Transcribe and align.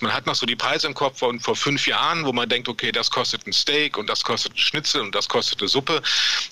Man 0.00 0.14
hat 0.14 0.26
noch 0.26 0.36
so 0.36 0.46
die 0.46 0.54
Preise 0.54 0.86
im 0.86 0.94
Kopf 0.94 1.18
von 1.18 1.40
vor 1.40 1.56
fünf 1.56 1.88
Jahren, 1.88 2.24
wo 2.24 2.32
man 2.32 2.48
denkt, 2.48 2.68
okay, 2.68 2.92
das 2.92 3.10
kostet 3.10 3.48
ein 3.48 3.52
Steak 3.52 3.98
und 3.98 4.08
das 4.08 4.22
kostet 4.22 4.54
ein 4.54 4.58
Schnitzel 4.58 5.00
und 5.00 5.12
das 5.12 5.28
kostet 5.28 5.60
eine 5.60 5.66
Suppe. 5.66 6.02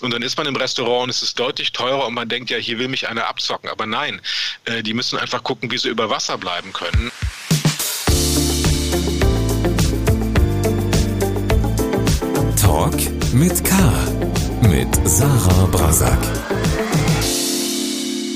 Und 0.00 0.12
dann 0.12 0.22
ist 0.22 0.36
man 0.36 0.48
im 0.48 0.56
Restaurant 0.56 1.04
und 1.04 1.10
es 1.10 1.22
ist 1.22 1.38
deutlich 1.38 1.70
teurer 1.70 2.08
und 2.08 2.14
man 2.14 2.28
denkt, 2.28 2.50
ja, 2.50 2.56
hier 2.56 2.80
will 2.80 2.88
mich 2.88 3.08
einer 3.08 3.28
abzocken. 3.28 3.70
Aber 3.70 3.86
nein, 3.86 4.20
äh, 4.64 4.82
die 4.82 4.94
müssen 4.94 5.16
einfach 5.16 5.44
gucken, 5.44 5.70
wie 5.70 5.78
sie 5.78 5.90
über 5.90 6.10
Wasser 6.10 6.38
bleiben 6.38 6.72
können. 6.72 7.12
Talk 12.60 12.96
mit 13.32 13.64
K. 13.64 13.76
Mit 14.62 15.08
Sarah 15.08 15.66
Brasak. 15.66 16.18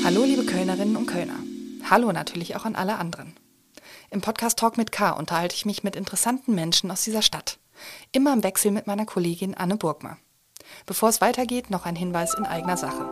Hallo, 0.05 0.25
liebe 0.25 0.45
Kölnerinnen 0.45 0.95
und 0.95 1.07
Kölner. 1.07 1.41
Hallo 1.91 2.13
natürlich 2.13 2.55
auch 2.55 2.65
an 2.65 2.77
alle 2.77 2.97
anderen. 2.97 3.35
Im 4.13 4.23
Podcast 4.23 4.59
Talk 4.59 4.77
mit 4.77 4.91
K 4.91 5.13
unterhalte 5.13 5.55
ich 5.55 5.65
mich 5.65 5.85
mit 5.85 5.95
interessanten 5.95 6.53
Menschen 6.53 6.91
aus 6.91 7.05
dieser 7.05 7.23
Stadt. 7.23 7.61
Immer 8.11 8.33
im 8.33 8.43
Wechsel 8.43 8.73
mit 8.73 8.89
meiner 8.89 9.07
Kollegin 9.07 9.55
Anne 9.55 9.77
Burgmer. 9.77 10.19
Bevor 10.85 11.09
es 11.11 11.21
weitergeht, 11.21 11.71
noch 11.71 11.87
ein 11.87 11.95
Hinweis 11.95 12.35
in 12.35 12.45
eigener 12.45 12.77
Sache. 12.77 13.09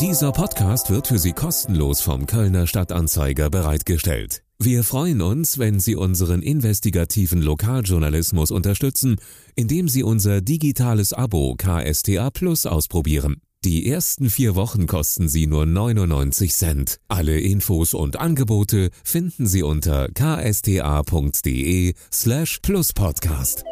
Dieser 0.00 0.32
Podcast 0.32 0.88
wird 0.88 1.06
für 1.06 1.18
Sie 1.18 1.32
kostenlos 1.32 2.00
vom 2.00 2.26
Kölner 2.26 2.66
Stadtanzeiger 2.66 3.50
bereitgestellt. 3.50 4.42
Wir 4.58 4.84
freuen 4.84 5.20
uns, 5.20 5.58
wenn 5.58 5.80
Sie 5.80 5.96
unseren 5.96 6.40
investigativen 6.40 7.42
Lokaljournalismus 7.42 8.50
unterstützen, 8.50 9.16
indem 9.54 9.86
Sie 9.86 10.02
unser 10.02 10.40
digitales 10.40 11.12
Abo 11.12 11.56
KSTA 11.56 12.30
Plus 12.30 12.64
ausprobieren. 12.64 13.42
Die 13.64 13.90
ersten 13.90 14.30
vier 14.30 14.54
Wochen 14.54 14.86
kosten 14.86 15.28
Sie 15.28 15.48
nur 15.48 15.66
99 15.66 16.54
Cent. 16.54 17.00
Alle 17.08 17.40
Infos 17.40 17.92
und 17.92 18.16
Angebote 18.16 18.90
finden 19.02 19.48
Sie 19.48 19.64
unter 19.64 20.06
ksta.de 20.14 21.94
slash 22.12 22.60
pluspodcast. 22.60 23.64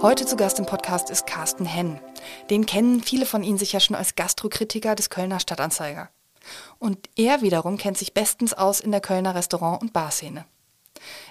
Heute 0.00 0.24
zu 0.24 0.36
Gast 0.36 0.58
im 0.58 0.64
Podcast 0.64 1.10
ist 1.10 1.26
Carsten 1.26 1.66
Henn. 1.66 2.00
Den 2.48 2.64
kennen 2.64 3.02
viele 3.02 3.26
von 3.26 3.42
Ihnen 3.42 3.58
sicher 3.58 3.80
schon 3.80 3.94
als 3.94 4.14
Gastrokritiker 4.14 4.94
des 4.94 5.10
Kölner 5.10 5.40
Stadtanzeiger. 5.40 6.08
Und 6.78 7.10
er 7.14 7.42
wiederum 7.42 7.76
kennt 7.76 7.98
sich 7.98 8.14
bestens 8.14 8.54
aus 8.54 8.80
in 8.80 8.90
der 8.90 9.02
Kölner 9.02 9.34
Restaurant- 9.34 9.82
und 9.82 9.92
Barszene. 9.92 10.46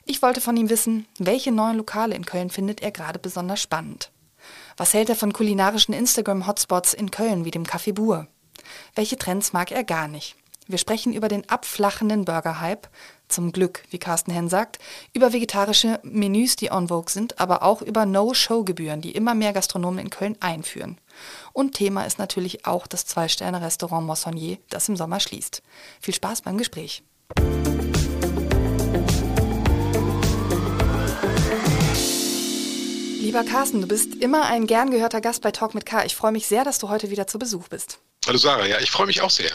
Ich 0.05 0.21
wollte 0.21 0.41
von 0.41 0.55
ihm 0.57 0.69
wissen, 0.69 1.07
welche 1.17 1.51
neuen 1.51 1.77
Lokale 1.77 2.13
in 2.13 2.25
Köln 2.27 2.51
findet 2.51 2.83
er 2.83 2.91
gerade 2.91 3.17
besonders 3.17 3.59
spannend. 3.59 4.11
Was 4.77 4.93
hält 4.93 5.09
er 5.09 5.15
von 5.15 5.33
kulinarischen 5.33 5.95
Instagram-Hotspots 5.95 6.93
in 6.93 7.09
Köln 7.09 7.45
wie 7.45 7.51
dem 7.51 7.63
Café 7.63 7.93
Bur? 7.93 8.27
Welche 8.93 9.17
Trends 9.17 9.51
mag 9.51 9.71
er 9.71 9.83
gar 9.83 10.07
nicht? 10.07 10.35
Wir 10.67 10.77
sprechen 10.77 11.13
über 11.13 11.29
den 11.29 11.49
abflachenden 11.49 12.25
Burger-Hype, 12.25 12.87
zum 13.27 13.51
Glück, 13.51 13.83
wie 13.89 13.97
Carsten 13.97 14.31
Henn 14.31 14.49
sagt, 14.49 14.77
über 15.13 15.33
vegetarische 15.33 15.99
Menüs, 16.03 16.57
die 16.57 16.71
on 16.71 16.89
vogue 16.89 17.09
sind, 17.09 17.39
aber 17.39 17.63
auch 17.63 17.81
über 17.81 18.05
No-Show-Gebühren, 18.05 19.01
die 19.01 19.11
immer 19.11 19.33
mehr 19.33 19.51
Gastronomen 19.51 19.99
in 19.99 20.09
Köln 20.11 20.37
einführen. 20.41 20.99
Und 21.53 21.73
Thema 21.73 22.03
ist 22.03 22.19
natürlich 22.19 22.67
auch 22.67 22.85
das 22.85 23.05
Zwei-Sterne-Restaurant 23.05 24.05
Moissonnier, 24.05 24.59
das 24.69 24.87
im 24.89 24.95
Sommer 24.95 25.19
schließt. 25.19 25.63
Viel 25.99 26.13
Spaß 26.13 26.41
beim 26.41 26.57
Gespräch. 26.57 27.03
Lieber 33.27 33.43
Carsten, 33.43 33.81
du 33.81 33.87
bist 33.89 34.15
immer 34.15 34.45
ein 34.45 34.67
gern 34.67 34.89
gehörter 34.89 35.19
Gast 35.19 35.41
bei 35.41 35.51
Talk 35.51 35.75
mit 35.75 35.85
K. 35.85 36.05
Ich 36.05 36.15
freue 36.15 36.31
mich 36.31 36.47
sehr, 36.47 36.63
dass 36.63 36.79
du 36.79 36.87
heute 36.87 37.09
wieder 37.09 37.27
zu 37.27 37.37
Besuch 37.37 37.67
bist. 37.67 37.99
Hallo 38.25 38.37
Sarah, 38.37 38.65
ja, 38.65 38.79
ich 38.79 38.89
freue 38.89 39.05
mich 39.05 39.19
auch 39.19 39.29
sehr. 39.29 39.51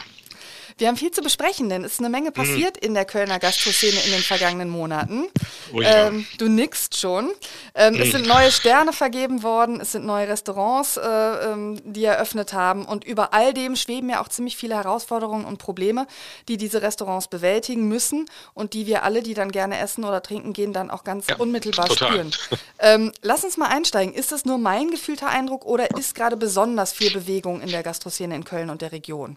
Wir 0.78 0.88
haben 0.88 0.96
viel 0.96 1.10
zu 1.10 1.22
besprechen, 1.22 1.68
denn 1.68 1.84
es 1.84 1.94
ist 1.94 1.98
eine 2.00 2.08
Menge 2.08 2.30
mhm. 2.30 2.34
passiert 2.34 2.76
mhm. 2.76 2.88
in 2.88 2.94
der 2.94 3.04
Kölner 3.04 3.38
Gastroszene 3.38 3.98
in 4.04 4.12
den 4.12 4.22
vergangenen 4.22 4.68
Monaten. 4.68 5.26
Oh 5.72 5.80
ja. 5.80 6.08
ähm, 6.08 6.26
du 6.38 6.48
nickst 6.48 6.98
schon. 6.98 7.30
Ähm, 7.74 7.94
mhm. 7.94 8.00
Es 8.00 8.12
sind 8.12 8.26
neue 8.26 8.50
Sterne 8.50 8.92
vergeben 8.92 9.42
worden, 9.42 9.80
es 9.80 9.92
sind 9.92 10.04
neue 10.04 10.28
Restaurants, 10.28 10.96
äh, 10.96 11.02
ähm, 11.02 11.80
die 11.84 12.04
eröffnet 12.04 12.52
haben 12.52 12.84
und 12.84 13.04
über 13.04 13.32
all 13.32 13.54
dem 13.54 13.76
schweben 13.76 14.10
ja 14.10 14.22
auch 14.22 14.28
ziemlich 14.28 14.56
viele 14.56 14.74
Herausforderungen 14.74 15.44
und 15.44 15.58
Probleme, 15.58 16.06
die 16.48 16.56
diese 16.56 16.82
Restaurants 16.82 17.28
bewältigen 17.28 17.88
müssen 17.88 18.26
und 18.54 18.74
die 18.74 18.86
wir 18.86 19.02
alle, 19.02 19.22
die 19.22 19.34
dann 19.34 19.52
gerne 19.52 19.78
essen 19.78 20.04
oder 20.04 20.22
trinken 20.22 20.52
gehen, 20.52 20.72
dann 20.72 20.90
auch 20.90 21.04
ganz 21.04 21.26
ja, 21.28 21.36
unmittelbar 21.36 21.86
total. 21.86 22.08
spüren. 22.08 22.30
Ähm, 22.84 23.12
lass 23.22 23.44
uns 23.44 23.56
mal 23.56 23.68
einsteigen. 23.68 24.12
Ist 24.12 24.32
das 24.32 24.44
nur 24.44 24.58
mein 24.58 24.90
gefühlter 24.90 25.28
Eindruck 25.28 25.64
oder 25.64 25.96
ist 25.96 26.16
gerade 26.16 26.36
besonders 26.36 26.92
viel 26.92 27.12
Bewegung 27.12 27.60
in 27.60 27.70
der 27.70 27.84
Gastroszene 27.84 28.34
in 28.34 28.44
Köln 28.44 28.70
und 28.70 28.82
der 28.82 28.90
Region? 28.90 29.36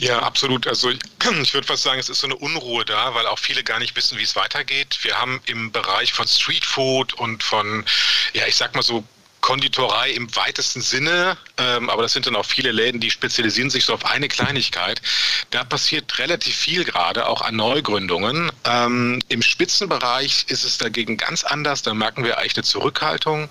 Ja, 0.00 0.18
absolut. 0.20 0.66
Also 0.66 0.90
ich, 1.42 1.54
würde 1.54 1.66
fast 1.66 1.82
sagen, 1.82 2.00
es 2.00 2.08
ist 2.08 2.20
so 2.20 2.26
eine 2.26 2.36
Unruhe 2.36 2.84
da, 2.84 3.14
weil 3.14 3.26
auch 3.26 3.38
viele 3.38 3.62
gar 3.62 3.78
nicht 3.78 3.94
wissen, 3.94 4.18
wie 4.18 4.22
es 4.22 4.36
weitergeht. 4.36 4.98
Wir 5.02 5.18
haben 5.18 5.40
im 5.46 5.70
Bereich 5.70 6.12
von 6.12 6.26
Streetfood 6.26 7.14
und 7.14 7.42
von, 7.42 7.84
ja, 8.32 8.46
ich 8.46 8.56
sag 8.56 8.74
mal 8.74 8.82
so 8.82 9.04
Konditorei 9.42 10.12
im 10.12 10.34
weitesten 10.36 10.80
Sinne, 10.80 11.36
ähm, 11.58 11.90
aber 11.90 12.02
das 12.02 12.12
sind 12.12 12.26
dann 12.26 12.36
auch 12.36 12.46
viele 12.46 12.70
Läden, 12.70 13.00
die 13.00 13.10
spezialisieren 13.10 13.70
sich 13.70 13.84
so 13.84 13.92
auf 13.92 14.06
eine 14.06 14.28
Kleinigkeit. 14.28 15.02
Da 15.50 15.64
passiert 15.64 16.16
relativ 16.20 16.54
viel 16.54 16.84
gerade, 16.84 17.26
auch 17.26 17.42
an 17.42 17.56
Neugründungen. 17.56 18.52
Ähm, 18.64 19.20
Im 19.28 19.42
Spitzenbereich 19.42 20.44
ist 20.46 20.64
es 20.64 20.78
dagegen 20.78 21.16
ganz 21.16 21.42
anders. 21.42 21.82
Da 21.82 21.92
merken 21.92 22.22
wir 22.24 22.38
eigentlich 22.38 22.56
eine 22.56 22.62
Zurückhaltung. 22.62 23.50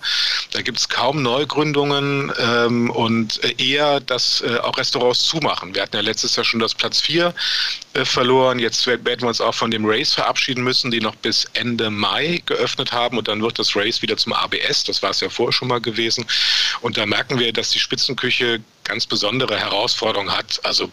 Da 0.51 0.61
gibt 0.61 0.79
es 0.79 0.87
kaum 0.87 1.21
Neugründungen 1.21 2.31
ähm, 2.39 2.89
und 2.89 3.43
eher, 3.59 3.99
dass 3.99 4.41
äh, 4.41 4.59
auch 4.59 4.77
Restaurants 4.77 5.23
zumachen. 5.23 5.75
Wir 5.75 5.81
hatten 5.81 5.97
ja 5.97 6.01
letztes 6.01 6.37
Jahr 6.37 6.45
schon 6.45 6.61
das 6.61 6.73
Platz 6.73 7.01
4 7.01 7.33
äh, 7.93 8.05
verloren. 8.05 8.59
Jetzt 8.59 8.87
werden 8.87 9.03
wir 9.03 9.27
uns 9.27 9.41
auch 9.41 9.55
von 9.55 9.69
dem 9.69 9.85
Race 9.85 10.13
verabschieden 10.13 10.63
müssen, 10.63 10.89
die 10.89 11.01
noch 11.01 11.15
bis 11.15 11.45
Ende 11.53 11.89
Mai 11.89 12.41
geöffnet 12.45 12.93
haben 12.93 13.17
und 13.17 13.27
dann 13.27 13.41
wird 13.41 13.59
das 13.59 13.75
Race 13.75 14.01
wieder 14.01 14.15
zum 14.15 14.31
ABS. 14.31 14.85
Das 14.85 15.03
war 15.03 15.09
es 15.09 15.19
ja 15.19 15.29
vorher 15.29 15.51
schon 15.51 15.67
mal 15.67 15.80
gewesen. 15.81 16.25
Und 16.81 16.97
da 16.97 17.05
merken 17.05 17.39
wir, 17.39 17.53
dass 17.53 17.71
die 17.71 17.79
Spitzenküche 17.79 18.61
ganz 18.91 19.05
besondere 19.05 19.57
Herausforderungen 19.57 20.35
hat. 20.35 20.59
Also 20.63 20.91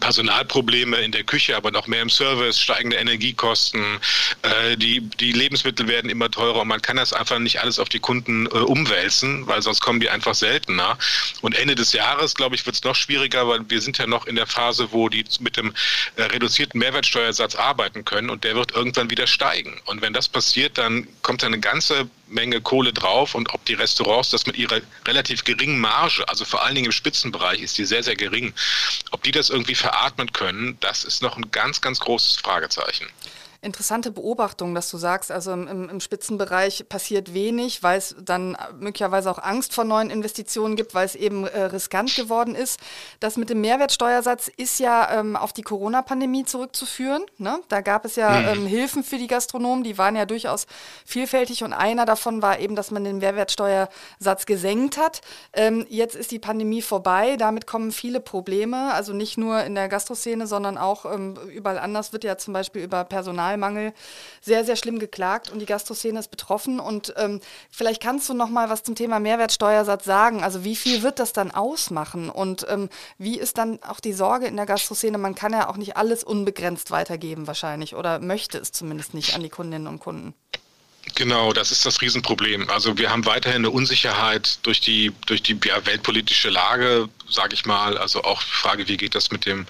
Personalprobleme 0.00 0.96
in 0.96 1.12
der 1.12 1.22
Küche, 1.22 1.56
aber 1.56 1.70
noch 1.70 1.86
mehr 1.86 2.02
im 2.02 2.10
Service, 2.10 2.58
steigende 2.58 2.96
Energiekosten, 2.96 4.00
äh, 4.42 4.76
die, 4.76 5.00
die 5.00 5.30
Lebensmittel 5.30 5.86
werden 5.86 6.10
immer 6.10 6.30
teurer 6.32 6.62
und 6.62 6.68
man 6.68 6.82
kann 6.82 6.96
das 6.96 7.12
einfach 7.12 7.38
nicht 7.38 7.60
alles 7.60 7.78
auf 7.78 7.88
die 7.88 8.00
Kunden 8.00 8.46
äh, 8.46 8.48
umwälzen, 8.48 9.46
weil 9.46 9.62
sonst 9.62 9.80
kommen 9.80 10.00
die 10.00 10.10
einfach 10.10 10.34
seltener. 10.34 10.98
Und 11.40 11.54
Ende 11.54 11.76
des 11.76 11.92
Jahres, 11.92 12.34
glaube 12.34 12.56
ich, 12.56 12.66
wird 12.66 12.74
es 12.74 12.82
noch 12.82 12.96
schwieriger, 12.96 13.46
weil 13.46 13.60
wir 13.70 13.80
sind 13.80 13.98
ja 13.98 14.08
noch 14.08 14.26
in 14.26 14.34
der 14.34 14.48
Phase, 14.48 14.88
wo 14.90 15.08
die 15.08 15.24
mit 15.38 15.56
dem 15.56 15.72
äh, 16.16 16.22
reduzierten 16.22 16.80
Mehrwertsteuersatz 16.80 17.54
arbeiten 17.54 18.04
können 18.04 18.30
und 18.30 18.42
der 18.42 18.56
wird 18.56 18.72
irgendwann 18.72 19.10
wieder 19.10 19.28
steigen. 19.28 19.80
Und 19.84 20.02
wenn 20.02 20.12
das 20.12 20.28
passiert, 20.28 20.76
dann 20.76 21.06
kommt 21.22 21.42
da 21.42 21.46
eine 21.46 21.60
ganze 21.60 22.10
Menge 22.30 22.60
Kohle 22.60 22.92
drauf 22.92 23.34
und 23.34 23.54
ob 23.54 23.64
die 23.64 23.74
Restaurants 23.74 24.30
das 24.30 24.46
mit 24.46 24.56
ihrer 24.56 24.80
relativ 25.06 25.44
geringen 25.44 25.80
Marge, 25.80 26.28
also 26.28 26.44
vor 26.44 26.62
allen 26.62 26.74
Dingen 26.74 26.86
im 26.86 26.92
Spitzenbereich 27.28 27.60
ist 27.60 27.78
die 27.78 27.84
sehr, 27.84 28.02
sehr 28.02 28.16
gering, 28.16 28.52
ob 29.10 29.22
die 29.22 29.32
das 29.32 29.50
irgendwie 29.50 29.74
veratmen 29.74 30.32
können, 30.32 30.78
das 30.80 31.04
ist 31.04 31.22
noch 31.22 31.36
ein 31.36 31.50
ganz, 31.50 31.80
ganz 31.80 32.00
großes 32.00 32.36
Fragezeichen. 32.36 33.06
Interessante 33.60 34.12
Beobachtung, 34.12 34.72
dass 34.72 34.88
du 34.88 34.98
sagst, 34.98 35.32
also 35.32 35.50
im, 35.50 35.88
im, 35.88 35.98
Spitzenbereich 35.98 36.88
passiert 36.88 37.34
wenig, 37.34 37.82
weil 37.82 37.98
es 37.98 38.14
dann 38.20 38.56
möglicherweise 38.78 39.28
auch 39.28 39.40
Angst 39.40 39.74
vor 39.74 39.82
neuen 39.82 40.10
Investitionen 40.10 40.76
gibt, 40.76 40.94
weil 40.94 41.06
es 41.06 41.16
eben 41.16 41.44
äh, 41.44 41.62
riskant 41.62 42.14
geworden 42.14 42.54
ist. 42.54 42.78
Das 43.18 43.36
mit 43.36 43.50
dem 43.50 43.60
Mehrwertsteuersatz 43.60 44.46
ist 44.46 44.78
ja 44.78 45.10
ähm, 45.18 45.34
auf 45.34 45.52
die 45.52 45.62
Corona-Pandemie 45.62 46.44
zurückzuführen. 46.44 47.24
Ne? 47.38 47.58
Da 47.68 47.80
gab 47.80 48.04
es 48.04 48.14
ja 48.14 48.30
mhm. 48.30 48.46
ähm, 48.46 48.66
Hilfen 48.66 49.02
für 49.02 49.18
die 49.18 49.26
Gastronomen, 49.26 49.82
die 49.82 49.98
waren 49.98 50.14
ja 50.14 50.24
durchaus 50.24 50.68
vielfältig 51.04 51.64
und 51.64 51.72
einer 51.72 52.06
davon 52.06 52.42
war 52.42 52.60
eben, 52.60 52.76
dass 52.76 52.92
man 52.92 53.02
den 53.02 53.18
Mehrwertsteuersatz 53.18 54.46
gesenkt 54.46 54.98
hat. 54.98 55.20
Ähm, 55.52 55.84
jetzt 55.88 56.14
ist 56.14 56.30
die 56.30 56.38
Pandemie 56.38 56.80
vorbei, 56.80 57.34
damit 57.36 57.66
kommen 57.66 57.90
viele 57.90 58.20
Probleme, 58.20 58.94
also 58.94 59.12
nicht 59.12 59.36
nur 59.36 59.64
in 59.64 59.74
der 59.74 59.88
Gastroszene, 59.88 60.46
sondern 60.46 60.78
auch 60.78 61.12
ähm, 61.12 61.34
überall 61.48 61.80
anders 61.80 62.12
wird 62.12 62.22
ja 62.22 62.38
zum 62.38 62.54
Beispiel 62.54 62.84
über 62.84 63.02
Personal 63.02 63.47
Personalmangel 63.48 63.92
sehr, 64.40 64.64
sehr 64.64 64.76
schlimm 64.76 64.98
geklagt 64.98 65.50
und 65.50 65.58
die 65.58 65.66
Gastroszene 65.66 66.18
ist 66.18 66.30
betroffen. 66.30 66.80
Und 66.80 67.14
ähm, 67.16 67.40
vielleicht 67.70 68.02
kannst 68.02 68.28
du 68.28 68.34
noch 68.34 68.48
mal 68.48 68.68
was 68.68 68.82
zum 68.82 68.94
Thema 68.94 69.20
Mehrwertsteuersatz 69.20 70.04
sagen. 70.04 70.42
Also 70.42 70.64
wie 70.64 70.76
viel 70.76 71.02
wird 71.02 71.18
das 71.18 71.32
dann 71.32 71.50
ausmachen 71.50 72.30
und 72.30 72.66
ähm, 72.68 72.88
wie 73.18 73.38
ist 73.38 73.58
dann 73.58 73.82
auch 73.82 74.00
die 74.00 74.12
Sorge 74.12 74.46
in 74.46 74.56
der 74.56 74.66
Gastroszene? 74.66 75.18
Man 75.18 75.34
kann 75.34 75.52
ja 75.52 75.68
auch 75.68 75.76
nicht 75.76 75.96
alles 75.96 76.24
unbegrenzt 76.24 76.90
weitergeben 76.90 77.46
wahrscheinlich 77.46 77.94
oder 77.94 78.18
möchte 78.18 78.58
es 78.58 78.72
zumindest 78.72 79.14
nicht 79.14 79.34
an 79.34 79.42
die 79.42 79.48
Kundinnen 79.48 79.86
und 79.86 80.00
Kunden. 80.00 80.34
Genau, 81.14 81.52
das 81.52 81.70
ist 81.70 81.84
das 81.86 82.00
Riesenproblem. 82.00 82.68
Also 82.70 82.98
wir 82.98 83.10
haben 83.10 83.24
weiterhin 83.26 83.62
eine 83.62 83.70
Unsicherheit 83.70 84.58
durch 84.62 84.80
die, 84.80 85.12
durch 85.26 85.42
die 85.42 85.58
ja, 85.64 85.84
weltpolitische 85.86 86.50
Lage, 86.50 87.08
sage 87.28 87.54
ich 87.54 87.66
mal. 87.66 87.98
Also 87.98 88.22
auch 88.24 88.42
die 88.42 88.50
Frage, 88.50 88.88
wie 88.88 88.96
geht 88.96 89.14
das 89.14 89.30
mit 89.30 89.46
dem 89.46 89.66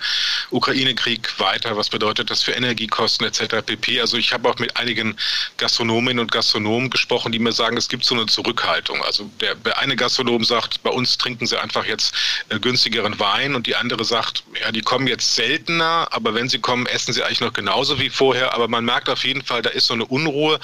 Ukraine-Krieg 0.51 1.39
weiter? 1.39 1.77
Was 1.77 1.89
bedeutet 1.89 2.31
das 2.31 2.43
für 2.43 2.53
Energiekosten 2.53 3.27
etc. 3.27 3.65
pp. 3.65 4.01
Also 4.01 4.17
ich 4.17 4.33
habe 4.33 4.49
auch 4.49 4.59
mit 4.59 4.77
einigen 4.77 5.17
Gastronominnen 5.57 6.21
und 6.21 6.33
Gastronomen 6.33 6.91
gesprochen, 6.91 7.33
die 7.33 7.39
mir 7.39 7.53
sagen, 7.53 7.77
es 7.77 7.89
gibt 7.89 8.05
so 8.05 8.15
eine 8.15 8.27
Zurückhaltung. 8.27 9.03
Also 9.03 9.31
der, 9.41 9.55
der 9.55 9.79
eine 9.79 9.97
Gastronom 9.97 10.45
sagt, 10.45 10.83
bei 10.83 10.91
uns 10.91 11.19
trinken 11.19 11.47
sie 11.47 11.61
einfach 11.61 11.85
jetzt 11.85 12.15
äh, 12.49 12.59
günstigeren 12.59 13.19
Wein 13.19 13.55
und 13.55 13.67
die 13.67 13.77
andere 13.77 14.05
sagt, 14.05 14.45
ja, 14.61 14.73
die 14.73 14.83
kommen 14.83 15.07
jetzt 15.07 15.35
seltener, 15.35 16.09
aber 16.11 16.35
wenn 16.35 16.49
sie 16.49 16.59
kommen, 16.59 16.87
essen 16.87 17.13
sie 17.13 17.23
eigentlich 17.23 17.41
noch 17.41 17.53
genauso 17.53 17.99
wie 17.99 18.11
vorher. 18.11 18.55
Aber 18.55 18.69
man 18.69 18.85
merkt 18.85 19.09
auf 19.09 19.25
jeden 19.25 19.43
Fall, 19.43 19.63
da 19.63 19.71
ist 19.71 19.87
so 19.87 19.95
eine 19.95 20.05
Unruhe 20.05 20.59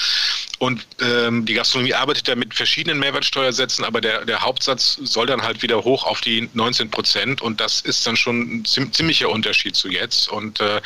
und 0.64 0.86
ähm, 1.02 1.44
die 1.44 1.52
Gastronomie 1.52 1.92
arbeitet 1.92 2.26
ja 2.26 2.36
mit 2.36 2.54
verschiedenen 2.54 2.98
Mehrwertsteuersätzen, 2.98 3.84
aber 3.84 4.00
der, 4.00 4.24
der 4.24 4.40
Hauptsatz 4.40 4.98
soll 5.02 5.26
dann 5.26 5.42
halt 5.42 5.60
wieder 5.60 5.84
hoch 5.84 6.04
auf 6.04 6.22
die 6.22 6.48
19 6.54 6.90
Prozent 6.90 7.42
und 7.42 7.60
das 7.60 7.82
ist 7.82 8.06
dann 8.06 8.16
schon 8.16 8.62
ein 8.62 8.64
ziemlicher 8.64 9.28
Unterschied 9.28 9.76
zu 9.76 9.90
jetzt. 9.90 10.26
Und 10.30 10.60
äh, 10.60 10.80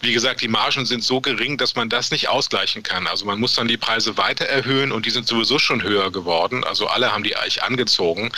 wie 0.00 0.12
gesagt, 0.12 0.40
die 0.40 0.48
Margen 0.48 0.86
sind 0.86 1.04
so 1.04 1.20
gering, 1.20 1.56
dass 1.56 1.76
man 1.76 1.88
das 1.88 2.10
nicht 2.10 2.30
ausgleichen 2.30 2.82
kann. 2.82 3.06
Also 3.06 3.24
man 3.24 3.38
muss 3.38 3.54
dann 3.54 3.68
die 3.68 3.76
Preise 3.76 4.16
weiter 4.16 4.46
erhöhen 4.46 4.90
und 4.90 5.06
die 5.06 5.10
sind 5.10 5.28
sowieso 5.28 5.60
schon 5.60 5.84
höher 5.84 6.10
geworden. 6.10 6.64
Also 6.64 6.88
alle 6.88 7.12
haben 7.12 7.22
die 7.22 7.36
eigentlich 7.36 7.62
angezogen. 7.62 8.32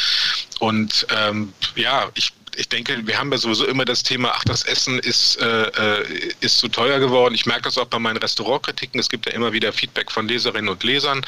Und 0.58 1.06
ähm, 1.16 1.54
ja, 1.76 2.10
ich 2.12 2.34
ich 2.56 2.68
denke, 2.68 3.06
wir 3.06 3.18
haben 3.18 3.30
ja 3.32 3.38
sowieso 3.38 3.66
immer 3.66 3.84
das 3.84 4.02
Thema, 4.02 4.32
ach, 4.34 4.44
das 4.44 4.62
Essen 4.62 4.98
ist, 4.98 5.36
äh, 5.40 5.68
äh, 5.68 6.32
ist 6.40 6.58
zu 6.58 6.68
teuer 6.68 6.98
geworden. 6.98 7.34
Ich 7.34 7.46
merke 7.46 7.62
das 7.62 7.78
auch 7.78 7.86
bei 7.86 7.98
meinen 7.98 8.16
Restaurantkritiken. 8.16 9.00
Es 9.00 9.08
gibt 9.08 9.26
ja 9.26 9.32
immer 9.32 9.52
wieder 9.52 9.72
Feedback 9.72 10.10
von 10.10 10.28
Leserinnen 10.28 10.68
und 10.68 10.82
Lesern. 10.84 11.24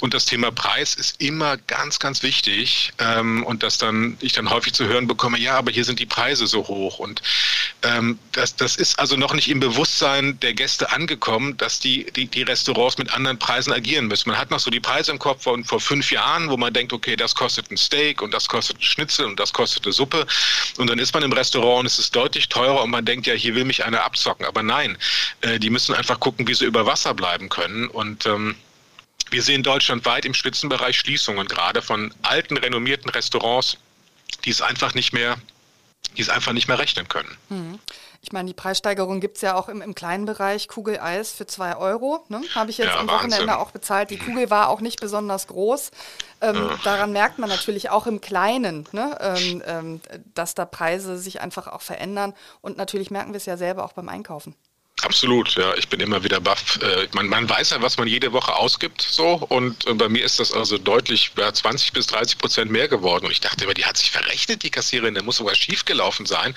Und 0.00 0.14
das 0.14 0.26
Thema 0.26 0.50
Preis 0.50 0.94
ist 0.94 1.20
immer 1.20 1.56
ganz, 1.56 1.98
ganz 1.98 2.22
wichtig. 2.22 2.92
Ähm, 2.98 3.44
und 3.44 3.62
dass 3.62 3.78
dann 3.78 4.16
ich 4.20 4.32
dann 4.32 4.50
häufig 4.50 4.72
zu 4.72 4.86
hören 4.86 5.06
bekomme, 5.06 5.38
ja, 5.38 5.56
aber 5.56 5.70
hier 5.70 5.84
sind 5.84 5.98
die 5.98 6.06
Preise 6.06 6.46
so 6.46 6.66
hoch. 6.66 6.98
Und 6.98 7.22
ähm, 7.82 8.18
das, 8.32 8.56
das 8.56 8.76
ist 8.76 8.98
also 8.98 9.16
noch 9.16 9.34
nicht 9.34 9.48
im 9.48 9.60
Bewusstsein 9.60 10.38
der 10.40 10.54
Gäste 10.54 10.90
angekommen, 10.92 11.56
dass 11.56 11.80
die, 11.80 12.06
die, 12.12 12.26
die 12.26 12.42
Restaurants 12.42 12.98
mit 12.98 13.12
anderen 13.12 13.38
Preisen 13.38 13.72
agieren 13.72 14.06
müssen. 14.06 14.30
Man 14.30 14.38
hat 14.38 14.50
noch 14.50 14.60
so 14.60 14.70
die 14.70 14.80
Preise 14.80 15.12
im 15.12 15.18
Kopf 15.18 15.44
von 15.44 15.64
vor 15.64 15.80
fünf 15.80 16.10
Jahren, 16.10 16.50
wo 16.50 16.56
man 16.56 16.72
denkt, 16.72 16.92
okay, 16.92 17.16
das 17.16 17.34
kostet 17.34 17.70
ein 17.70 17.76
Steak 17.76 18.22
und 18.22 18.32
das 18.32 18.48
kostet 18.48 18.78
ein 18.78 18.82
Schnitzel 18.82 19.26
und 19.26 19.38
das 19.38 19.52
kostet 19.52 19.84
eine 19.84 19.92
Suppe. 19.92 20.26
Und 20.78 20.90
dann 20.90 20.98
ist 20.98 21.14
man 21.14 21.22
im 21.22 21.32
Restaurant 21.32 21.80
und 21.80 21.86
es 21.86 21.98
ist 21.98 22.14
deutlich 22.14 22.48
teurer 22.48 22.82
und 22.82 22.90
man 22.90 23.04
denkt 23.04 23.26
ja, 23.26 23.34
hier 23.34 23.54
will 23.54 23.64
mich 23.64 23.84
einer 23.84 24.02
abzocken. 24.04 24.46
Aber 24.46 24.62
nein, 24.62 24.96
äh, 25.40 25.58
die 25.58 25.70
müssen 25.70 25.94
einfach 25.94 26.20
gucken, 26.20 26.46
wie 26.46 26.54
sie 26.54 26.64
über 26.64 26.86
Wasser 26.86 27.14
bleiben 27.14 27.48
können. 27.48 27.88
Und 27.88 28.26
ähm, 28.26 28.56
wir 29.30 29.42
sehen 29.42 29.62
deutschlandweit 29.62 30.24
im 30.24 30.34
Spitzenbereich 30.34 30.98
Schließungen, 30.98 31.46
gerade 31.48 31.82
von 31.82 32.14
alten, 32.22 32.56
renommierten 32.56 33.10
Restaurants, 33.10 33.76
die 34.44 34.50
es 34.50 34.62
einfach 34.62 34.94
nicht 34.94 35.12
mehr, 35.12 35.36
die 36.16 36.22
es 36.22 36.28
einfach 36.28 36.52
nicht 36.52 36.68
mehr 36.68 36.78
rechnen 36.78 37.08
können. 37.08 37.36
Mhm. 37.48 37.78
Ich 38.26 38.32
meine, 38.32 38.48
die 38.48 38.54
Preissteigerung 38.54 39.20
gibt 39.20 39.36
es 39.36 39.42
ja 39.42 39.54
auch 39.54 39.68
im, 39.68 39.80
im 39.80 39.94
kleinen 39.94 40.24
Bereich. 40.24 40.66
Kugeleis 40.66 41.30
für 41.30 41.46
zwei 41.46 41.76
Euro. 41.76 42.24
Ne? 42.28 42.42
Habe 42.56 42.70
ich 42.70 42.78
jetzt 42.78 42.88
ja, 42.88 42.98
am 42.98 43.06
Wochenende 43.06 43.46
Wahnsinn. 43.46 43.50
auch 43.50 43.70
bezahlt. 43.70 44.10
Die 44.10 44.18
Kugel 44.18 44.50
war 44.50 44.68
auch 44.68 44.80
nicht 44.80 45.00
besonders 45.00 45.46
groß. 45.46 45.92
Ähm, 46.40 46.68
daran 46.82 47.12
merkt 47.12 47.38
man 47.38 47.48
natürlich 47.48 47.90
auch 47.90 48.08
im 48.08 48.20
Kleinen, 48.20 48.84
ne? 48.90 49.16
ähm, 49.20 49.62
ähm, 49.64 50.00
dass 50.34 50.56
da 50.56 50.64
Preise 50.64 51.18
sich 51.18 51.40
einfach 51.40 51.68
auch 51.68 51.82
verändern. 51.82 52.34
Und 52.62 52.76
natürlich 52.78 53.12
merken 53.12 53.32
wir 53.32 53.36
es 53.36 53.46
ja 53.46 53.56
selber 53.56 53.84
auch 53.84 53.92
beim 53.92 54.08
Einkaufen. 54.08 54.56
Absolut, 55.06 55.54
ja. 55.54 55.72
Ich 55.76 55.86
bin 55.86 56.00
immer 56.00 56.24
wieder 56.24 56.40
baff. 56.40 56.80
Äh, 56.82 57.06
man, 57.12 57.28
man, 57.28 57.48
weiß 57.48 57.70
ja, 57.70 57.80
was 57.80 57.96
man 57.96 58.08
jede 58.08 58.32
Woche 58.32 58.56
ausgibt, 58.56 59.06
so. 59.08 59.34
Und 59.34 59.86
äh, 59.86 59.94
bei 59.94 60.08
mir 60.08 60.24
ist 60.24 60.40
das 60.40 60.52
also 60.52 60.78
deutlich 60.78 61.30
ja, 61.38 61.54
20 61.54 61.92
bis 61.92 62.08
30 62.08 62.38
Prozent 62.38 62.72
mehr 62.72 62.88
geworden. 62.88 63.26
Und 63.26 63.30
ich 63.30 63.40
dachte 63.40 63.62
immer, 63.62 63.74
die 63.74 63.84
hat 63.84 63.96
sich 63.96 64.10
verrechnet, 64.10 64.64
die 64.64 64.70
Kassiererin, 64.70 65.14
der 65.14 65.22
muss 65.22 65.36
sogar 65.36 65.54
schief 65.54 65.84
gelaufen 65.84 66.26
sein. 66.26 66.56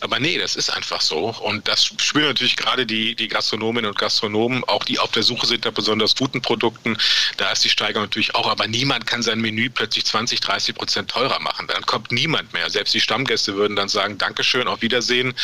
Aber 0.00 0.18
nee, 0.20 0.38
das 0.38 0.56
ist 0.56 0.70
einfach 0.70 1.02
so. 1.02 1.36
Und 1.42 1.68
das 1.68 1.84
spüren 1.84 2.28
natürlich 2.28 2.56
gerade 2.56 2.86
die, 2.86 3.14
die 3.14 3.28
Gastronominnen 3.28 3.90
und 3.90 3.98
Gastronomen, 3.98 4.64
auch 4.64 4.84
die 4.84 4.98
auf 4.98 5.10
der 5.10 5.22
Suche 5.22 5.46
sind 5.46 5.66
nach 5.66 5.72
besonders 5.72 6.16
guten 6.16 6.40
Produkten. 6.40 6.96
Da 7.36 7.50
ist 7.50 7.62
die 7.62 7.68
Steigerung 7.68 8.04
natürlich 8.04 8.34
auch. 8.34 8.48
Aber 8.48 8.66
niemand 8.68 9.06
kann 9.06 9.22
sein 9.22 9.38
Menü 9.38 9.68
plötzlich 9.68 10.06
20, 10.06 10.40
30 10.40 10.74
Prozent 10.74 11.10
teurer 11.10 11.40
machen. 11.40 11.66
Dann 11.66 11.84
kommt 11.84 12.10
niemand 12.10 12.54
mehr. 12.54 12.70
Selbst 12.70 12.94
die 12.94 13.02
Stammgäste 13.02 13.54
würden 13.54 13.76
dann 13.76 13.90
sagen, 13.90 14.16
Dankeschön, 14.16 14.66
auf 14.66 14.80
Wiedersehen, 14.80 15.34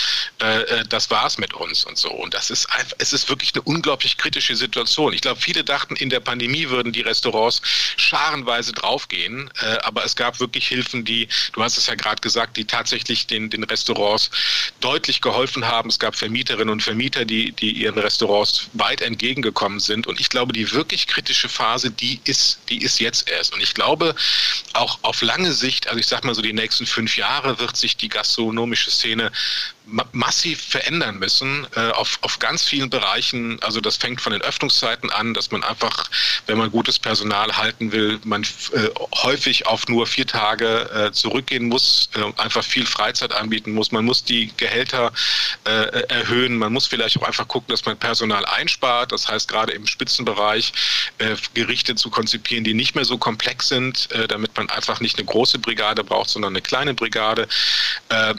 äh, 0.40 0.62
äh 0.62 0.84
das 0.88 1.10
war's 1.10 1.36
mit 1.36 1.52
uns 1.52 1.84
und 1.84 1.98
so. 1.98 2.10
Und 2.10 2.37
das 2.38 2.50
ist 2.50 2.66
einfach, 2.70 2.94
es 2.98 3.12
ist 3.12 3.28
wirklich 3.28 3.52
eine 3.52 3.62
unglaublich 3.62 4.16
kritische 4.16 4.54
Situation. 4.54 5.12
Ich 5.12 5.22
glaube, 5.22 5.40
viele 5.40 5.64
dachten, 5.64 5.96
in 5.96 6.08
der 6.08 6.20
Pandemie 6.20 6.68
würden 6.68 6.92
die 6.92 7.00
Restaurants 7.00 7.60
scharenweise 7.96 8.72
draufgehen, 8.72 9.50
äh, 9.60 9.78
aber 9.82 10.04
es 10.04 10.14
gab 10.14 10.38
wirklich 10.38 10.68
Hilfen, 10.68 11.04
die, 11.04 11.26
du 11.52 11.64
hast 11.64 11.78
es 11.78 11.88
ja 11.88 11.96
gerade 11.96 12.20
gesagt, 12.20 12.56
die 12.56 12.64
tatsächlich 12.64 13.26
den, 13.26 13.50
den 13.50 13.64
Restaurants 13.64 14.30
deutlich 14.78 15.20
geholfen 15.20 15.66
haben. 15.66 15.88
Es 15.88 15.98
gab 15.98 16.14
Vermieterinnen 16.14 16.70
und 16.70 16.80
Vermieter, 16.80 17.24
die, 17.24 17.50
die 17.50 17.72
ihren 17.72 17.98
Restaurants 17.98 18.68
weit 18.74 19.00
entgegengekommen 19.00 19.80
sind. 19.80 20.06
Und 20.06 20.20
ich 20.20 20.28
glaube, 20.28 20.52
die 20.52 20.70
wirklich 20.70 21.08
kritische 21.08 21.48
Phase, 21.48 21.90
die 21.90 22.20
ist, 22.22 22.60
die 22.68 22.82
ist 22.84 23.00
jetzt 23.00 23.28
erst. 23.28 23.52
Und 23.52 23.64
ich 23.64 23.74
glaube, 23.74 24.14
auch 24.74 25.00
auf 25.02 25.22
lange 25.22 25.52
Sicht, 25.52 25.88
also 25.88 25.98
ich 25.98 26.06
sag 26.06 26.22
mal 26.22 26.36
so 26.36 26.42
die 26.42 26.52
nächsten 26.52 26.86
fünf 26.86 27.16
Jahre, 27.16 27.58
wird 27.58 27.76
sich 27.76 27.96
die 27.96 28.08
gastronomische 28.08 28.92
Szene 28.92 29.32
massiv 30.12 30.62
verändern 30.62 31.18
müssen 31.18 31.66
äh, 31.74 31.90
auf, 31.90 32.18
auf 32.22 32.38
ganz 32.38 32.64
vielen 32.64 32.90
Bereichen. 32.90 33.60
Also 33.62 33.80
das 33.80 33.96
fängt 33.96 34.20
von 34.20 34.32
den 34.32 34.42
Öffnungszeiten 34.42 35.10
an, 35.10 35.34
dass 35.34 35.50
man 35.50 35.62
einfach, 35.62 36.10
wenn 36.46 36.58
man 36.58 36.70
gutes 36.70 36.98
Personal 36.98 37.56
halten 37.56 37.92
will, 37.92 38.20
man 38.24 38.42
äh, 38.42 38.88
häufig 39.22 39.66
auf 39.66 39.88
nur 39.88 40.06
vier 40.06 40.26
Tage 40.26 40.90
äh, 40.90 41.12
zurückgehen 41.12 41.68
muss, 41.68 42.10
äh, 42.16 42.40
einfach 42.40 42.64
viel 42.64 42.86
Freizeit 42.86 43.32
anbieten 43.32 43.72
muss. 43.72 43.90
Man 43.90 44.04
muss 44.04 44.24
die 44.24 44.52
Gehälter 44.56 45.12
äh, 45.64 45.70
erhöhen. 46.08 46.58
Man 46.58 46.72
muss 46.72 46.86
vielleicht 46.86 47.18
auch 47.18 47.26
einfach 47.26 47.48
gucken, 47.48 47.70
dass 47.70 47.84
man 47.86 47.96
Personal 47.96 48.44
einspart. 48.44 49.12
Das 49.12 49.28
heißt, 49.28 49.48
gerade 49.48 49.72
im 49.72 49.86
Spitzenbereich 49.86 50.72
äh, 51.18 51.36
Gerichte 51.54 51.94
zu 51.94 52.10
konzipieren, 52.10 52.64
die 52.64 52.74
nicht 52.74 52.94
mehr 52.94 53.04
so 53.04 53.16
komplex 53.16 53.68
sind, 53.68 54.08
damit 54.28 54.56
man 54.56 54.68
einfach 54.70 55.00
nicht 55.00 55.18
eine 55.18 55.26
große 55.26 55.58
Brigade 55.58 56.04
braucht, 56.04 56.30
sondern 56.30 56.52
eine 56.52 56.62
kleine 56.62 56.94
Brigade. 56.94 57.48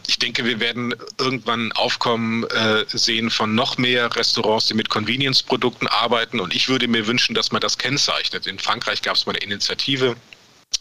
ich 0.07 0.19
denke, 0.19 0.45
wir 0.45 0.59
werden 0.59 0.95
irgendwie 1.17 1.38
irgendwann 1.39 1.71
Aufkommen 1.71 2.43
äh, 2.45 2.85
sehen 2.87 3.29
von 3.29 3.55
noch 3.55 3.77
mehr 3.77 4.13
Restaurants, 4.15 4.67
die 4.67 4.73
mit 4.73 4.89
Convenience-Produkten 4.89 5.87
arbeiten. 5.87 6.39
Und 6.39 6.53
ich 6.53 6.67
würde 6.67 6.87
mir 6.87 7.07
wünschen, 7.07 7.33
dass 7.33 7.51
man 7.51 7.61
das 7.61 7.77
kennzeichnet. 7.77 8.45
In 8.45 8.59
Frankreich 8.59 9.01
gab 9.01 9.15
es 9.15 9.25
mal 9.25 9.33
eine 9.33 9.43
Initiative, 9.43 10.15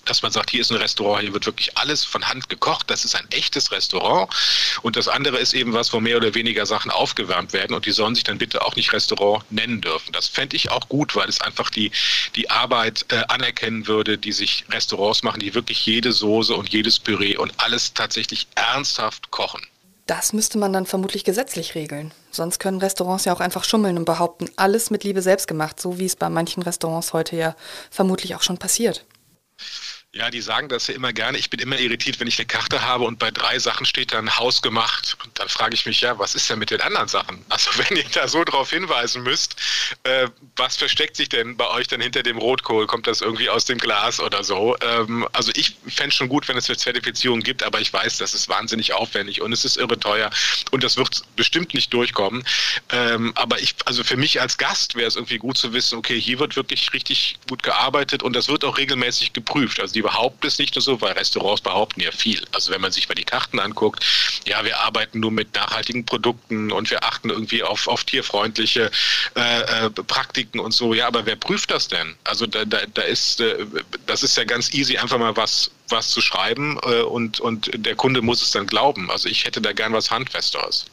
dass 0.04 0.22
man 0.22 0.32
sagt, 0.32 0.50
hier 0.50 0.62
ist 0.62 0.70
ein 0.70 0.78
Restaurant, 0.78 1.22
hier 1.22 1.32
wird 1.32 1.46
wirklich 1.46 1.78
alles 1.78 2.04
von 2.04 2.26
Hand 2.26 2.48
gekocht, 2.48 2.90
das 2.90 3.04
ist 3.04 3.14
ein 3.14 3.26
echtes 3.30 3.70
Restaurant. 3.70 4.30
Und 4.82 4.96
das 4.96 5.06
andere 5.06 5.38
ist 5.38 5.54
eben 5.54 5.72
was, 5.72 5.92
wo 5.92 6.00
mehr 6.00 6.16
oder 6.16 6.34
weniger 6.34 6.66
Sachen 6.66 6.90
aufgewärmt 6.90 7.52
werden 7.52 7.74
und 7.74 7.86
die 7.86 7.92
sollen 7.92 8.14
sich 8.14 8.24
dann 8.24 8.38
bitte 8.38 8.62
auch 8.62 8.74
nicht 8.74 8.92
Restaurant 8.92 9.44
nennen 9.50 9.80
dürfen. 9.80 10.12
Das 10.12 10.26
fände 10.26 10.56
ich 10.56 10.70
auch 10.70 10.88
gut, 10.88 11.14
weil 11.14 11.28
es 11.28 11.40
einfach 11.40 11.70
die, 11.70 11.90
die 12.36 12.50
Arbeit 12.50 13.06
äh, 13.10 13.22
anerkennen 13.28 13.86
würde, 13.86 14.18
die 14.18 14.32
sich 14.32 14.64
Restaurants 14.70 15.22
machen, 15.22 15.40
die 15.40 15.54
wirklich 15.54 15.86
jede 15.86 16.12
Soße 16.12 16.54
und 16.54 16.68
jedes 16.70 16.98
Püree 16.98 17.36
und 17.36 17.52
alles 17.58 17.94
tatsächlich 17.94 18.48
ernsthaft 18.56 19.30
kochen. 19.30 19.62
Das 20.08 20.32
müsste 20.32 20.56
man 20.56 20.72
dann 20.72 20.86
vermutlich 20.86 21.22
gesetzlich 21.22 21.74
regeln. 21.74 22.12
Sonst 22.30 22.60
können 22.60 22.78
Restaurants 22.78 23.26
ja 23.26 23.34
auch 23.34 23.40
einfach 23.40 23.62
schummeln 23.62 23.98
und 23.98 24.06
behaupten, 24.06 24.48
alles 24.56 24.90
mit 24.90 25.04
Liebe 25.04 25.20
selbst 25.20 25.46
gemacht, 25.46 25.78
so 25.78 25.98
wie 25.98 26.06
es 26.06 26.16
bei 26.16 26.30
manchen 26.30 26.62
Restaurants 26.62 27.12
heute 27.12 27.36
ja 27.36 27.54
vermutlich 27.90 28.34
auch 28.34 28.40
schon 28.40 28.56
passiert. 28.56 29.04
Ja, 30.14 30.30
die 30.30 30.40
sagen 30.40 30.70
das 30.70 30.86
ja 30.86 30.94
immer 30.94 31.12
gerne. 31.12 31.36
Ich 31.36 31.50
bin 31.50 31.60
immer 31.60 31.78
irritiert, 31.78 32.18
wenn 32.18 32.26
ich 32.26 32.38
eine 32.38 32.46
Karte 32.46 32.80
habe 32.80 33.04
und 33.04 33.18
bei 33.18 33.30
drei 33.30 33.58
Sachen 33.58 33.84
steht 33.84 34.14
dann 34.14 34.38
Haus 34.38 34.62
gemacht. 34.62 35.18
Und 35.22 35.38
dann 35.38 35.50
frage 35.50 35.74
ich 35.74 35.84
mich 35.84 36.00
ja, 36.00 36.18
was 36.18 36.34
ist 36.34 36.48
denn 36.48 36.58
mit 36.58 36.70
den 36.70 36.80
anderen 36.80 37.08
Sachen? 37.08 37.44
Also 37.50 37.70
wenn 37.76 37.94
ihr 37.94 38.06
da 38.14 38.26
so 38.26 38.42
drauf 38.42 38.70
hinweisen 38.70 39.22
müsst, 39.22 39.56
äh, 40.04 40.28
was 40.56 40.76
versteckt 40.76 41.14
sich 41.14 41.28
denn 41.28 41.58
bei 41.58 41.68
euch 41.68 41.88
dann 41.88 42.00
hinter 42.00 42.22
dem 42.22 42.38
Rotkohl? 42.38 42.86
Kommt 42.86 43.06
das 43.06 43.20
irgendwie 43.20 43.50
aus 43.50 43.66
dem 43.66 43.76
Glas 43.76 44.18
oder 44.18 44.42
so? 44.44 44.76
Ähm, 44.80 45.28
also 45.34 45.52
ich 45.54 45.76
fände 45.86 46.16
schon 46.16 46.30
gut, 46.30 46.48
wenn 46.48 46.56
es 46.56 46.70
eine 46.70 46.78
Zertifizierung 46.78 47.40
gibt, 47.40 47.62
aber 47.62 47.78
ich 47.78 47.92
weiß, 47.92 48.16
das 48.16 48.32
ist 48.32 48.48
wahnsinnig 48.48 48.94
aufwendig 48.94 49.42
und 49.42 49.52
es 49.52 49.66
ist 49.66 49.76
irre 49.76 50.00
teuer 50.00 50.30
und 50.70 50.84
das 50.84 50.96
wird 50.96 51.22
bestimmt 51.36 51.74
nicht 51.74 51.92
durchkommen. 51.92 52.44
Ähm, 52.88 53.32
aber 53.34 53.60
ich, 53.60 53.74
also 53.84 54.02
für 54.04 54.16
mich 54.16 54.40
als 54.40 54.56
Gast 54.56 54.94
wäre 54.94 55.06
es 55.06 55.16
irgendwie 55.16 55.36
gut 55.36 55.58
zu 55.58 55.74
wissen, 55.74 55.98
okay, 55.98 56.18
hier 56.18 56.38
wird 56.38 56.56
wirklich 56.56 56.94
richtig 56.94 57.36
gut 57.46 57.62
gearbeitet 57.62 58.22
und 58.22 58.34
das 58.34 58.48
wird 58.48 58.64
auch 58.64 58.78
regelmäßig 58.78 59.34
geprüft. 59.34 59.80
Also 59.80 59.97
die 59.98 60.02
behaupten 60.02 60.46
es 60.46 60.60
nicht 60.60 60.76
nur 60.76 60.82
so, 60.82 61.00
weil 61.00 61.14
Restaurants 61.14 61.60
behaupten 61.60 62.00
ja 62.00 62.12
viel. 62.12 62.40
Also 62.52 62.70
wenn 62.70 62.80
man 62.80 62.92
sich 62.92 63.08
mal 63.08 63.16
die 63.16 63.24
Karten 63.24 63.58
anguckt, 63.58 64.04
ja, 64.46 64.64
wir 64.64 64.78
arbeiten 64.78 65.18
nur 65.18 65.32
mit 65.32 65.52
nachhaltigen 65.56 66.06
Produkten 66.06 66.70
und 66.70 66.88
wir 66.92 67.02
achten 67.02 67.30
irgendwie 67.30 67.64
auf, 67.64 67.88
auf 67.88 68.04
tierfreundliche 68.04 68.92
äh, 69.34 69.86
äh, 69.86 69.90
Praktiken 69.90 70.60
und 70.60 70.70
so. 70.70 70.94
Ja, 70.94 71.08
aber 71.08 71.26
wer 71.26 71.34
prüft 71.34 71.72
das 71.72 71.88
denn? 71.88 72.14
Also 72.22 72.46
da, 72.46 72.64
da, 72.64 72.78
da 72.94 73.02
ist, 73.02 73.40
äh, 73.40 73.66
das 74.06 74.22
ist 74.22 74.36
ja 74.36 74.44
ganz 74.44 74.72
easy, 74.72 74.96
einfach 74.98 75.18
mal 75.18 75.36
was, 75.36 75.72
was 75.88 76.10
zu 76.10 76.20
schreiben 76.20 76.78
äh, 76.84 77.00
und, 77.00 77.40
und 77.40 77.68
der 77.74 77.96
Kunde 77.96 78.22
muss 78.22 78.40
es 78.40 78.52
dann 78.52 78.68
glauben. 78.68 79.10
Also 79.10 79.28
ich 79.28 79.46
hätte 79.46 79.60
da 79.60 79.72
gern 79.72 79.92
was 79.92 80.12
Handfesteres. 80.12 80.86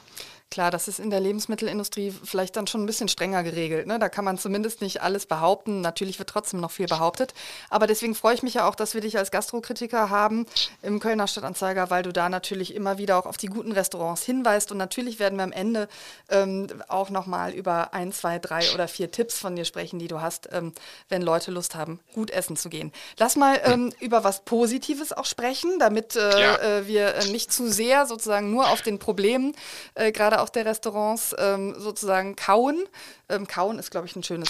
Klar, 0.51 0.71
das 0.71 0.87
ist 0.87 0.99
in 0.99 1.09
der 1.09 1.19
Lebensmittelindustrie 1.19 2.13
vielleicht 2.23 2.55
dann 2.55 2.67
schon 2.67 2.83
ein 2.83 2.85
bisschen 2.85 3.09
strenger 3.09 3.43
geregelt. 3.43 3.87
Ne? 3.87 3.99
Da 3.99 4.09
kann 4.09 4.23
man 4.23 4.37
zumindest 4.37 4.79
nicht 4.79 5.01
alles 5.01 5.25
behaupten. 5.25 5.81
Natürlich 5.81 6.17
wird 6.19 6.29
trotzdem 6.29 6.61
noch 6.61 6.71
viel 6.71 6.87
behauptet. 6.87 7.33
Aber 7.69 7.87
deswegen 7.87 8.15
freue 8.15 8.35
ich 8.35 8.43
mich 8.43 8.53
ja 8.53 8.69
auch, 8.69 8.75
dass 8.75 8.93
wir 8.93 9.01
dich 9.01 9.17
als 9.17 9.31
Gastrokritiker 9.31 10.09
haben 10.09 10.45
im 10.81 10.99
Kölner 10.99 11.27
Stadtanzeiger, 11.27 11.89
weil 11.89 12.03
du 12.03 12.13
da 12.13 12.29
natürlich 12.29 12.73
immer 12.73 12.97
wieder 12.97 13.17
auch 13.17 13.25
auf 13.25 13.37
die 13.37 13.47
guten 13.47 13.71
Restaurants 13.71 14.23
hinweist. 14.23 14.71
Und 14.71 14.77
natürlich 14.77 15.19
werden 15.19 15.37
wir 15.37 15.43
am 15.43 15.51
Ende 15.51 15.89
ähm, 16.29 16.67
auch 16.87 17.09
nochmal 17.09 17.51
über 17.53 17.93
ein, 17.93 18.13
zwei, 18.13 18.39
drei 18.39 18.71
oder 18.73 18.87
vier 18.87 19.11
Tipps 19.11 19.37
von 19.37 19.55
dir 19.55 19.65
sprechen, 19.65 19.99
die 19.99 20.07
du 20.07 20.21
hast, 20.21 20.47
ähm, 20.53 20.73
wenn 21.09 21.21
Leute 21.21 21.51
Lust 21.51 21.75
haben, 21.75 21.99
gut 22.13 22.31
essen 22.31 22.55
zu 22.55 22.69
gehen. 22.69 22.93
Lass 23.17 23.35
mal 23.35 23.59
ähm, 23.65 23.91
über 23.99 24.23
was 24.23 24.45
Positives 24.45 25.11
auch 25.11 25.25
sprechen, 25.25 25.79
damit 25.79 26.15
äh, 26.15 26.39
ja. 26.39 26.57
äh, 26.59 26.87
wir 26.87 27.15
äh, 27.15 27.25
nicht 27.31 27.51
zu 27.51 27.69
sehr 27.69 28.05
sozusagen 28.05 28.51
nur 28.51 28.69
auf 28.69 28.81
den 28.81 28.99
Problemen 28.99 29.53
äh, 29.95 30.11
gerade 30.11 30.34
gerade 30.35 30.41
auch 30.41 30.49
der 30.49 30.65
Restaurants 30.65 31.35
ähm, 31.37 31.75
sozusagen 31.77 32.35
kauen. 32.35 32.85
Ähm, 33.29 33.47
kauen 33.47 33.79
ist, 33.79 33.91
glaube 33.91 34.07
ich, 34.07 34.15
ein 34.15 34.23
schönes, 34.23 34.49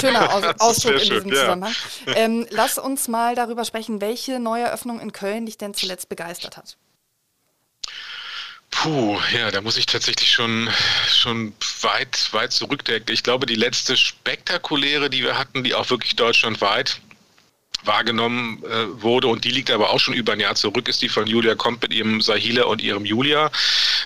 schöner 0.00 0.32
Aus 0.34 0.60
Ausdruck 0.60 1.02
in 1.02 1.10
diesem 1.10 1.28
ja. 1.28 1.40
Zusammenhang. 1.40 1.74
Ähm, 2.16 2.46
lass 2.50 2.78
uns 2.78 3.08
mal 3.08 3.34
darüber 3.34 3.64
sprechen, 3.64 4.00
welche 4.00 4.38
neue 4.38 4.64
Eröffnung 4.64 5.00
in 5.00 5.12
Köln 5.12 5.46
dich 5.46 5.58
denn 5.58 5.74
zuletzt 5.74 6.08
begeistert 6.08 6.56
hat. 6.56 6.76
Puh, 8.70 9.18
ja, 9.32 9.50
da 9.50 9.60
muss 9.60 9.76
ich 9.76 9.86
tatsächlich 9.86 10.30
schon, 10.30 10.68
schon 11.08 11.54
weit, 11.80 12.32
weit 12.32 12.52
zurückdenken. 12.52 13.12
Ich 13.12 13.22
glaube, 13.22 13.46
die 13.46 13.54
letzte 13.54 13.96
spektakuläre, 13.96 15.10
die 15.10 15.22
wir 15.22 15.38
hatten, 15.38 15.64
die 15.64 15.74
auch 15.74 15.90
wirklich 15.90 16.14
deutschlandweit 16.16 17.00
wahrgenommen 17.84 18.62
äh, 18.64 19.02
wurde 19.02 19.26
und 19.28 19.44
die 19.44 19.50
liegt 19.50 19.70
aber 19.70 19.90
auch 19.90 20.00
schon 20.00 20.14
über 20.14 20.32
ein 20.32 20.40
Jahr 20.40 20.54
zurück, 20.54 20.88
ist 20.88 21.02
die 21.02 21.08
von 21.08 21.26
Julia 21.26 21.54
Komp 21.54 21.82
mit 21.82 21.92
ihrem 21.92 22.20
Sahila 22.20 22.64
und 22.64 22.82
ihrem 22.82 23.04
Julia. 23.04 23.50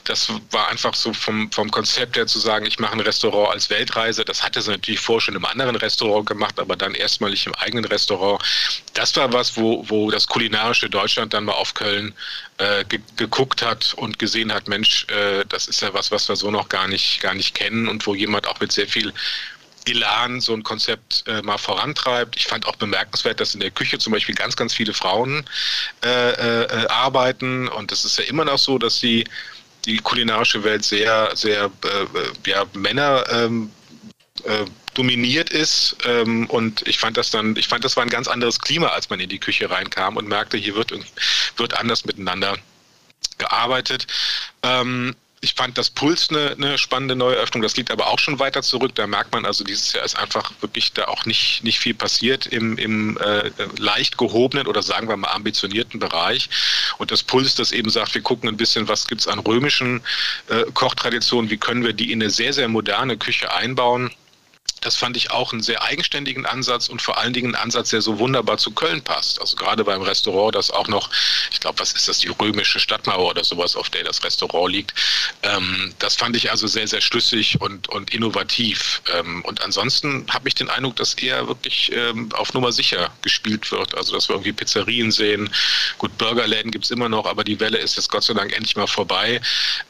Das 0.04 0.32
war 0.50 0.68
einfach 0.68 0.94
so 0.94 1.12
vom, 1.12 1.50
vom 1.52 1.70
Konzept 1.70 2.16
her 2.16 2.26
zu 2.26 2.38
sagen, 2.38 2.66
ich 2.66 2.78
mache 2.78 2.92
ein 2.92 3.00
Restaurant 3.00 3.52
als 3.52 3.70
Weltreise. 3.70 4.24
Das 4.24 4.42
hatte 4.42 4.62
sie 4.62 4.70
natürlich 4.70 5.00
vorher 5.00 5.20
schon 5.20 5.36
im 5.36 5.44
anderen 5.44 5.76
Restaurant 5.76 6.26
gemacht, 6.26 6.58
aber 6.58 6.76
dann 6.76 6.94
erstmalig 6.94 7.46
im 7.46 7.54
eigenen 7.54 7.84
Restaurant. 7.84 8.42
Das 8.94 9.14
war 9.16 9.32
was, 9.32 9.56
wo, 9.56 9.84
wo 9.88 10.10
das 10.10 10.26
kulinarische 10.26 10.90
Deutschland 10.90 11.34
dann 11.34 11.44
mal 11.44 11.52
auf 11.52 11.74
Köln 11.74 12.14
äh, 12.58 12.84
ge 12.84 13.00
geguckt 13.16 13.62
hat 13.62 13.94
und 13.94 14.18
gesehen 14.18 14.52
hat, 14.52 14.68
Mensch, 14.68 15.06
äh, 15.08 15.44
das 15.48 15.68
ist 15.68 15.82
ja 15.82 15.92
was, 15.94 16.10
was 16.10 16.28
wir 16.28 16.36
so 16.36 16.50
noch 16.50 16.68
gar 16.68 16.88
nicht, 16.88 17.20
gar 17.20 17.34
nicht 17.34 17.54
kennen 17.54 17.88
und 17.88 18.06
wo 18.06 18.14
jemand 18.14 18.46
auch 18.46 18.60
mit 18.60 18.72
sehr 18.72 18.88
viel 18.88 19.12
Elan 19.90 20.40
so 20.40 20.54
ein 20.54 20.62
Konzept 20.62 21.24
äh, 21.26 21.42
mal 21.42 21.58
vorantreibt. 21.58 22.36
Ich 22.36 22.46
fand 22.46 22.66
auch 22.66 22.76
bemerkenswert, 22.76 23.40
dass 23.40 23.54
in 23.54 23.60
der 23.60 23.70
Küche 23.70 23.98
zum 23.98 24.12
Beispiel 24.12 24.34
ganz, 24.34 24.56
ganz 24.56 24.74
viele 24.74 24.94
Frauen 24.94 25.44
äh, 26.04 26.64
äh, 26.64 26.86
arbeiten. 26.88 27.68
Und 27.68 27.92
es 27.92 28.04
ist 28.04 28.18
ja 28.18 28.24
immer 28.24 28.44
noch 28.44 28.58
so, 28.58 28.78
dass 28.78 29.00
die, 29.00 29.24
die 29.84 29.98
kulinarische 29.98 30.62
Welt 30.64 30.84
sehr, 30.84 31.34
sehr 31.34 31.64
äh, 31.64 32.50
ja, 32.50 32.64
Männer 32.74 33.24
ähm, 33.30 33.70
äh, 34.44 34.64
dominiert 34.94 35.50
ist 35.50 35.96
ähm, 36.04 36.46
und 36.46 36.86
ich 36.88 36.98
fand 36.98 37.16
das 37.16 37.30
dann, 37.30 37.54
ich 37.56 37.68
fand 37.68 37.84
das 37.84 37.96
war 37.96 38.02
ein 38.02 38.08
ganz 38.08 38.26
anderes 38.26 38.58
Klima, 38.58 38.88
als 38.88 39.08
man 39.08 39.20
in 39.20 39.28
die 39.28 39.38
Küche 39.38 39.70
reinkam 39.70 40.16
und 40.16 40.26
merkte, 40.26 40.56
hier 40.56 40.74
wird 40.74 40.92
wird 41.56 41.74
anders 41.78 42.04
miteinander 42.04 42.56
gearbeitet. 43.38 44.06
Ähm, 44.64 45.14
ich 45.40 45.54
fand 45.54 45.78
das 45.78 45.90
Puls 45.90 46.30
eine, 46.30 46.52
eine, 46.52 46.78
spannende 46.78 47.14
Neueröffnung. 47.14 47.62
Das 47.62 47.76
liegt 47.76 47.90
aber 47.90 48.08
auch 48.08 48.18
schon 48.18 48.38
weiter 48.38 48.62
zurück. 48.62 48.94
Da 48.94 49.06
merkt 49.06 49.32
man 49.32 49.44
also, 49.44 49.62
dieses 49.62 49.92
Jahr 49.92 50.04
ist 50.04 50.18
einfach 50.18 50.52
wirklich 50.60 50.92
da 50.92 51.06
auch 51.06 51.26
nicht, 51.26 51.62
nicht 51.62 51.78
viel 51.78 51.94
passiert 51.94 52.46
im, 52.46 52.76
im 52.76 53.16
äh, 53.18 53.50
leicht 53.78 54.18
gehobenen 54.18 54.66
oder 54.66 54.82
sagen 54.82 55.08
wir 55.08 55.16
mal 55.16 55.30
ambitionierten 55.30 56.00
Bereich. 56.00 56.48
Und 56.98 57.10
das 57.12 57.22
Puls, 57.22 57.54
das 57.54 57.72
eben 57.72 57.90
sagt, 57.90 58.14
wir 58.14 58.22
gucken 58.22 58.48
ein 58.48 58.56
bisschen, 58.56 58.88
was 58.88 59.06
gibt 59.06 59.20
es 59.20 59.28
an 59.28 59.38
römischen 59.38 60.02
äh, 60.48 60.64
Kochtraditionen, 60.74 61.50
wie 61.50 61.58
können 61.58 61.84
wir 61.84 61.92
die 61.92 62.10
in 62.10 62.20
eine 62.20 62.30
sehr, 62.30 62.52
sehr 62.52 62.68
moderne 62.68 63.16
Küche 63.16 63.52
einbauen. 63.52 64.10
Das 64.80 64.94
fand 64.96 65.16
ich 65.16 65.30
auch 65.30 65.52
einen 65.52 65.62
sehr 65.62 65.82
eigenständigen 65.82 66.46
Ansatz 66.46 66.88
und 66.88 67.02
vor 67.02 67.18
allen 67.18 67.32
Dingen 67.32 67.54
einen 67.54 67.62
Ansatz, 67.62 67.90
der 67.90 68.00
so 68.00 68.18
wunderbar 68.18 68.58
zu 68.58 68.70
Köln 68.70 69.02
passt. 69.02 69.40
Also 69.40 69.56
gerade 69.56 69.84
beim 69.84 70.02
Restaurant, 70.02 70.54
das 70.54 70.70
auch 70.70 70.88
noch, 70.88 71.10
ich 71.50 71.60
glaube, 71.60 71.80
was 71.80 71.92
ist 71.92 72.08
das, 72.08 72.18
die 72.18 72.28
römische 72.28 72.78
Stadtmauer 72.78 73.30
oder 73.30 73.44
sowas, 73.44 73.74
auf 73.74 73.90
der 73.90 74.04
das 74.04 74.22
Restaurant 74.22 74.72
liegt. 74.72 74.94
Ähm, 75.42 75.94
das 75.98 76.16
fand 76.16 76.36
ich 76.36 76.50
also 76.50 76.66
sehr, 76.66 76.88
sehr 76.88 77.00
schlüssig 77.00 77.60
und, 77.60 77.88
und 77.88 78.12
innovativ. 78.12 79.02
Ähm, 79.14 79.44
und 79.44 79.62
ansonsten 79.62 80.26
habe 80.30 80.48
ich 80.48 80.54
den 80.54 80.68
Eindruck, 80.68 80.96
dass 80.96 81.14
eher 81.14 81.46
wirklich 81.46 81.92
ähm, 81.92 82.30
auf 82.32 82.52
Nummer 82.54 82.72
sicher 82.72 83.10
gespielt 83.22 83.70
wird. 83.70 83.96
Also 83.96 84.14
dass 84.14 84.28
wir 84.28 84.34
irgendwie 84.34 84.52
Pizzerien 84.52 85.10
sehen. 85.10 85.48
Gut, 85.98 86.16
Burgerläden 86.18 86.70
gibt 86.70 86.84
es 86.86 86.90
immer 86.90 87.08
noch, 87.08 87.26
aber 87.26 87.44
die 87.44 87.60
Welle 87.60 87.78
ist 87.78 87.96
jetzt 87.96 88.10
Gott 88.10 88.24
sei 88.24 88.34
Dank 88.34 88.52
endlich 88.52 88.76
mal 88.76 88.86
vorbei. 88.86 89.40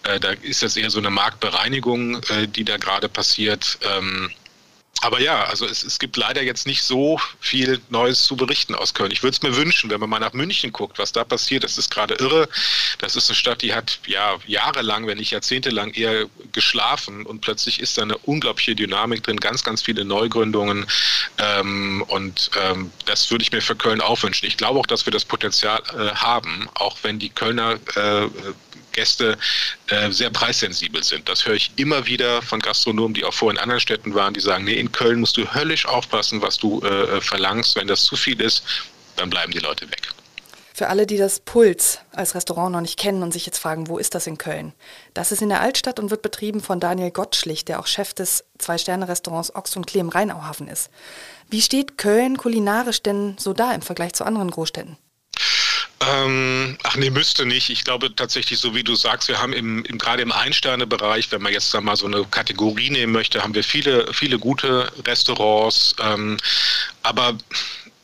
Äh, 0.02 0.20
da 0.20 0.30
ist 0.42 0.62
das 0.62 0.76
eher 0.76 0.90
so 0.90 0.98
eine 0.98 1.10
Marktbereinigung, 1.10 2.22
äh, 2.24 2.46
die 2.46 2.64
da 2.64 2.76
gerade 2.76 3.08
passiert. 3.08 3.78
Aber 5.00 5.20
ja, 5.20 5.44
also 5.44 5.64
es, 5.64 5.84
es 5.84 5.98
gibt 5.98 6.16
leider 6.16 6.42
jetzt 6.42 6.66
nicht 6.66 6.82
so 6.82 7.20
viel 7.40 7.80
Neues 7.88 8.24
zu 8.24 8.36
berichten 8.36 8.74
aus 8.74 8.94
Köln. 8.94 9.12
Ich 9.12 9.22
würde 9.22 9.36
es 9.36 9.42
mir 9.42 9.56
wünschen, 9.56 9.90
wenn 9.90 10.00
man 10.00 10.10
mal 10.10 10.18
nach 10.18 10.32
München 10.32 10.72
guckt, 10.72 10.98
was 10.98 11.12
da 11.12 11.24
passiert. 11.24 11.62
Das 11.62 11.78
ist 11.78 11.90
gerade 11.90 12.14
irre. 12.14 12.48
Das 12.98 13.14
ist 13.14 13.28
eine 13.28 13.36
Stadt, 13.36 13.62
die 13.62 13.74
hat 13.74 14.00
ja 14.06 14.38
jahrelang, 14.46 15.06
wenn 15.06 15.18
nicht 15.18 15.30
jahrzehntelang 15.30 15.92
eher 15.92 16.26
geschlafen 16.52 17.24
und 17.26 17.40
plötzlich 17.40 17.80
ist 17.80 17.96
da 17.96 18.02
eine 18.02 18.18
unglaubliche 18.18 18.74
Dynamik 18.74 19.22
drin, 19.22 19.38
ganz, 19.38 19.62
ganz 19.62 19.82
viele 19.82 20.04
Neugründungen. 20.04 20.86
Ähm, 21.38 22.04
und 22.08 22.50
ähm, 22.60 22.90
das 23.04 23.30
würde 23.30 23.42
ich 23.42 23.52
mir 23.52 23.62
für 23.62 23.76
Köln 23.76 24.00
auch 24.00 24.22
wünschen. 24.22 24.46
Ich 24.46 24.56
glaube 24.56 24.80
auch, 24.80 24.86
dass 24.86 25.06
wir 25.06 25.12
das 25.12 25.24
Potenzial 25.24 25.80
äh, 25.96 26.14
haben, 26.14 26.68
auch 26.74 26.96
wenn 27.02 27.18
die 27.20 27.30
Kölner 27.30 27.78
äh, 27.94 28.26
Gäste 28.92 29.38
äh, 29.88 30.10
sehr 30.10 30.30
preissensibel 30.30 31.02
sind. 31.02 31.28
Das 31.28 31.46
höre 31.46 31.54
ich 31.54 31.72
immer 31.76 32.06
wieder 32.06 32.42
von 32.42 32.60
Gastronomen, 32.60 33.14
die 33.14 33.24
auch 33.24 33.34
vorher 33.34 33.56
in 33.56 33.62
anderen 33.62 33.80
Städten 33.80 34.14
waren, 34.14 34.34
die 34.34 34.40
sagen, 34.40 34.64
nee, 34.64 34.74
in 34.74 34.92
Köln 34.92 35.20
musst 35.20 35.36
du 35.36 35.54
höllisch 35.54 35.86
aufpassen, 35.86 36.42
was 36.42 36.58
du 36.58 36.80
äh, 36.82 37.20
verlangst. 37.20 37.76
Wenn 37.76 37.86
das 37.86 38.04
zu 38.04 38.16
viel 38.16 38.40
ist, 38.40 38.62
dann 39.16 39.30
bleiben 39.30 39.52
die 39.52 39.58
Leute 39.58 39.88
weg. 39.90 40.08
Für 40.78 40.90
alle, 40.90 41.08
die 41.08 41.16
das 41.16 41.40
Puls 41.40 41.98
als 42.12 42.36
Restaurant 42.36 42.70
noch 42.70 42.80
nicht 42.80 43.00
kennen 43.00 43.24
und 43.24 43.32
sich 43.32 43.44
jetzt 43.46 43.58
fragen, 43.58 43.88
wo 43.88 43.98
ist 43.98 44.14
das 44.14 44.28
in 44.28 44.38
Köln? 44.38 44.74
Das 45.12 45.32
ist 45.32 45.42
in 45.42 45.48
der 45.48 45.60
Altstadt 45.60 45.98
und 45.98 46.12
wird 46.12 46.22
betrieben 46.22 46.60
von 46.60 46.78
Daniel 46.78 47.10
Gottschlich, 47.10 47.64
der 47.64 47.80
auch 47.80 47.88
Chef 47.88 48.14
des 48.14 48.44
Zwei-Sterne-Restaurants 48.58 49.56
Ochs 49.56 49.74
und 49.74 49.88
Klee 49.88 49.98
im 49.98 50.08
Rheinauhafen 50.08 50.68
ist. 50.68 50.90
Wie 51.50 51.62
steht 51.62 51.98
Köln 51.98 52.36
kulinarisch 52.36 53.02
denn 53.02 53.34
so 53.40 53.54
da 53.54 53.74
im 53.74 53.82
Vergleich 53.82 54.12
zu 54.12 54.24
anderen 54.24 54.52
Großstädten? 54.52 54.96
Ähm, 56.00 56.78
ach 56.84 56.96
nee, 56.96 57.10
müsste 57.10 57.44
nicht. 57.44 57.70
Ich 57.70 57.84
glaube 57.84 58.14
tatsächlich, 58.14 58.60
so 58.60 58.74
wie 58.74 58.84
du 58.84 58.94
sagst, 58.94 59.28
wir 59.28 59.40
haben 59.40 59.52
im, 59.52 59.84
im 59.84 59.98
gerade 59.98 60.22
im 60.22 60.30
Ein-Sterne-Bereich, 60.30 61.32
wenn 61.32 61.42
man 61.42 61.52
jetzt 61.52 61.74
da 61.74 61.80
mal 61.80 61.96
so 61.96 62.06
eine 62.06 62.24
Kategorie 62.24 62.90
nehmen 62.90 63.12
möchte, 63.12 63.42
haben 63.42 63.54
wir 63.54 63.64
viele, 63.64 64.12
viele 64.12 64.38
gute 64.38 64.92
Restaurants. 65.04 65.96
Ähm, 66.00 66.36
aber 67.02 67.36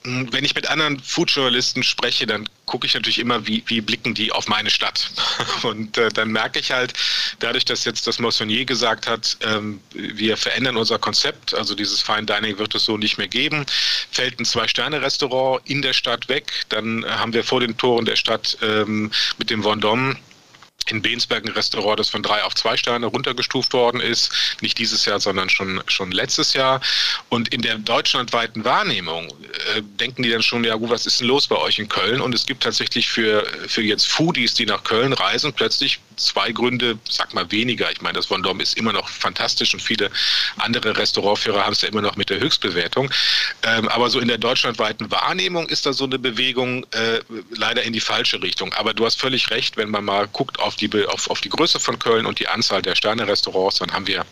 wenn 0.02 0.44
ich 0.44 0.54
mit 0.54 0.68
anderen 0.68 0.98
Food-Journalisten 1.00 1.82
spreche, 1.82 2.26
dann 2.26 2.48
gucke 2.66 2.86
ich 2.86 2.94
natürlich 2.94 3.18
immer, 3.18 3.46
wie, 3.46 3.62
wie 3.66 3.80
blicken 3.80 4.14
die 4.14 4.32
auf 4.32 4.48
meine 4.48 4.70
Stadt. 4.70 5.10
Und 5.62 5.98
äh, 5.98 6.08
dann 6.08 6.30
merke 6.30 6.58
ich 6.58 6.72
halt, 6.72 6.94
dadurch, 7.38 7.64
dass 7.64 7.84
jetzt 7.84 8.06
das 8.06 8.18
Moissonnier 8.18 8.64
gesagt 8.64 9.06
hat, 9.06 9.36
ähm, 9.42 9.80
wir 9.92 10.36
verändern 10.36 10.76
unser 10.76 10.98
Konzept, 10.98 11.54
also 11.54 11.74
dieses 11.74 12.00
Fine 12.00 12.24
Dining 12.24 12.58
wird 12.58 12.74
es 12.74 12.84
so 12.84 12.96
nicht 12.96 13.18
mehr 13.18 13.28
geben, 13.28 13.66
fällt 14.10 14.40
ein 14.40 14.44
Zwei-Sterne-Restaurant 14.44 15.62
in 15.68 15.82
der 15.82 15.92
Stadt 15.92 16.28
weg. 16.28 16.52
Dann 16.68 17.04
haben 17.04 17.32
wir 17.32 17.44
vor 17.44 17.60
den 17.60 17.76
Toren 17.76 18.04
der 18.04 18.16
Stadt 18.16 18.56
ähm, 18.62 19.10
mit 19.38 19.50
dem 19.50 19.64
Vendôme 19.64 20.16
in 20.88 21.02
Bensberg 21.02 21.44
ein 21.44 21.52
Restaurant, 21.52 21.98
das 21.98 22.08
von 22.08 22.22
drei 22.22 22.42
auf 22.42 22.54
zwei 22.54 22.76
Sterne 22.76 23.06
runtergestuft 23.06 23.72
worden 23.72 24.00
ist. 24.00 24.30
Nicht 24.60 24.78
dieses 24.78 25.04
Jahr, 25.04 25.20
sondern 25.20 25.48
schon, 25.48 25.82
schon 25.86 26.10
letztes 26.12 26.54
Jahr. 26.54 26.80
Und 27.28 27.48
in 27.48 27.62
der 27.62 27.78
deutschlandweiten 27.78 28.64
Wahrnehmung 28.64 29.28
äh, 29.76 29.82
denken 29.82 30.22
die 30.22 30.30
dann 30.30 30.42
schon, 30.42 30.64
ja 30.64 30.74
gut, 30.74 30.90
was 30.90 31.06
ist 31.06 31.20
denn 31.20 31.28
los 31.28 31.46
bei 31.46 31.56
euch 31.56 31.78
in 31.78 31.88
Köln? 31.88 32.20
Und 32.20 32.34
es 32.34 32.46
gibt 32.46 32.62
tatsächlich 32.62 33.08
für, 33.08 33.46
für 33.66 33.82
jetzt 33.82 34.06
Foodies, 34.06 34.54
die 34.54 34.66
nach 34.66 34.84
Köln 34.84 35.12
reisen, 35.12 35.52
plötzlich 35.52 36.00
zwei 36.16 36.52
Gründe, 36.52 36.98
sag 37.08 37.34
mal 37.34 37.50
weniger. 37.50 37.90
Ich 37.90 38.00
meine, 38.00 38.14
das 38.14 38.30
Vendôme 38.30 38.62
ist 38.62 38.76
immer 38.76 38.92
noch 38.92 39.08
fantastisch 39.08 39.74
und 39.74 39.80
viele 39.80 40.10
andere 40.58 40.96
Restaurantführer 40.96 41.64
haben 41.64 41.72
es 41.72 41.82
ja 41.82 41.88
immer 41.88 42.02
noch 42.02 42.16
mit 42.16 42.30
der 42.30 42.40
Höchstbewertung. 42.40 43.10
Ähm, 43.62 43.88
aber 43.88 44.10
so 44.10 44.20
in 44.20 44.28
der 44.28 44.38
deutschlandweiten 44.38 45.10
Wahrnehmung 45.10 45.68
ist 45.68 45.86
da 45.86 45.92
so 45.92 46.04
eine 46.04 46.18
Bewegung 46.18 46.86
äh, 46.92 47.20
leider 47.50 47.82
in 47.82 47.92
die 47.92 48.00
falsche 48.00 48.42
Richtung. 48.42 48.72
Aber 48.74 48.94
du 48.94 49.04
hast 49.04 49.20
völlig 49.20 49.50
recht, 49.50 49.76
wenn 49.76 49.90
man 49.90 50.04
mal 50.04 50.28
guckt 50.28 50.58
auf 50.60 50.73
auf 50.74 50.76
die, 50.76 51.06
auf, 51.06 51.30
auf 51.30 51.40
die 51.40 51.48
Größe 51.48 51.78
von 51.78 51.98
Köln 51.98 52.26
und 52.26 52.40
die 52.40 52.48
Anzahl 52.48 52.82
der 52.82 52.96
Sterne-Restaurants, 52.96 53.78
dann 53.78 53.92
haben 53.92 54.06
wir 54.06 54.24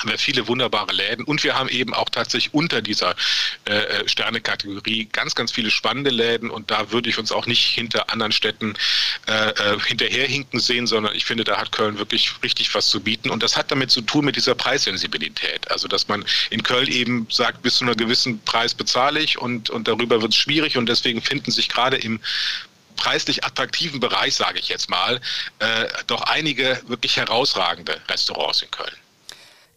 haben 0.00 0.10
wir 0.10 0.18
viele 0.18 0.46
wunderbare 0.46 0.92
Läden. 0.92 1.24
Und 1.24 1.42
wir 1.42 1.58
haben 1.58 1.68
eben 1.68 1.92
auch 1.92 2.08
tatsächlich 2.08 2.54
unter 2.54 2.82
dieser 2.82 3.16
äh, 3.64 3.74
äh, 3.74 4.08
Sterne-Kategorie 4.08 5.08
ganz, 5.10 5.34
ganz 5.34 5.50
viele 5.50 5.72
spannende 5.72 6.10
Läden. 6.10 6.50
Und 6.50 6.70
da 6.70 6.92
würde 6.92 7.10
ich 7.10 7.18
uns 7.18 7.32
auch 7.32 7.46
nicht 7.46 7.64
hinter 7.64 8.08
anderen 8.12 8.30
Städten 8.30 8.74
äh, 9.26 9.48
äh, 9.48 9.78
hinterherhinken 9.80 10.60
sehen, 10.60 10.86
sondern 10.86 11.16
ich 11.16 11.24
finde, 11.24 11.42
da 11.42 11.58
hat 11.58 11.72
Köln 11.72 11.98
wirklich 11.98 12.32
richtig 12.44 12.72
was 12.76 12.88
zu 12.88 13.00
bieten. 13.00 13.28
Und 13.30 13.42
das 13.42 13.56
hat 13.56 13.72
damit 13.72 13.90
zu 13.90 14.02
tun 14.02 14.24
mit 14.24 14.36
dieser 14.36 14.54
Preissensibilität. 14.54 15.68
Also, 15.68 15.88
dass 15.88 16.06
man 16.06 16.24
in 16.50 16.62
Köln 16.62 16.86
eben 16.86 17.26
sagt, 17.28 17.62
bis 17.62 17.78
zu 17.78 17.84
einer 17.84 17.96
gewissen 17.96 18.40
Preis 18.44 18.74
bezahle 18.74 19.18
ich 19.18 19.38
und, 19.38 19.68
und 19.68 19.88
darüber 19.88 20.22
wird 20.22 20.32
es 20.32 20.38
schwierig. 20.38 20.76
Und 20.76 20.88
deswegen 20.88 21.22
finden 21.22 21.50
sich 21.50 21.68
gerade 21.68 21.96
im 21.96 22.20
preislich 22.98 23.44
attraktiven 23.44 24.00
Bereich, 24.00 24.34
sage 24.34 24.58
ich 24.58 24.68
jetzt 24.68 24.90
mal, 24.90 25.20
äh, 25.60 25.86
doch 26.06 26.22
einige 26.22 26.80
wirklich 26.86 27.16
herausragende 27.16 27.98
Restaurants 28.08 28.60
in 28.60 28.70
Köln. 28.70 28.94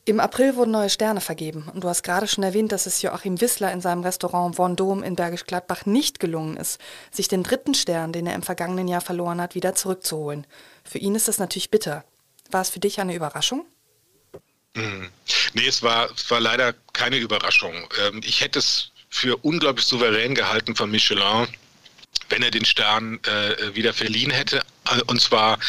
Im 0.04 0.20
April 0.20 0.56
wurden 0.56 0.72
neue 0.72 0.90
Sterne 0.90 1.22
vergeben 1.22 1.70
und 1.74 1.84
du 1.84 1.88
hast 1.88 2.01
gerade 2.01 2.28
schon 2.28 2.44
erwähnt, 2.44 2.72
dass 2.72 2.88
es 2.88 3.04
Joachim 3.04 3.40
Wissler 3.40 3.72
in 3.72 3.82
seinem 3.82 4.01
Restaurant 4.01 4.58
Vendôme 4.58 5.04
in 5.04 5.16
Bergisch 5.16 5.46
Gladbach 5.46 5.86
nicht 5.86 6.20
gelungen 6.20 6.58
ist, 6.58 6.82
sich 7.12 7.28
den 7.28 7.44
dritten 7.44 7.75
Stern, 7.75 8.12
den 8.12 8.25
er 8.25 8.34
im 8.34 8.42
vergangenen 8.42 8.88
Jahr 8.88 9.01
verloren 9.01 9.40
hat, 9.40 9.54
wieder 9.54 9.75
zurückzuholen. 9.75 10.48
Für 10.84 10.98
ihn 10.98 11.13
ist 11.13 11.28
das 11.28 11.38
natürlich 11.38 11.70
bitter. 11.70 12.04
War 12.50 12.62
es 12.62 12.72
für 12.72 12.80
dich 12.80 13.00
eine 13.00 13.13
Überraschung? 13.13 13.63
Hm. 14.75 15.10
Nee, 15.54 15.68
es 15.68 15.84
war, 15.84 16.10
es 16.12 16.30
war 16.32 16.40
leider 16.40 16.74
keine 16.94 17.18
Überraschung. 17.18 17.74
Ähm, 18.04 18.22
ich 18.24 18.42
hätte 18.42 18.60
es 18.60 18.92
für 19.10 19.38
unglaublich 19.38 19.86
souverän 19.86 20.34
gehalten 20.34 20.75
von 20.75 20.90
Michelin, 20.90 21.48
wenn 22.32 22.44
er 22.44 22.52
den 22.52 22.66
Stern 22.66 23.20
äh, 23.24 23.76
wieder 23.76 23.94
verliehen 23.94 24.32
hätte. 24.32 24.62
Äh, 24.90 25.02
und 25.08 25.22
zwar 25.22 25.60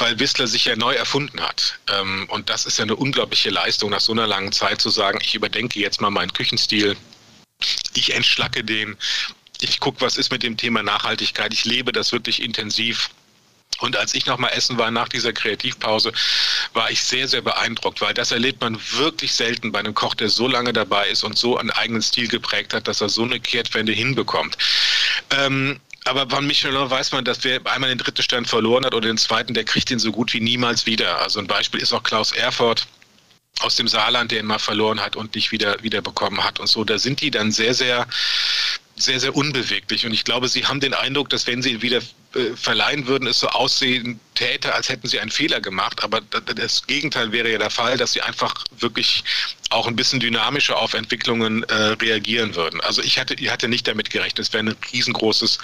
weil 0.00 0.18
Whistler 0.18 0.46
sich 0.46 0.64
ja 0.64 0.76
neu 0.76 0.94
erfunden 0.94 1.40
hat. 1.40 1.78
Ähm, 1.90 2.26
und 2.30 2.48
das 2.48 2.66
ist 2.66 2.78
ja 2.78 2.84
eine 2.84 2.96
unglaubliche 2.96 3.50
Leistung, 3.50 3.90
nach 3.90 4.00
so 4.00 4.12
einer 4.12 4.26
langen 4.26 4.52
Zeit 4.52 4.80
zu 4.80 4.90
sagen, 4.90 5.18
ich 5.22 5.34
überdenke 5.34 5.78
jetzt 5.80 6.00
mal 6.00 6.10
meinen 6.10 6.32
Küchenstil, 6.32 6.96
ich 7.94 8.14
entschlacke 8.14 8.64
den, 8.64 8.96
ich 9.60 9.80
gucke, 9.80 10.00
was 10.00 10.16
ist 10.16 10.30
mit 10.30 10.42
dem 10.42 10.56
Thema 10.56 10.82
Nachhaltigkeit, 10.82 11.52
ich 11.52 11.64
lebe 11.64 11.92
das 11.92 12.12
wirklich 12.12 12.42
intensiv. 12.42 13.10
Und 13.80 13.96
als 13.96 14.14
ich 14.14 14.26
nochmal 14.26 14.52
essen 14.54 14.76
war 14.78 14.90
nach 14.90 15.08
dieser 15.08 15.32
Kreativpause, 15.32 16.12
war 16.72 16.90
ich 16.90 17.02
sehr, 17.02 17.28
sehr 17.28 17.42
beeindruckt, 17.42 18.00
weil 18.00 18.14
das 18.14 18.32
erlebt 18.32 18.60
man 18.60 18.80
wirklich 18.92 19.34
selten 19.34 19.70
bei 19.70 19.78
einem 19.78 19.94
Koch, 19.94 20.14
der 20.14 20.30
so 20.30 20.48
lange 20.48 20.72
dabei 20.72 21.08
ist 21.08 21.22
und 21.22 21.38
so 21.38 21.56
einen 21.56 21.70
eigenen 21.70 22.02
Stil 22.02 22.26
geprägt 22.26 22.74
hat, 22.74 22.88
dass 22.88 23.00
er 23.00 23.08
so 23.08 23.22
eine 23.22 23.38
Kehrtwende 23.38 23.92
hinbekommt. 23.92 24.58
Ähm, 25.30 25.80
aber 26.08 26.28
von 26.28 26.46
Michelin 26.46 26.90
weiß 26.90 27.12
man, 27.12 27.24
dass 27.24 27.44
wer 27.44 27.64
einmal 27.66 27.90
den 27.90 27.98
dritten 27.98 28.22
Stern 28.22 28.44
verloren 28.44 28.84
hat 28.84 28.94
oder 28.94 29.08
den 29.08 29.18
zweiten, 29.18 29.54
der 29.54 29.64
kriegt 29.64 29.90
ihn 29.90 29.98
so 29.98 30.10
gut 30.10 30.32
wie 30.32 30.40
niemals 30.40 30.86
wieder. 30.86 31.20
Also 31.20 31.38
ein 31.38 31.46
Beispiel 31.46 31.80
ist 31.80 31.92
auch 31.92 32.02
Klaus 32.02 32.32
Erfurt 32.32 32.86
aus 33.60 33.76
dem 33.76 33.88
Saarland, 33.88 34.30
der 34.30 34.40
ihn 34.40 34.46
mal 34.46 34.58
verloren 34.58 35.00
hat 35.00 35.16
und 35.16 35.34
nicht 35.34 35.52
wieder, 35.52 35.82
wieder 35.82 36.00
bekommen 36.00 36.42
hat 36.42 36.60
und 36.60 36.66
so. 36.66 36.84
Da 36.84 36.98
sind 36.98 37.20
die 37.20 37.30
dann 37.30 37.52
sehr, 37.52 37.74
sehr, 37.74 38.06
sehr, 38.96 39.20
sehr 39.20 39.36
unbeweglich. 39.36 40.06
Und 40.06 40.12
ich 40.14 40.24
glaube, 40.24 40.48
sie 40.48 40.66
haben 40.66 40.80
den 40.80 40.94
Eindruck, 40.94 41.28
dass 41.28 41.46
wenn 41.46 41.62
sie 41.62 41.72
ihn 41.72 41.82
wieder 41.82 42.00
äh, 42.34 42.54
verleihen 42.56 43.06
würden, 43.06 43.26
es 43.26 43.40
so 43.40 43.48
aussehen 43.48 44.20
täte, 44.34 44.74
als 44.74 44.88
hätten 44.88 45.08
sie 45.08 45.18
einen 45.18 45.30
Fehler 45.30 45.60
gemacht. 45.60 46.04
Aber 46.04 46.20
das 46.20 46.86
Gegenteil 46.86 47.32
wäre 47.32 47.50
ja 47.50 47.58
der 47.58 47.70
Fall, 47.70 47.96
dass 47.96 48.12
sie 48.12 48.22
einfach 48.22 48.64
wirklich 48.78 49.24
auch 49.70 49.86
ein 49.86 49.96
bisschen 49.96 50.20
dynamischer 50.20 50.78
auf 50.78 50.94
Entwicklungen 50.94 51.62
äh, 51.64 51.74
reagieren 51.74 52.54
würden. 52.54 52.80
Also 52.80 53.02
ich 53.02 53.18
hatte, 53.18 53.34
ich 53.34 53.50
hatte 53.50 53.68
nicht 53.68 53.86
damit 53.86 54.10
gerechnet. 54.10 54.46
Es 54.46 54.52
wäre 54.52 54.60
eine 54.60 54.76
riesengroßes, 54.92 55.58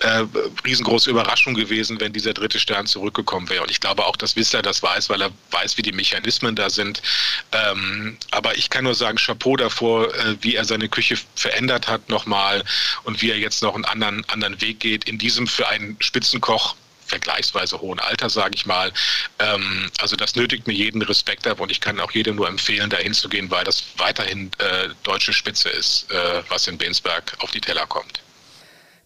äh, 0.00 0.24
riesengroße 0.64 1.10
Überraschung 1.10 1.54
gewesen, 1.54 2.00
wenn 2.00 2.12
dieser 2.12 2.32
dritte 2.32 2.60
Stern 2.60 2.86
zurückgekommen 2.86 3.48
wäre. 3.48 3.62
Und 3.62 3.70
ich 3.70 3.80
glaube 3.80 4.06
auch, 4.06 4.16
dass 4.16 4.36
Whistler 4.36 4.62
das 4.62 4.82
weiß, 4.82 5.08
weil 5.10 5.22
er 5.22 5.32
weiß, 5.50 5.76
wie 5.78 5.82
die 5.82 5.92
Mechanismen 5.92 6.54
da 6.54 6.70
sind. 6.70 7.02
Ähm, 7.50 8.16
aber 8.30 8.56
ich 8.56 8.70
kann 8.70 8.84
nur 8.84 8.94
sagen, 8.94 9.16
Chapeau 9.16 9.56
davor, 9.56 10.14
äh, 10.14 10.36
wie 10.42 10.54
er 10.54 10.64
seine 10.64 10.88
Küche 10.88 11.16
verändert 11.34 11.88
hat 11.88 12.08
nochmal 12.08 12.62
und 13.02 13.20
wie 13.20 13.30
er 13.30 13.38
jetzt 13.38 13.62
noch 13.62 13.74
einen 13.74 13.84
anderen, 13.84 14.24
anderen 14.28 14.60
Weg 14.60 14.78
geht. 14.80 15.08
In 15.08 15.18
diesem 15.18 15.48
für 15.48 15.66
einen 15.68 15.99
Spitzenkoch 16.00 16.74
vergleichsweise 17.10 17.80
hohen 17.80 17.98
Alter, 17.98 18.30
sage 18.30 18.54
ich 18.54 18.66
mal. 18.66 18.92
Ähm, 19.38 19.90
also 20.00 20.16
das 20.16 20.36
nötigt 20.36 20.66
mir 20.66 20.72
jeden 20.72 21.02
Respekt 21.02 21.46
ab 21.46 21.60
und 21.60 21.70
ich 21.70 21.80
kann 21.80 22.00
auch 22.00 22.12
jedem 22.12 22.36
nur 22.36 22.48
empfehlen, 22.48 22.88
da 22.88 22.96
hinzugehen, 22.96 23.50
weil 23.50 23.64
das 23.64 23.84
weiterhin 23.98 24.50
äh, 24.58 24.88
deutsche 25.02 25.32
Spitze 25.32 25.68
ist, 25.68 26.10
äh, 26.10 26.42
was 26.48 26.66
in 26.68 26.78
Bensberg 26.78 27.36
auf 27.40 27.50
die 27.50 27.60
Teller 27.60 27.86
kommt. 27.86 28.22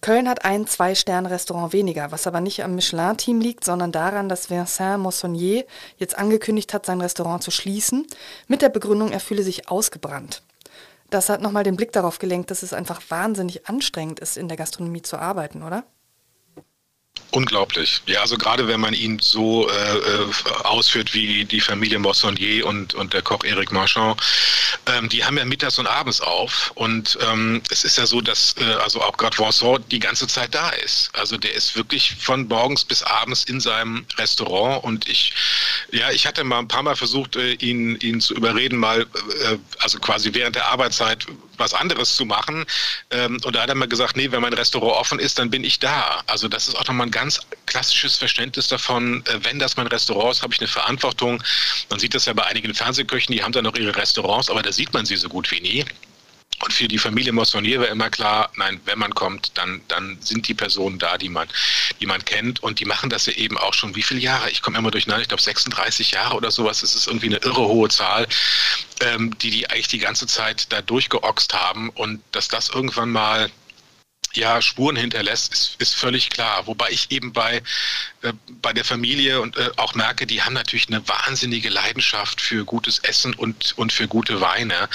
Köln 0.03 0.29
hat 0.29 0.45
ein 0.45 0.67
Zwei-Sterne-Restaurant 0.67 1.73
weniger, 1.73 2.13
was 2.13 2.27
aber 2.27 2.43
nicht 2.43 2.63
am 2.63 2.75
Michelin-Team 2.75 3.41
liegt, 3.41 3.65
sondern 3.65 3.91
daran, 3.91 4.29
dass 4.29 4.51
Vincent 4.51 5.03
Moissonnier 5.03 5.65
jetzt 5.97 6.19
angekündigt 6.19 6.75
hat, 6.75 6.85
sein 6.85 7.01
Restaurant 7.01 7.43
zu 7.43 7.51
schließen, 7.51 8.07
mit 8.47 8.61
der 8.61 8.69
Begründung, 8.69 9.13
er 9.13 9.21
fühle 9.21 9.43
sich 9.43 9.71
ausgebrannt. 9.71 10.43
Das 11.09 11.31
hat 11.31 11.41
nochmal 11.41 11.65
den 11.65 11.77
Blick 11.77 11.93
darauf 11.93 12.19
gelenkt, 12.19 12.51
dass 12.51 12.63
es 12.63 12.75
einfach 12.75 13.01
wahnsinnig 13.09 13.67
anstrengend 13.67 14.21
ist, 14.21 14.37
in 14.37 14.49
der 14.49 14.59
Gastronomie 14.59 15.01
zu 15.01 15.17
arbeiten, 15.17 15.63
oder? 15.63 15.85
Unglaublich. 17.35 18.01
Ja, 18.07 18.21
also 18.21 18.39
gerade 18.39 18.69
wenn 18.69 18.79
man 18.79 18.95
ihn 18.95 19.19
so 19.19 19.69
äh, 19.69 19.73
äh, 19.73 20.27
ausführt 20.63 21.15
wie 21.15 21.45
die 21.45 21.61
Familie 21.61 21.99
Moissonnier 21.99 22.65
und, 22.65 22.95
und 22.95 23.13
der 23.13 23.23
Koch 23.23 23.43
Eric 23.43 23.73
Marchand, 23.73 24.21
ähm, 24.87 25.09
die 25.09 25.25
haben 25.25 25.37
ja 25.37 25.45
mittags 25.45 25.81
und 25.81 25.89
abends 25.89 26.21
auf. 26.21 26.71
Und 26.77 27.19
ähm, 27.29 27.61
es 27.71 27.83
ist 27.83 27.99
ja 27.99 28.07
so, 28.07 28.21
dass 28.21 28.55
äh, 28.59 28.75
also 28.75 29.03
auch 29.03 29.17
gerade 29.17 29.37
Vincent 29.37 29.91
die 29.91 29.99
ganze 29.99 30.29
Zeit 30.29 30.55
da 30.55 30.69
ist. 30.71 31.11
Also 31.13 31.37
der 31.37 31.55
ist 31.55 31.75
wirklich 31.75 32.15
von 32.21 32.47
morgens 32.47 32.85
bis 32.85 33.03
abends 33.03 33.43
in 33.45 33.61
seinem 33.61 34.07
Restaurant. 34.17 34.85
Und 34.85 35.09
ich, 35.09 35.35
ja, 35.91 36.13
ich 36.13 36.29
hatte 36.29 36.45
mal 36.45 36.61
ein 36.61 36.69
paar 36.69 36.85
Mal 36.85 36.95
versucht, 36.95 37.35
äh, 37.35 37.55
ihn, 37.55 37.97
ihn 37.97 38.21
zu 38.21 38.35
überreden, 38.35 38.79
mal, 38.79 39.03
äh, 39.43 39.59
also 39.81 39.99
quasi 39.99 40.33
während 40.35 40.55
der 40.55 40.67
Arbeitszeit 40.67 41.27
was 41.57 41.75
anderes 41.75 42.17
zu 42.17 42.25
machen. 42.25 42.65
Ähm, 43.11 43.41
und 43.45 43.57
da 43.57 43.63
hat 43.63 43.69
er 43.69 43.75
mir 43.75 43.89
gesagt, 43.89 44.17
nee, 44.17 44.31
wenn 44.31 44.43
mein 44.43 44.53
Restaurant 44.53 44.97
offen 44.97 45.19
ist, 45.19 45.39
dann 45.39 45.51
bin 45.51 45.65
ich 45.65 45.79
da. 45.79 46.23
Also 46.27 46.49
das 46.49 46.69
ist 46.69 46.77
auch 46.77 46.87
nochmal 46.87 47.07
ein 47.07 47.11
ganz 47.11 47.41
klassisches 47.67 48.17
Verständnis 48.17 48.69
davon, 48.69 49.25
äh, 49.27 49.39
wenn 49.43 49.59
das 49.59 49.77
mein 49.77 49.87
Restaurant 49.87 50.37
ist, 50.37 50.43
habe 50.43 50.55
ich 50.55 50.61
eine 50.61 50.69
Verantwortung. 50.69 51.43
Man 51.91 51.99
sieht 51.99 52.15
das 52.15 52.27
ja 52.27 52.33
bei 52.33 52.45
einigen 52.45 52.75
Fernsehköchen, 52.75 53.35
die 53.35 53.43
haben 53.43 53.53
dann 53.53 53.65
noch 53.65 53.77
ihre 53.77 53.95
Restaurants, 53.97 54.51
aber 54.51 54.63
da 54.63 54.73
sieht 54.73 54.93
man 54.93 55.07
sie 55.07 55.17
so 55.17 55.29
gut 55.29 55.51
wie 55.51 55.61
nie. 55.61 55.85
Und 56.63 56.73
für 56.73 56.89
die 56.89 56.99
Familie 56.99 57.33
Moissonnier 57.33 57.81
war 57.81 57.89
immer 57.89 58.11
klar, 58.11 58.51
nein, 58.57 58.81
wenn 58.85 58.99
man 58.99 59.15
kommt, 59.15 59.53
dann, 59.55 59.81
dann 59.89 60.17
sind 60.21 60.49
die 60.49 60.55
Personen 60.55 60.99
da, 60.99 61.19
die 61.19 61.29
man, 61.29 61.49
die 62.01 62.07
man 62.07 62.25
kennt. 62.25 62.63
Und 62.63 62.81
die 62.81 62.85
machen 62.85 63.11
das 63.11 63.27
ja 63.27 63.33
eben 63.35 63.59
auch 63.59 63.75
schon 63.75 63.95
wie 63.97 64.03
viele 64.03 64.21
Jahre? 64.21 64.51
Ich 64.51 64.63
komme 64.63 64.79
immer 64.79 64.91
durcheinander, 64.91 65.23
ich 65.23 65.29
glaube 65.29 65.43
36 65.43 66.13
Jahre 66.13 66.37
oder 66.37 66.51
sowas. 66.51 66.81
Das 66.81 66.95
ist 66.95 67.07
irgendwie 67.07 67.27
eine 67.27 67.39
irre 67.39 67.67
hohe 67.67 67.89
Zahl, 67.89 68.27
ähm, 69.01 69.37
die 69.39 69.51
die 69.51 69.71
eigentlich 69.71 69.89
die 69.89 69.99
ganze 69.99 70.27
Zeit 70.27 70.73
da 70.73 70.81
durchgeoxt 70.81 71.55
haben. 71.55 71.91
Und 71.91 72.23
dass 72.33 72.49
das 72.49 72.69
irgendwann 72.69 73.11
mal 73.11 73.51
ja, 74.37 74.61
Spuren 74.63 74.97
hinterlässt, 74.97 75.53
ist, 75.53 75.77
ist 75.79 75.95
völlig 75.95 76.31
klar. 76.31 76.67
Wobei 76.67 76.91
ich 76.91 77.11
eben 77.11 77.33
bei, 77.33 77.63
äh, 78.23 78.33
bei 78.63 78.73
der 78.73 78.85
Familie 78.85 79.41
und 79.41 79.57
äh, 79.57 79.71
auch 79.77 79.95
merke, 79.95 80.27
die 80.27 80.43
haben 80.43 80.55
natürlich 80.55 80.89
eine 80.89 81.07
wahnsinnige 81.09 81.69
Leidenschaft 81.69 82.41
für 82.41 82.65
gutes 82.65 82.99
Essen 83.01 83.35
und, 83.35 83.77
und 83.77 83.93
für 83.93 84.09
gute 84.09 84.41
Weine. 84.41 84.89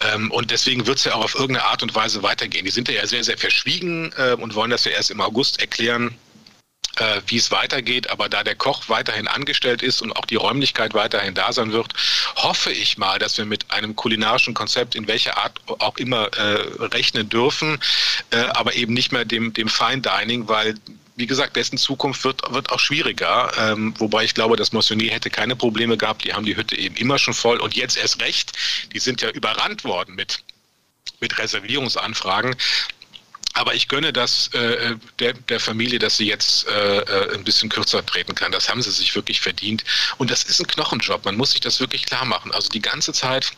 Ähm, 0.00 0.30
und 0.30 0.50
deswegen 0.50 0.86
wird 0.86 0.98
es 0.98 1.04
ja 1.04 1.14
auch 1.14 1.24
auf 1.24 1.34
irgendeine 1.34 1.66
Art 1.66 1.82
und 1.82 1.94
Weise 1.94 2.22
weitergehen. 2.22 2.64
Die 2.64 2.70
sind 2.70 2.88
ja 2.88 3.06
sehr, 3.06 3.24
sehr 3.24 3.38
verschwiegen 3.38 4.12
äh, 4.16 4.32
und 4.32 4.54
wollen 4.54 4.70
das 4.70 4.84
ja 4.84 4.92
erst 4.92 5.10
im 5.10 5.20
August 5.20 5.60
erklären 5.60 6.16
äh, 7.00 7.22
wie 7.26 7.36
es 7.36 7.50
weitergeht. 7.50 8.10
Aber 8.10 8.28
da 8.28 8.44
der 8.44 8.54
Koch 8.54 8.88
weiterhin 8.88 9.26
angestellt 9.26 9.82
ist 9.82 10.02
und 10.02 10.12
auch 10.12 10.26
die 10.26 10.36
Räumlichkeit 10.36 10.94
weiterhin 10.94 11.34
da 11.34 11.52
sein 11.52 11.72
wird, 11.72 11.94
hoffe 12.36 12.70
ich 12.70 12.98
mal, 12.98 13.18
dass 13.18 13.38
wir 13.38 13.46
mit 13.46 13.70
einem 13.70 13.96
kulinarischen 13.96 14.54
Konzept 14.54 14.94
in 14.94 15.08
welcher 15.08 15.38
Art 15.38 15.58
auch 15.66 15.96
immer 15.96 16.26
äh, 16.36 16.84
rechnen 16.84 17.28
dürfen, 17.28 17.80
äh, 18.30 18.36
aber 18.36 18.74
eben 18.74 18.92
nicht 18.92 19.12
mehr 19.12 19.24
dem, 19.24 19.52
dem 19.52 19.68
Fine 19.68 20.02
Dining, 20.02 20.46
weil 20.48 20.74
wie 21.16 21.26
gesagt, 21.26 21.54
dessen 21.56 21.76
Zukunft 21.76 22.24
wird, 22.24 22.40
wird 22.50 22.72
auch 22.72 22.80
schwieriger. 22.80 23.52
Ähm, 23.58 23.92
wobei 23.98 24.24
ich 24.24 24.32
glaube, 24.32 24.56
dass 24.56 24.72
Moissonnier 24.72 25.12
hätte 25.12 25.28
keine 25.28 25.54
Probleme 25.54 25.98
gehabt. 25.98 26.24
Die 26.24 26.32
haben 26.32 26.46
die 26.46 26.56
Hütte 26.56 26.78
eben 26.78 26.96
immer 26.96 27.18
schon 27.18 27.34
voll 27.34 27.58
und 27.58 27.76
jetzt 27.76 27.98
erst 27.98 28.22
recht. 28.22 28.52
Die 28.94 28.98
sind 29.00 29.20
ja 29.20 29.28
überrannt 29.28 29.84
worden 29.84 30.14
mit, 30.14 30.38
mit 31.20 31.38
Reservierungsanfragen. 31.38 32.56
Aber 33.60 33.74
ich 33.74 33.88
gönne 33.88 34.10
das 34.10 34.48
äh, 34.54 34.96
der, 35.18 35.34
der 35.34 35.60
Familie, 35.60 35.98
dass 35.98 36.16
sie 36.16 36.26
jetzt 36.26 36.66
äh, 36.66 37.00
äh, 37.00 37.34
ein 37.34 37.44
bisschen 37.44 37.68
kürzer 37.68 38.04
treten 38.06 38.34
kann. 38.34 38.52
Das 38.52 38.70
haben 38.70 38.80
sie 38.80 38.90
sich 38.90 39.14
wirklich 39.14 39.42
verdient. 39.42 39.84
Und 40.16 40.30
das 40.30 40.44
ist 40.44 40.60
ein 40.60 40.66
Knochenjob. 40.66 41.26
Man 41.26 41.36
muss 41.36 41.50
sich 41.50 41.60
das 41.60 41.78
wirklich 41.78 42.06
klar 42.06 42.24
machen. 42.24 42.52
Also 42.52 42.70
die 42.70 42.80
ganze 42.80 43.12
Zeit 43.12 43.52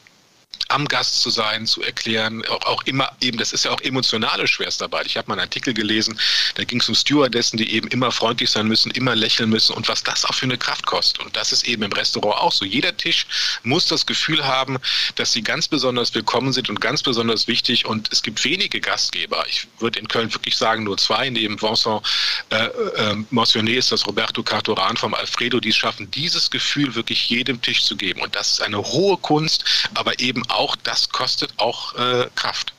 am 0.69 0.87
Gast 0.87 1.21
zu 1.21 1.31
sein, 1.31 1.67
zu 1.67 1.83
erklären, 1.83 2.45
auch, 2.49 2.65
auch 2.67 2.83
immer 2.85 3.11
eben, 3.21 3.39
das 3.39 3.53
ist 3.53 3.65
ja 3.65 3.71
auch 3.71 3.81
emotionale 3.81 4.47
Schwerstarbeit. 4.47 5.07
Ich 5.07 5.17
habe 5.17 5.29
mal 5.29 5.35
einen 5.35 5.43
Artikel 5.43 5.75
gelesen, 5.75 6.19
da 6.55 6.65
ging 6.65 6.81
es 6.81 6.89
um 6.89 6.95
Stewardessen, 6.95 7.57
die 7.57 7.73
eben 7.75 7.89
immer 7.89 8.11
freundlich 8.11 8.51
sein 8.51 8.67
müssen, 8.67 8.91
immer 8.93 9.15
lächeln 9.15 9.51
müssen 9.51 9.75
und 9.75 9.89
was 9.89 10.03
das 10.03 10.25
auch 10.25 10.35
für 10.35 10.47
eine 10.47 10.59
Kraft 10.59 10.87
kostet. 10.87 11.25
Und 11.25 11.37
das 11.37 11.53
ist 11.53 11.65
eben 11.65 11.83
im 11.83 11.93
Restaurant 11.93 12.41
auch 12.41 12.53
so. 12.53 12.65
Jeder 12.65 12.97
Tisch 12.97 13.27
muss 13.63 13.87
das 13.87 14.07
Gefühl 14.07 14.45
haben, 14.45 14.79
dass 15.17 15.33
sie 15.33 15.43
ganz 15.43 15.69
besonders 15.69 16.15
willkommen 16.15 16.53
sind 16.53 16.69
und 16.69 16.81
ganz 16.81 17.03
besonders 17.03 17.47
wichtig. 17.47 17.87
Und 17.87 18.09
es 18.13 18.23
gibt 18.23 18.45
wenige 18.45 18.81
Gastgeber. 18.81 19.45
Ich 19.49 19.67
würde 19.79 19.99
in 19.99 20.09
Köln 20.09 20.33
wirklich 20.33 20.57
sagen, 20.57 20.85
nur 20.85 20.97
zwei, 20.99 21.31
neben 21.31 21.61
Vincent 21.61 22.03
äh, 22.51 22.67
äh, 22.67 23.17
Motionnet 23.31 23.77
ist 23.77 23.93
das 23.93 24.07
Roberto 24.07 24.43
Cartoran 24.43 24.97
vom 24.97 25.15
Alfredo, 25.15 25.61
die 25.61 25.71
es 25.71 25.77
schaffen, 25.77 26.11
dieses 26.11 26.51
Gefühl 26.51 26.95
wirklich 26.95 27.29
jedem 27.29 27.61
Tisch 27.61 27.83
zu 27.85 27.97
geben. 27.97 28.21
Und 28.21 28.35
das 28.35 28.53
ist 28.53 28.63
eine 28.63 28.79
hohe 28.79 29.17
Kunst, 29.19 29.65
aber 29.95 30.19
eben 30.21 30.43
auch 30.55 30.77
das 30.77 31.09
kostet 31.09 31.55
auch 31.59 31.95
äh, 31.95 32.29
Kraft. 32.35 32.73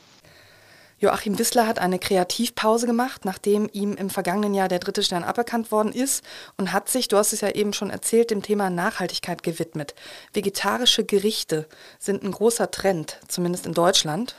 Joachim 1.03 1.37
Wissler 1.37 1.67
hat 1.67 1.79
eine 1.79 1.99
Kreativpause 1.99 2.87
gemacht, 2.87 3.25
nachdem 3.25 3.69
ihm 3.73 3.93
im 3.95 4.09
vergangenen 4.09 4.53
Jahr 4.53 4.69
der 4.69 4.79
dritte 4.79 5.03
Stern 5.03 5.25
aberkannt 5.25 5.69
worden 5.69 5.91
ist 5.91 6.23
und 6.55 6.71
hat 6.71 6.87
sich, 6.87 7.09
du 7.09 7.17
hast 7.17 7.33
es 7.33 7.41
ja 7.41 7.49
eben 7.49 7.73
schon 7.73 7.89
erzählt, 7.89 8.31
dem 8.31 8.41
Thema 8.41 8.69
Nachhaltigkeit 8.69 9.43
gewidmet. 9.43 9.95
Vegetarische 10.31 11.03
Gerichte 11.03 11.67
sind 11.99 12.23
ein 12.23 12.31
großer 12.31 12.71
Trend, 12.71 13.19
zumindest 13.27 13.65
in 13.65 13.73
Deutschland. 13.73 14.35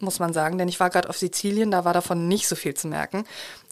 muss 0.00 0.18
man 0.18 0.32
sagen, 0.32 0.58
denn 0.58 0.66
ich 0.66 0.80
war 0.80 0.90
gerade 0.90 1.08
auf 1.08 1.16
Sizilien, 1.16 1.70
da 1.70 1.84
war 1.84 1.92
davon 1.92 2.26
nicht 2.26 2.48
so 2.48 2.56
viel 2.56 2.74
zu 2.74 2.88
merken. 2.88 3.24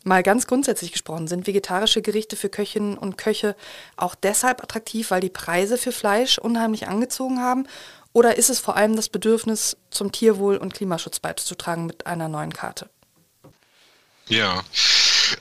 Mal 0.05 0.22
ganz 0.22 0.46
grundsätzlich 0.46 0.92
gesprochen, 0.92 1.26
sind 1.26 1.48
vegetarische 1.48 2.00
Gerichte 2.00 2.37
für 2.37 2.48
Köchinnen 2.48 2.96
und 2.96 3.18
Köche 3.18 3.57
auch 3.96 4.14
deshalb 4.14 4.62
attraktiv, 4.62 5.11
weil 5.11 5.20
die 5.20 5.31
Preise 5.31 5.79
für 5.79 5.90
Fleisch 5.90 6.38
unheimlich 6.38 6.87
angezogen 6.87 7.40
haben? 7.40 7.66
Oder 8.16 8.38
ist 8.38 8.48
es 8.48 8.61
vor 8.61 8.79
allem 8.79 8.96
das 8.96 9.11
Bedürfnis, 9.11 9.76
zum 9.90 10.11
Tierwohl 10.11 10.57
und 10.57 10.72
Klimaschutz 10.72 11.20
beizutragen 11.20 11.85
mit 11.85 12.07
einer 12.07 12.29
neuen 12.29 12.50
Karte? 12.50 12.88
Ja, 14.26 14.64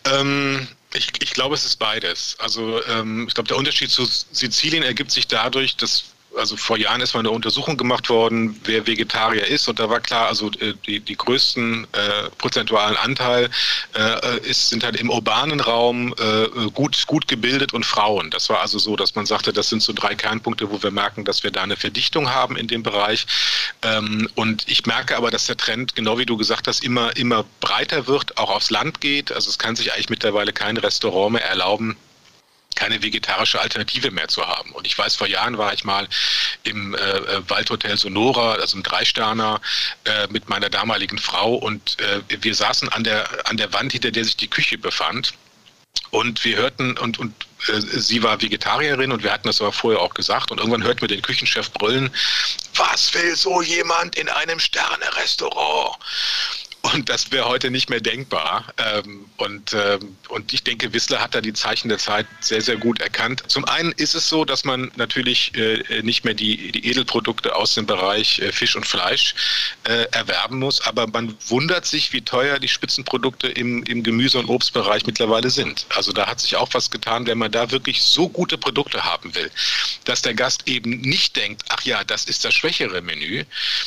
ähm, 0.03 0.67
ich, 0.93 1.09
ich 1.21 1.31
glaube, 1.31 1.55
es 1.55 1.63
ist 1.63 1.77
beides. 1.77 2.35
Also 2.37 2.83
ähm, 2.87 3.29
ich 3.29 3.33
glaube, 3.33 3.47
der 3.47 3.55
Unterschied 3.55 3.91
zu 3.91 4.03
Sizilien 4.03 4.83
ergibt 4.83 5.11
sich 5.11 5.25
dadurch, 5.25 5.77
dass 5.77 6.03
also 6.37 6.55
vor 6.57 6.77
Jahren 6.77 7.01
ist 7.01 7.13
mal 7.13 7.21
eine 7.21 7.31
Untersuchung 7.31 7.77
gemacht 7.77 8.09
worden, 8.09 8.59
wer 8.65 8.85
Vegetarier 8.87 9.47
ist 9.47 9.67
und 9.67 9.79
da 9.79 9.89
war 9.89 9.99
klar, 9.99 10.27
also 10.27 10.49
äh, 10.59 10.73
die, 10.85 10.99
die 10.99 11.15
größten 11.15 11.87
äh, 11.91 12.29
prozentualen 12.37 12.97
Anteil 12.97 13.49
äh, 13.95 14.39
ist, 14.39 14.69
sind 14.69 14.83
halt 14.83 14.97
im 14.97 15.09
urbanen 15.09 15.59
Raum 15.59 16.13
äh, 16.19 16.69
gut, 16.71 17.05
gut 17.07 17.27
gebildet 17.27 17.73
und 17.73 17.85
Frauen. 17.85 18.29
Das 18.29 18.49
war 18.49 18.59
also 18.61 18.79
so, 18.79 18.95
dass 18.95 19.15
man 19.15 19.25
sagte, 19.25 19.53
das 19.53 19.69
sind 19.69 19.81
so 19.81 19.93
drei 19.93 20.15
Kernpunkte, 20.15 20.69
wo 20.71 20.81
wir 20.81 20.91
merken, 20.91 21.25
dass 21.25 21.43
wir 21.43 21.51
da 21.51 21.63
eine 21.63 21.77
Verdichtung 21.77 22.29
haben 22.29 22.57
in 22.57 22.67
dem 22.67 22.83
Bereich. 22.83 23.25
Ähm, 23.81 24.29
und 24.35 24.67
ich 24.67 24.85
merke 24.85 25.17
aber, 25.17 25.31
dass 25.31 25.45
der 25.45 25.57
Trend, 25.57 25.95
genau 25.95 26.17
wie 26.17 26.25
du 26.25 26.37
gesagt 26.37 26.67
hast, 26.67 26.83
immer, 26.83 27.15
immer 27.15 27.45
breiter 27.61 28.07
wird, 28.07 28.37
auch 28.37 28.49
aufs 28.49 28.69
Land 28.69 29.01
geht. 29.01 29.31
Also 29.31 29.49
es 29.49 29.57
kann 29.57 29.75
sich 29.75 29.93
eigentlich 29.93 30.09
mittlerweile 30.09 30.53
kein 30.53 30.77
Restaurant 30.77 31.33
mehr 31.33 31.45
erlauben, 31.45 31.97
keine 32.75 33.01
vegetarische 33.01 33.59
Alternative 33.59 34.11
mehr 34.11 34.27
zu 34.27 34.45
haben. 34.45 34.71
Und 34.71 34.85
ich 34.85 34.97
weiß, 34.97 35.15
vor 35.15 35.27
Jahren 35.27 35.57
war 35.57 35.73
ich 35.73 35.83
mal 35.83 36.07
im 36.63 36.95
äh, 36.95 37.49
Waldhotel 37.49 37.97
Sonora, 37.97 38.53
also 38.53 38.77
im 38.77 38.83
Dreisterner, 38.83 39.61
äh, 40.03 40.27
mit 40.27 40.49
meiner 40.49 40.69
damaligen 40.69 41.17
Frau 41.17 41.55
und 41.55 41.97
äh, 41.99 42.21
wir 42.27 42.55
saßen 42.55 42.89
an 42.89 43.03
der, 43.03 43.27
an 43.47 43.57
der 43.57 43.73
Wand, 43.73 43.93
hinter 43.93 44.11
der 44.11 44.25
sich 44.25 44.37
die 44.37 44.49
Küche 44.49 44.77
befand. 44.77 45.33
Und 46.11 46.43
wir 46.45 46.57
hörten, 46.57 46.97
und, 46.97 47.19
und 47.19 47.33
äh, 47.67 47.79
sie 47.79 48.23
war 48.23 48.41
Vegetarierin 48.41 49.11
und 49.11 49.23
wir 49.23 49.31
hatten 49.31 49.47
das 49.47 49.61
aber 49.61 49.71
vorher 49.71 50.01
auch 50.01 50.13
gesagt. 50.13 50.51
Und 50.51 50.59
irgendwann 50.59 50.83
hörten 50.83 51.01
wir 51.01 51.07
den 51.07 51.21
Küchenchef 51.21 51.71
brüllen, 51.71 52.09
was 52.75 53.13
will 53.13 53.35
so 53.35 53.61
jemand 53.61 54.15
in 54.15 54.29
einem 54.29 54.59
Sterne-Restaurant? 54.59 55.97
Und 56.93 57.09
das 57.09 57.31
wäre 57.31 57.45
heute 57.45 57.71
nicht 57.71 57.89
mehr 57.89 57.99
denkbar. 57.99 58.73
Ähm, 58.77 59.25
und, 59.37 59.73
ähm, 59.73 60.17
und 60.29 60.53
ich 60.53 60.63
denke, 60.63 60.93
Wissler 60.93 61.19
hat 61.19 61.33
da 61.33 61.41
die 61.41 61.53
Zeichen 61.53 61.89
der 61.89 61.97
Zeit 61.97 62.27
sehr, 62.41 62.61
sehr 62.61 62.77
gut 62.77 63.01
erkannt. 63.01 63.43
Zum 63.47 63.65
einen 63.65 63.91
ist 63.93 64.13
es 64.13 64.29
so, 64.29 64.45
dass 64.45 64.65
man 64.65 64.91
natürlich 64.95 65.55
äh, 65.55 66.01
nicht 66.03 66.25
mehr 66.25 66.35
die, 66.35 66.71
die 66.71 66.87
Edelprodukte 66.87 67.55
aus 67.55 67.73
dem 67.73 67.87
Bereich 67.87 68.39
äh, 68.39 68.51
Fisch 68.51 68.75
und 68.75 68.85
Fleisch 68.85 69.33
äh, 69.85 70.05
erwerben 70.11 70.59
muss, 70.59 70.81
aber 70.81 71.07
man 71.07 71.35
wundert 71.47 71.85
sich, 71.85 72.13
wie 72.13 72.21
teuer 72.21 72.59
die 72.59 72.67
Spitzenprodukte 72.67 73.47
im, 73.47 73.83
im 73.83 74.03
Gemüse- 74.03 74.37
und 74.37 74.49
Obstbereich 74.49 75.05
mittlerweile 75.07 75.49
sind. 75.49 75.87
Also 75.95 76.11
da 76.11 76.27
hat 76.27 76.39
sich 76.39 76.55
auch 76.55 76.69
was 76.73 76.91
getan, 76.91 77.25
wenn 77.25 77.39
man 77.39 77.51
da 77.51 77.71
wirklich 77.71 78.03
so 78.03 78.29
gute 78.29 78.57
Produkte 78.57 79.03
haben 79.03 79.33
will, 79.33 79.49
dass 80.03 80.21
der 80.21 80.35
Gast 80.35 80.67
eben 80.67 81.01
nicht 81.01 81.35
denkt, 81.35 81.63
ach 81.69 81.81
ja, 81.83 82.03
das 82.03 82.25
ist 82.25 82.45
das 82.45 82.53
schwächere 82.53 83.01
Menü, 83.01 83.43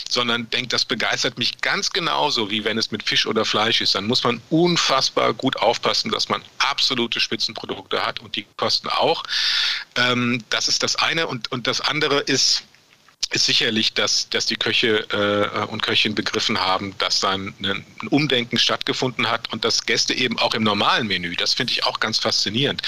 sondern 0.08 0.50
denkt, 0.50 0.72
das 0.72 0.84
begeistert 0.84 1.38
mich 1.38 1.60
ganz 1.60 1.90
genauso, 1.90 2.50
wie 2.50 2.64
wenn 2.64 2.76
es 2.76 2.87
mit 2.92 3.02
Fisch 3.02 3.26
oder 3.26 3.44
Fleisch 3.44 3.80
ist, 3.80 3.94
dann 3.94 4.06
muss 4.06 4.24
man 4.24 4.40
unfassbar 4.50 5.34
gut 5.34 5.56
aufpassen, 5.56 6.10
dass 6.10 6.28
man 6.28 6.42
absolute 6.58 7.20
Spitzenprodukte 7.20 8.04
hat 8.04 8.20
und 8.20 8.36
die 8.36 8.46
kosten 8.56 8.88
auch. 8.88 9.22
Ähm, 9.96 10.42
das 10.50 10.68
ist 10.68 10.82
das 10.82 10.96
eine 10.96 11.26
und, 11.26 11.50
und 11.52 11.66
das 11.66 11.80
andere 11.80 12.20
ist, 12.20 12.64
ist 13.30 13.44
sicherlich, 13.44 13.92
dass, 13.92 14.28
dass 14.30 14.46
die 14.46 14.56
Köche 14.56 15.06
äh, 15.10 15.66
und 15.66 15.82
Köchinnen 15.82 16.14
begriffen 16.14 16.58
haben, 16.58 16.96
dass 16.98 17.20
da 17.20 17.30
ein, 17.30 17.54
ein, 17.62 17.84
Umdenken 18.10 18.58
stattgefunden 18.58 19.30
hat 19.30 19.52
und 19.52 19.64
dass 19.64 19.84
Gäste 19.84 20.14
eben 20.14 20.38
auch 20.38 20.54
im 20.54 20.62
normalen 20.62 21.08
Menü, 21.08 21.36
das 21.36 21.52
finde 21.52 21.74
ich 21.74 21.84
auch 21.84 22.00
ganz 22.00 22.18
faszinierend. 22.18 22.80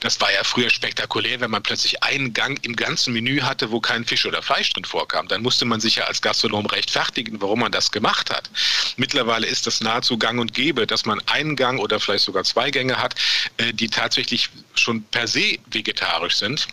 Das 0.00 0.20
war 0.20 0.32
ja 0.32 0.44
früher 0.44 0.70
spektakulär, 0.70 1.40
wenn 1.40 1.50
man 1.50 1.62
plötzlich 1.62 2.02
einen 2.02 2.32
Gang 2.32 2.64
im 2.64 2.76
ganzen 2.76 3.12
Menü 3.12 3.40
hatte, 3.40 3.72
wo 3.72 3.80
kein 3.80 4.04
Fisch 4.04 4.24
oder 4.24 4.40
Fleisch 4.40 4.72
drin 4.72 4.84
vorkam. 4.84 5.26
Dann 5.26 5.42
musste 5.42 5.64
man 5.64 5.80
sich 5.80 5.96
ja 5.96 6.04
als 6.04 6.22
Gastronom 6.22 6.66
rechtfertigen, 6.66 7.40
warum 7.40 7.60
man 7.60 7.72
das 7.72 7.90
gemacht 7.90 8.30
hat. 8.30 8.50
Mittlerweile 8.96 9.46
ist 9.46 9.66
das 9.66 9.80
nahezu 9.80 10.16
gang 10.16 10.40
und 10.40 10.54
gäbe, 10.54 10.86
dass 10.86 11.06
man 11.06 11.20
einen 11.26 11.56
Gang 11.56 11.80
oder 11.80 11.98
vielleicht 11.98 12.24
sogar 12.24 12.44
zwei 12.44 12.70
Gänge 12.70 12.98
hat, 12.98 13.16
äh, 13.56 13.72
die 13.72 13.88
tatsächlich 13.88 14.50
schon 14.74 15.02
per 15.02 15.26
se 15.26 15.58
vegetarisch 15.70 16.36
sind. 16.36 16.68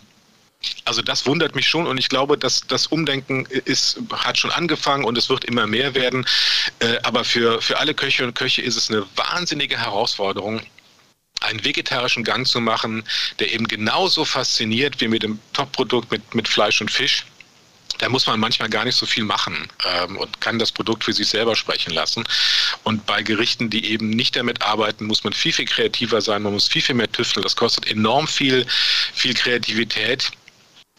Also 0.84 1.02
das 1.02 1.26
wundert 1.26 1.54
mich 1.54 1.68
schon 1.68 1.86
und 1.86 1.98
ich 1.98 2.08
glaube, 2.08 2.38
dass 2.38 2.62
das 2.66 2.86
Umdenken 2.86 3.46
ist, 3.46 3.98
hat 4.12 4.38
schon 4.38 4.50
angefangen 4.50 5.04
und 5.04 5.18
es 5.18 5.28
wird 5.28 5.44
immer 5.44 5.66
mehr 5.66 5.94
werden. 5.94 6.26
Äh, 6.80 6.98
aber 7.02 7.24
für, 7.24 7.60
für 7.60 7.78
alle 7.78 7.94
Köche 7.94 8.24
und 8.24 8.34
Köche 8.34 8.62
ist 8.62 8.76
es 8.76 8.90
eine 8.90 9.04
wahnsinnige 9.16 9.78
Herausforderung, 9.78 10.60
einen 11.40 11.64
vegetarischen 11.64 12.24
Gang 12.24 12.46
zu 12.46 12.60
machen, 12.60 13.04
der 13.38 13.52
eben 13.52 13.68
genauso 13.68 14.24
fasziniert 14.24 15.00
wie 15.00 15.08
mit 15.08 15.22
dem 15.22 15.38
Top-Produkt 15.52 16.10
mit, 16.10 16.34
mit 16.34 16.48
Fleisch 16.48 16.80
und 16.80 16.90
Fisch 16.90 17.24
da 17.98 18.08
muss 18.08 18.26
man 18.26 18.38
manchmal 18.38 18.68
gar 18.68 18.84
nicht 18.84 18.96
so 18.96 19.06
viel 19.06 19.24
machen 19.24 19.68
ähm, 19.84 20.16
und 20.16 20.40
kann 20.40 20.58
das 20.58 20.72
Produkt 20.72 21.04
für 21.04 21.12
sich 21.12 21.28
selber 21.28 21.56
sprechen 21.56 21.92
lassen. 21.92 22.24
Und 22.84 23.06
bei 23.06 23.22
Gerichten, 23.22 23.70
die 23.70 23.90
eben 23.90 24.10
nicht 24.10 24.36
damit 24.36 24.62
arbeiten, 24.62 25.06
muss 25.06 25.24
man 25.24 25.32
viel, 25.32 25.52
viel 25.52 25.64
kreativer 25.66 26.20
sein, 26.20 26.42
man 26.42 26.52
muss 26.52 26.68
viel, 26.68 26.82
viel 26.82 26.94
mehr 26.94 27.10
tüfteln. 27.10 27.42
Das 27.42 27.56
kostet 27.56 27.86
enorm 27.86 28.28
viel, 28.28 28.66
viel 29.14 29.34
Kreativität. 29.34 30.30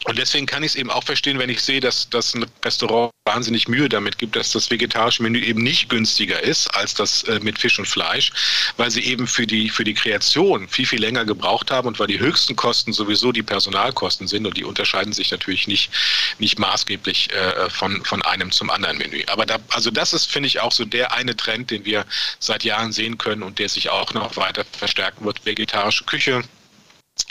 Und 0.04 0.16
deswegen 0.16 0.46
kann 0.46 0.62
ich 0.62 0.72
es 0.72 0.76
eben 0.76 0.90
auch 0.90 1.02
verstehen, 1.02 1.38
wenn 1.40 1.50
ich 1.50 1.60
sehe, 1.60 1.80
dass, 1.80 2.08
dass 2.08 2.32
ein 2.32 2.46
Restaurant 2.64 3.10
wahnsinnig 3.24 3.66
Mühe 3.66 3.88
damit 3.88 4.16
gibt, 4.16 4.36
dass 4.36 4.52
das 4.52 4.70
vegetarische 4.70 5.22
Menü 5.24 5.40
eben 5.40 5.62
nicht 5.62 5.88
günstiger 5.88 6.40
ist 6.40 6.68
als 6.68 6.94
das 6.94 7.24
äh, 7.24 7.40
mit 7.40 7.58
Fisch 7.58 7.78
und 7.80 7.86
Fleisch, 7.86 8.32
weil 8.76 8.92
sie 8.92 9.04
eben 9.04 9.26
für 9.26 9.46
die, 9.46 9.68
für 9.68 9.82
die 9.82 9.94
Kreation 9.94 10.68
viel, 10.68 10.86
viel 10.86 11.00
länger 11.00 11.24
gebraucht 11.24 11.72
haben 11.72 11.88
und 11.88 11.98
weil 11.98 12.06
die 12.06 12.20
höchsten 12.20 12.54
Kosten 12.54 12.92
sowieso 12.92 13.32
die 13.32 13.42
Personalkosten 13.42 14.28
sind 14.28 14.46
und 14.46 14.56
die 14.56 14.64
unterscheiden 14.64 15.12
sich 15.12 15.32
natürlich 15.32 15.66
nicht, 15.66 15.90
nicht 16.38 16.60
maßgeblich 16.60 17.32
äh, 17.32 17.68
von, 17.68 18.04
von 18.04 18.22
einem 18.22 18.52
zum 18.52 18.70
anderen 18.70 18.98
Menü. 18.98 19.24
Aber 19.26 19.46
da, 19.46 19.58
also 19.70 19.90
das 19.90 20.12
ist, 20.12 20.30
finde 20.30 20.46
ich, 20.46 20.60
auch 20.60 20.72
so 20.72 20.84
der 20.84 21.12
eine 21.12 21.36
Trend, 21.36 21.72
den 21.72 21.84
wir 21.84 22.06
seit 22.38 22.62
Jahren 22.62 22.92
sehen 22.92 23.18
können 23.18 23.42
und 23.42 23.58
der 23.58 23.68
sich 23.68 23.90
auch 23.90 24.14
noch 24.14 24.36
weiter 24.36 24.64
verstärken 24.64 25.24
wird. 25.24 25.44
Vegetarische 25.44 26.04
Küche, 26.04 26.44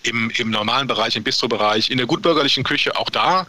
im, 0.03 0.29
im 0.31 0.49
normalen 0.49 0.87
Bereich, 0.87 1.15
im 1.15 1.23
Bistro-Bereich, 1.23 1.89
in 1.89 1.97
der 1.97 2.07
gutbürgerlichen 2.07 2.63
Küche 2.63 2.95
auch 2.95 3.09
da. 3.09 3.45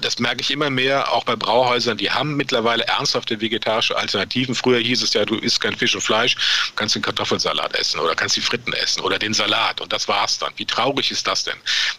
Das 0.00 0.18
merke 0.18 0.40
ich 0.40 0.50
immer 0.50 0.70
mehr, 0.70 1.12
auch 1.12 1.24
bei 1.24 1.36
Brauhäusern, 1.36 1.98
die 1.98 2.10
haben 2.10 2.36
mittlerweile 2.36 2.84
ernsthafte 2.84 3.40
vegetarische 3.40 3.96
Alternativen. 3.96 4.54
Früher 4.54 4.78
hieß 4.78 5.02
es 5.02 5.12
ja, 5.14 5.24
du 5.24 5.36
isst 5.36 5.60
kein 5.60 5.76
Fisch 5.76 5.94
und 5.94 6.00
Fleisch, 6.00 6.36
kannst 6.76 6.94
den 6.94 7.02
Kartoffelsalat 7.02 7.74
essen 7.74 8.00
oder 8.00 8.14
kannst 8.14 8.36
die 8.36 8.40
Fritten 8.40 8.72
essen 8.72 9.00
oder 9.02 9.18
den 9.18 9.34
Salat 9.34 9.80
und 9.80 9.92
das 9.92 10.06
war's 10.08 10.38
dann. 10.38 10.52
Wie 10.56 10.66
traurig 10.66 11.10
ist 11.10 11.26
das 11.26 11.44
denn? 11.44 11.56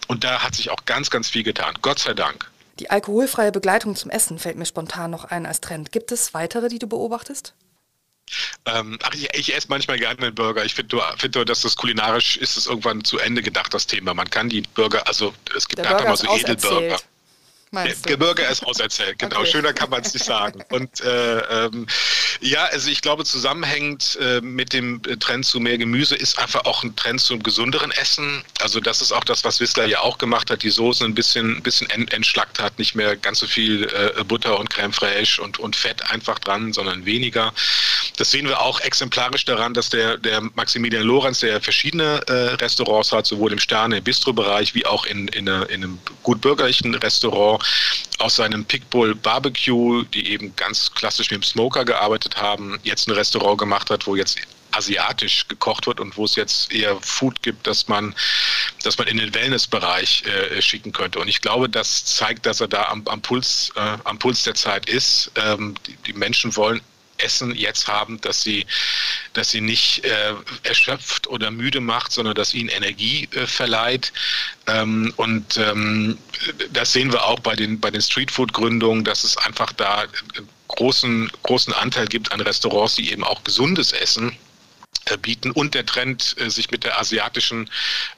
Und 0.08 0.24
da 0.24 0.42
hat 0.42 0.54
sich 0.54 0.70
auch 0.70 0.84
ganz, 0.86 1.10
ganz 1.10 1.28
viel 1.28 1.42
getan. 1.42 1.74
Gott 1.82 1.98
sei 1.98 2.14
Dank. 2.14 2.50
Die 2.78 2.90
alkoholfreie 2.90 3.52
Begleitung 3.52 3.94
zum 3.94 4.10
Essen 4.10 4.38
fällt 4.38 4.56
mir 4.56 4.66
spontan 4.66 5.10
noch 5.10 5.24
ein 5.24 5.44
als 5.44 5.60
Trend. 5.60 5.92
Gibt 5.92 6.10
es 6.10 6.32
weitere, 6.32 6.68
die 6.68 6.78
du 6.78 6.86
beobachtest? 6.86 7.54
Ähm, 8.64 8.98
ach, 9.02 9.14
ich, 9.14 9.28
ich, 9.34 9.54
esse 9.54 9.66
manchmal 9.68 9.98
gerne 9.98 10.18
einen 10.20 10.34
Burger. 10.34 10.64
Ich 10.64 10.74
finde 10.74 10.96
nur, 10.96 11.14
find 11.18 11.34
nur, 11.34 11.44
dass 11.44 11.62
das 11.62 11.76
kulinarisch 11.76 12.36
ist 12.36 12.56
es 12.56 12.66
irgendwann 12.66 13.04
zu 13.04 13.18
Ende 13.18 13.42
gedacht, 13.42 13.74
das 13.74 13.86
Thema. 13.86 14.14
Man 14.14 14.30
kann 14.30 14.48
die 14.48 14.62
Burger, 14.74 15.06
also 15.06 15.34
es 15.56 15.68
gibt 15.68 15.84
einfach 15.86 16.04
mal 16.04 16.16
so 16.16 16.34
Edelburger 16.34 16.98
meinst? 17.72 18.06
Gebirge 18.06 18.42
ist 18.42 18.64
auserzählt, 18.64 19.18
genau. 19.18 19.40
Okay. 19.40 19.50
Schöner 19.50 19.72
kann 19.72 19.90
man 19.90 20.02
es 20.02 20.14
nicht 20.14 20.24
sagen. 20.24 20.62
Und 20.70 21.00
äh, 21.00 21.38
ähm, 21.66 21.86
ja, 22.40 22.64
also 22.66 22.90
ich 22.90 23.02
glaube, 23.02 23.24
zusammenhängend 23.24 24.18
äh, 24.20 24.40
mit 24.40 24.72
dem 24.72 25.02
Trend 25.20 25.44
zu 25.44 25.60
mehr 25.60 25.78
Gemüse 25.78 26.14
ist 26.14 26.38
einfach 26.38 26.64
auch 26.64 26.82
ein 26.82 26.94
Trend 26.96 27.20
zum 27.20 27.42
gesünderen 27.42 27.90
Essen. 27.92 28.44
Also 28.60 28.80
das 28.80 29.00
ist 29.00 29.12
auch 29.12 29.24
das, 29.24 29.44
was 29.44 29.60
Whistler 29.60 29.86
ja 29.86 30.00
auch 30.00 30.18
gemacht 30.18 30.50
hat, 30.50 30.62
die 30.62 30.70
Soßen 30.70 31.06
ein 31.06 31.14
bisschen, 31.14 31.56
ein 31.56 31.62
bisschen 31.62 31.88
entschlackt 31.90 32.60
hat, 32.60 32.78
nicht 32.78 32.94
mehr 32.94 33.16
ganz 33.16 33.38
so 33.38 33.46
viel 33.46 33.84
äh, 33.84 34.22
Butter 34.24 34.58
und 34.58 34.70
Creme 34.70 34.92
fraiche 34.92 35.42
und, 35.42 35.58
und 35.58 35.76
Fett 35.76 36.10
einfach 36.10 36.38
dran, 36.38 36.72
sondern 36.72 37.04
weniger. 37.06 37.52
Das 38.16 38.30
sehen 38.30 38.46
wir 38.46 38.60
auch 38.60 38.80
exemplarisch 38.80 39.44
daran, 39.44 39.74
dass 39.74 39.88
der, 39.88 40.18
der 40.18 40.40
Maximilian 40.40 41.04
Lorenz, 41.04 41.40
der 41.40 41.60
verschiedene 41.60 42.22
äh, 42.28 42.54
Restaurants 42.54 43.12
hat, 43.12 43.26
sowohl 43.26 43.52
im 43.52 43.58
Sterne, 43.58 43.98
im 43.98 44.04
Bistro-Bereich 44.04 44.74
wie 44.74 44.84
auch 44.86 45.06
in, 45.06 45.28
in, 45.28 45.46
in 45.46 45.70
einem 45.70 45.98
gut 46.22 46.40
bürgerlichen 46.40 46.94
Restaurant, 46.94 47.61
aus 48.18 48.36
seinem 48.36 48.64
Pickbull 48.64 49.14
Barbecue, 49.14 50.02
die 50.04 50.28
eben 50.28 50.54
ganz 50.56 50.92
klassisch 50.92 51.30
mit 51.30 51.42
dem 51.42 51.44
Smoker 51.44 51.84
gearbeitet 51.84 52.36
haben, 52.36 52.78
jetzt 52.82 53.08
ein 53.08 53.12
Restaurant 53.12 53.58
gemacht 53.58 53.90
hat, 53.90 54.06
wo 54.06 54.16
jetzt 54.16 54.38
asiatisch 54.72 55.46
gekocht 55.48 55.86
wird 55.86 56.00
und 56.00 56.16
wo 56.16 56.24
es 56.24 56.36
jetzt 56.36 56.72
eher 56.72 56.96
Food 57.00 57.42
gibt, 57.42 57.66
dass 57.66 57.88
man, 57.88 58.14
dass 58.82 58.98
man 58.98 59.06
in 59.06 59.18
den 59.18 59.34
Wellnessbereich 59.34 60.24
äh, 60.24 60.62
schicken 60.62 60.92
könnte. 60.92 61.18
Und 61.18 61.28
ich 61.28 61.40
glaube, 61.40 61.68
das 61.68 62.04
zeigt, 62.04 62.46
dass 62.46 62.60
er 62.60 62.68
da 62.68 62.84
am, 62.84 63.06
am 63.06 63.20
Puls, 63.20 63.70
äh, 63.76 63.98
am 64.04 64.18
Puls 64.18 64.42
der 64.44 64.54
Zeit 64.54 64.88
ist. 64.88 65.30
Ähm, 65.36 65.74
die, 65.86 65.96
die 66.06 66.12
Menschen 66.14 66.56
wollen 66.56 66.80
Essen 67.22 67.54
jetzt 67.54 67.88
haben, 67.88 68.20
dass 68.20 68.42
sie, 68.42 68.66
dass 69.32 69.50
sie 69.50 69.60
nicht 69.60 70.04
äh, 70.04 70.34
erschöpft 70.62 71.26
oder 71.26 71.50
müde 71.50 71.80
macht, 71.80 72.12
sondern 72.12 72.34
dass 72.34 72.54
ihnen 72.54 72.68
Energie 72.68 73.28
äh, 73.32 73.46
verleiht. 73.46 74.12
Ähm, 74.66 75.12
und 75.16 75.56
ähm, 75.56 76.18
das 76.72 76.92
sehen 76.92 77.12
wir 77.12 77.24
auch 77.24 77.40
bei 77.40 77.56
den, 77.56 77.80
bei 77.80 77.90
den 77.90 78.02
Streetfood-Gründungen, 78.02 79.04
dass 79.04 79.24
es 79.24 79.36
einfach 79.36 79.72
da 79.72 80.04
großen, 80.68 81.30
großen 81.42 81.72
Anteil 81.72 82.06
gibt 82.06 82.32
an 82.32 82.40
Restaurants, 82.40 82.96
die 82.96 83.12
eben 83.12 83.24
auch 83.24 83.44
gesundes 83.44 83.92
Essen 83.92 84.36
äh, 85.06 85.16
bieten 85.16 85.50
und 85.50 85.74
der 85.74 85.84
Trend, 85.84 86.36
äh, 86.38 86.48
sich 86.48 86.70
mit 86.70 86.84
der 86.84 86.98
asiatischen, 86.98 87.68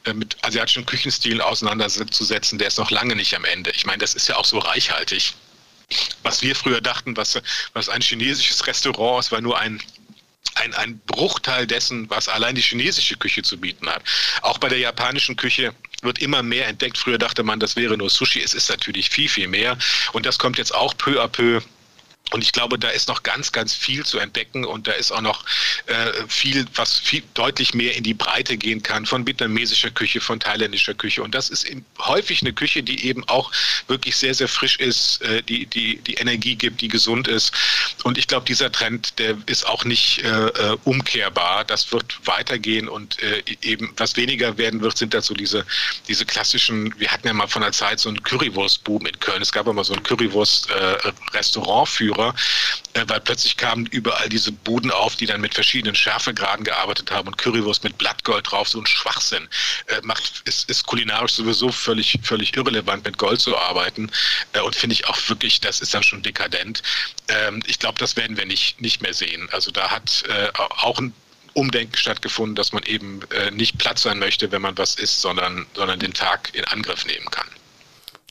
äh, 0.05 0.13
mit 0.13 0.37
asiatischen 0.43 0.87
Küchenstilen 0.87 1.41
auseinanderzusetzen, 1.41 2.59
der 2.59 2.69
ist 2.69 2.79
noch 2.79 2.91
lange 2.91 3.17
nicht 3.17 3.35
am 3.35 3.45
Ende. 3.45 3.71
Ich 3.71 3.87
meine, 3.87 3.99
das 3.99 4.15
ist 4.15 4.29
ja 4.29 4.37
auch 4.37 4.45
so 4.45 4.59
reichhaltig. 4.59 5.35
Was 6.23 6.43
wir 6.43 6.55
früher 6.55 6.81
dachten, 6.81 7.17
was, 7.17 7.41
was 7.73 7.89
ein 7.89 8.01
chinesisches 8.01 8.67
Restaurant 8.67 9.25
ist, 9.25 9.33
war 9.33 9.41
nur 9.41 9.59
ein 9.59 9.81
ein, 10.57 10.75
ein 10.75 11.01
Bruchteil 11.07 11.67
dessen, 11.67 12.09
was 12.11 12.29
allein 12.29 12.55
die 12.55 12.63
chinesische 12.63 13.17
Küche 13.17 13.43
zu 13.43 13.59
bieten 13.59 13.89
hat. 13.89 14.03
Auch 14.43 14.59
bei 14.59 14.69
der 14.69 14.79
japanischen 14.79 15.35
Küche 15.37 15.75
wird 16.03 16.21
immer 16.21 16.43
mehr 16.43 16.69
entdeckt. 16.69 16.99
Früher 16.99 17.19
dachte 17.19 17.43
man, 17.43 17.59
das 17.59 17.77
wäre 17.77 17.97
nur 17.97 18.11
Sushi. 18.11 18.41
Es 18.41 18.55
ist 18.55 18.69
natürlich 18.69 19.11
viel, 19.11 19.29
viel 19.29 19.49
mehr. 19.49 19.77
Und 20.13 20.27
das 20.27 20.39
kommt 20.39 20.59
jetzt 20.59 20.75
auch 20.75 20.97
peu 20.97 21.21
à 21.21 21.29
peu 21.29 21.61
und 22.35 22.43
ich 22.43 22.51
glaube, 22.51 22.81
da 22.81 22.89
ist 22.89 23.07
noch 23.07 23.23
ganz, 23.23 23.53
ganz 23.53 23.75
viel 23.75 24.05
zu 24.05 24.19
entdecken 24.19 24.65
und 24.65 24.89
da 24.89 24.93
ist 24.93 25.13
auch 25.13 25.21
noch 25.21 25.45
äh, 25.87 25.95
viel, 26.27 26.67
was 26.75 26.99
viel 26.99 27.23
deutlich 27.35 27.75
mehr 27.75 27.95
in 27.95 28.03
die 28.03 28.13
Breite 28.13 28.57
gehen 28.57 28.83
kann 28.83 29.07
von 29.07 29.25
vietnamesischer 29.25 29.93
Küche, 29.93 30.21
von 30.21 30.41
thailändischer 30.41 30.95
Küche. 30.95 31.23
Und 31.23 31.33
das 31.33 31.49
ist 31.49 31.65
häufig 32.01 32.41
eine 32.41 32.53
Küche, 32.53 32.83
die 32.83 33.07
eben 33.07 33.23
auch 33.29 33.53
wirklich 33.87 34.17
sehr, 34.17 34.35
sehr 34.35 34.49
frisch 34.49 34.81
ist, 34.81 35.23
äh, 35.23 35.45
die, 35.45 35.67
die, 35.67 35.99
die 35.99 36.15
Energie 36.15 36.57
gibt, 36.57 36.81
die 36.81 36.89
gesund 36.89 37.29
ist. 37.29 37.53
Und 38.03 38.19
ich 38.19 38.27
glaube, 38.27 38.47
dieser 38.47 38.73
Trend, 38.73 39.17
der 39.21 39.37
ist 39.47 39.65
auch 39.65 39.85
nicht 39.85 40.25
äh, 40.25 40.47
äh 40.49 40.77
umkehrbar. 40.83 41.65
Das 41.65 41.93
wird 41.93 42.19
weitergehen 42.25 42.89
und 42.89 43.23
äh, 43.23 43.45
eben 43.63 43.93
was 43.97 44.17
weniger 44.17 44.59
werden 44.59 44.81
wird, 44.81 44.99
sind 44.99 45.15
dazu 45.15 45.35
diese, 45.35 45.65
diese 46.09 46.27
klassischen, 46.27 46.99
wir 46.99 47.13
hatten 47.13 47.29
ja 47.29 47.33
mal 47.33 47.47
von 47.47 47.63
der 47.63 47.71
Zeit 47.71 48.01
so 48.01 48.09
einen 48.09 48.25
Currywurstboom 48.25 49.07
in 49.07 49.21
Köln. 49.21 49.41
Es 49.41 49.53
gab 49.53 49.69
immer 49.69 49.85
so 49.85 49.95
ein 49.95 50.03
Currywurst-Restaurant 50.03 51.89
Führer, 52.25 52.35
äh, 52.95 53.05
weil 53.09 53.21
plötzlich 53.21 53.57
kamen 53.57 53.87
überall 53.87 54.29
diese 54.29 54.53
Buden 54.53 54.91
auf, 54.91 55.17
die 55.17 55.27
dann 55.27 55.41
mit 55.41 55.55
verschiedenen 55.55 55.95
Schärfegraden 55.95 56.65
gearbeitet 56.65 57.11
haben 57.11 57.29
und 57.29 57.39
Currywurst 57.39 57.85
mit 57.85 57.99
Blattgold 57.99 58.51
drauf, 58.51 58.69
so 58.69 58.81
ein 58.81 58.87
Schwachsinn. 58.87 59.49
Äh, 59.87 60.01
macht, 60.03 60.43
ist, 60.45 60.69
ist 60.71 60.87
kulinarisch 60.87 61.33
sowieso 61.33 61.71
völlig, 61.71 62.19
völlig 62.23 62.57
irrelevant, 62.57 63.05
mit 63.05 63.19
Gold 63.19 63.41
zu 63.41 63.57
arbeiten 63.57 64.11
äh, 64.53 64.61
und 64.61 64.75
finde 64.75 64.95
ich 64.95 65.07
auch 65.07 65.19
wirklich, 65.29 65.61
das 65.61 65.81
ist 65.81 65.95
dann 65.95 66.03
schon 66.03 66.23
dekadent. 66.23 66.83
Ähm, 67.29 67.63
ich 67.67 67.79
glaube, 67.79 67.99
das 67.99 68.17
werden 68.17 68.37
wir 68.37 68.47
nicht, 68.47 68.81
nicht 68.81 69.03
mehr 69.03 69.15
sehen. 69.15 69.49
Also 69.53 69.71
da 69.71 69.91
hat 69.91 70.25
äh, 70.29 70.51
auch 70.57 70.99
ein 70.99 71.13
Umdenken 71.55 71.97
stattgefunden, 71.97 72.57
dass 72.57 72.73
man 72.73 72.83
eben 72.83 73.21
äh, 73.31 73.51
nicht 73.53 73.79
platt 73.79 73.99
sein 73.99 74.19
möchte, 74.19 74.51
wenn 74.51 74.63
man 74.63 74.77
was 74.77 74.97
isst, 74.97 75.21
sondern, 75.21 75.67
sondern 75.75 76.01
den 76.01 76.13
Tag 76.13 76.51
in 76.53 76.65
Angriff 76.65 77.07
nehmen 77.07 77.31
kann. 77.31 77.47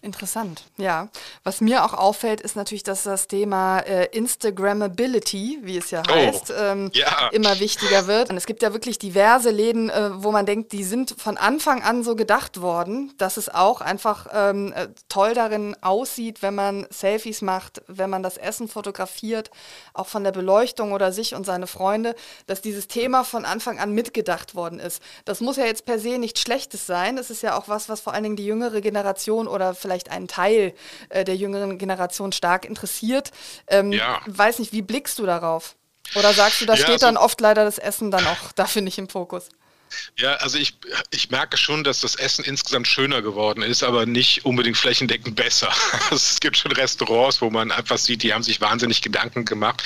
Interessant, 0.03 0.63
ja. 0.75 1.07
Was 1.45 1.61
mir 1.61 1.85
auch 1.85 1.93
auffällt, 1.93 2.41
ist 2.41 2.57
natürlich, 2.57 2.83
dass 2.83 3.03
das 3.03 3.29
Thema 3.29 3.79
äh, 3.79 4.07
Instagrammability, 4.11 5.59
wie 5.61 5.77
es 5.77 5.91
ja 5.91 6.03
oh, 6.05 6.13
heißt, 6.13 6.51
oh, 6.51 6.61
ähm, 6.61 6.91
ja. 6.93 7.29
immer 7.31 7.57
wichtiger 7.61 8.05
wird. 8.05 8.29
Und 8.29 8.35
es 8.35 8.45
gibt 8.45 8.63
ja 8.63 8.73
wirklich 8.73 8.99
diverse 8.99 9.49
Läden, 9.49 9.89
äh, 9.89 10.09
wo 10.15 10.33
man 10.33 10.45
denkt, 10.45 10.73
die 10.73 10.83
sind 10.83 11.15
von 11.17 11.37
Anfang 11.37 11.83
an 11.83 12.03
so 12.03 12.17
gedacht 12.17 12.59
worden, 12.59 13.13
dass 13.17 13.37
es 13.37 13.47
auch 13.47 13.79
einfach 13.79 14.27
ähm, 14.33 14.73
äh, 14.73 14.89
toll 15.07 15.35
darin 15.35 15.73
aussieht, 15.79 16.41
wenn 16.41 16.55
man 16.55 16.85
Selfies 16.89 17.41
macht, 17.41 17.81
wenn 17.87 18.09
man 18.09 18.23
das 18.23 18.35
Essen 18.35 18.67
fotografiert, 18.67 19.51
auch 19.93 20.07
von 20.07 20.25
der 20.25 20.33
Beleuchtung 20.33 20.91
oder 20.91 21.13
sich 21.13 21.33
und 21.33 21.45
seine 21.45 21.65
Freunde, 21.65 22.13
dass 22.45 22.59
dieses 22.59 22.89
Thema 22.89 23.23
von 23.23 23.45
Anfang 23.45 23.79
an 23.79 23.93
mitgedacht 23.93 24.53
worden 24.53 24.79
ist. 24.79 25.01
Das 25.23 25.39
muss 25.39 25.55
ja 25.55 25.63
jetzt 25.63 25.85
per 25.85 25.97
se 25.97 26.17
nichts 26.17 26.41
Schlechtes 26.41 26.85
sein. 26.85 27.17
Es 27.17 27.29
ist 27.29 27.41
ja 27.41 27.57
auch 27.57 27.69
was, 27.69 27.87
was 27.87 28.01
vor 28.01 28.13
allen 28.13 28.23
Dingen 28.23 28.35
die 28.35 28.45
jüngere 28.45 28.81
Generation 28.81 29.47
oder 29.47 29.73
vielleicht 29.73 29.92
vielleicht 29.93 30.11
einen 30.11 30.27
Teil 30.27 30.73
äh, 31.09 31.23
der 31.23 31.35
jüngeren 31.35 31.77
Generation 31.77 32.31
stark 32.31 32.65
interessiert. 32.65 33.31
Ähm, 33.67 33.91
ja. 33.91 34.21
Weiß 34.25 34.59
nicht, 34.59 34.73
wie 34.73 34.81
blickst 34.81 35.19
du 35.19 35.25
darauf? 35.25 35.75
Oder 36.15 36.33
sagst 36.33 36.61
du, 36.61 36.65
da 36.65 36.73
ja, 36.73 36.83
steht 36.83 37.03
dann 37.03 37.15
oft 37.15 37.39
leider 37.39 37.63
das 37.63 37.77
Essen 37.77 38.11
dann 38.11 38.25
auch 38.25 38.51
dafür 38.55 38.81
nicht 38.81 38.97
im 38.97 39.07
Fokus? 39.07 39.49
Ja, 40.17 40.33
also 40.35 40.57
ich, 40.57 40.73
ich 41.11 41.31
merke 41.31 41.57
schon, 41.57 41.83
dass 41.83 42.01
das 42.01 42.15
Essen 42.15 42.45
insgesamt 42.45 42.87
schöner 42.87 43.21
geworden 43.21 43.63
ist, 43.63 43.83
aber 43.83 44.05
nicht 44.05 44.45
unbedingt 44.45 44.77
flächendeckend 44.77 45.35
besser. 45.35 45.73
Also 46.09 46.15
es 46.15 46.39
gibt 46.39 46.57
schon 46.57 46.71
Restaurants, 46.71 47.41
wo 47.41 47.49
man 47.49 47.71
einfach 47.71 47.97
sieht, 47.97 48.23
die 48.23 48.33
haben 48.33 48.43
sich 48.43 48.61
wahnsinnig 48.61 49.01
Gedanken 49.01 49.45
gemacht, 49.45 49.81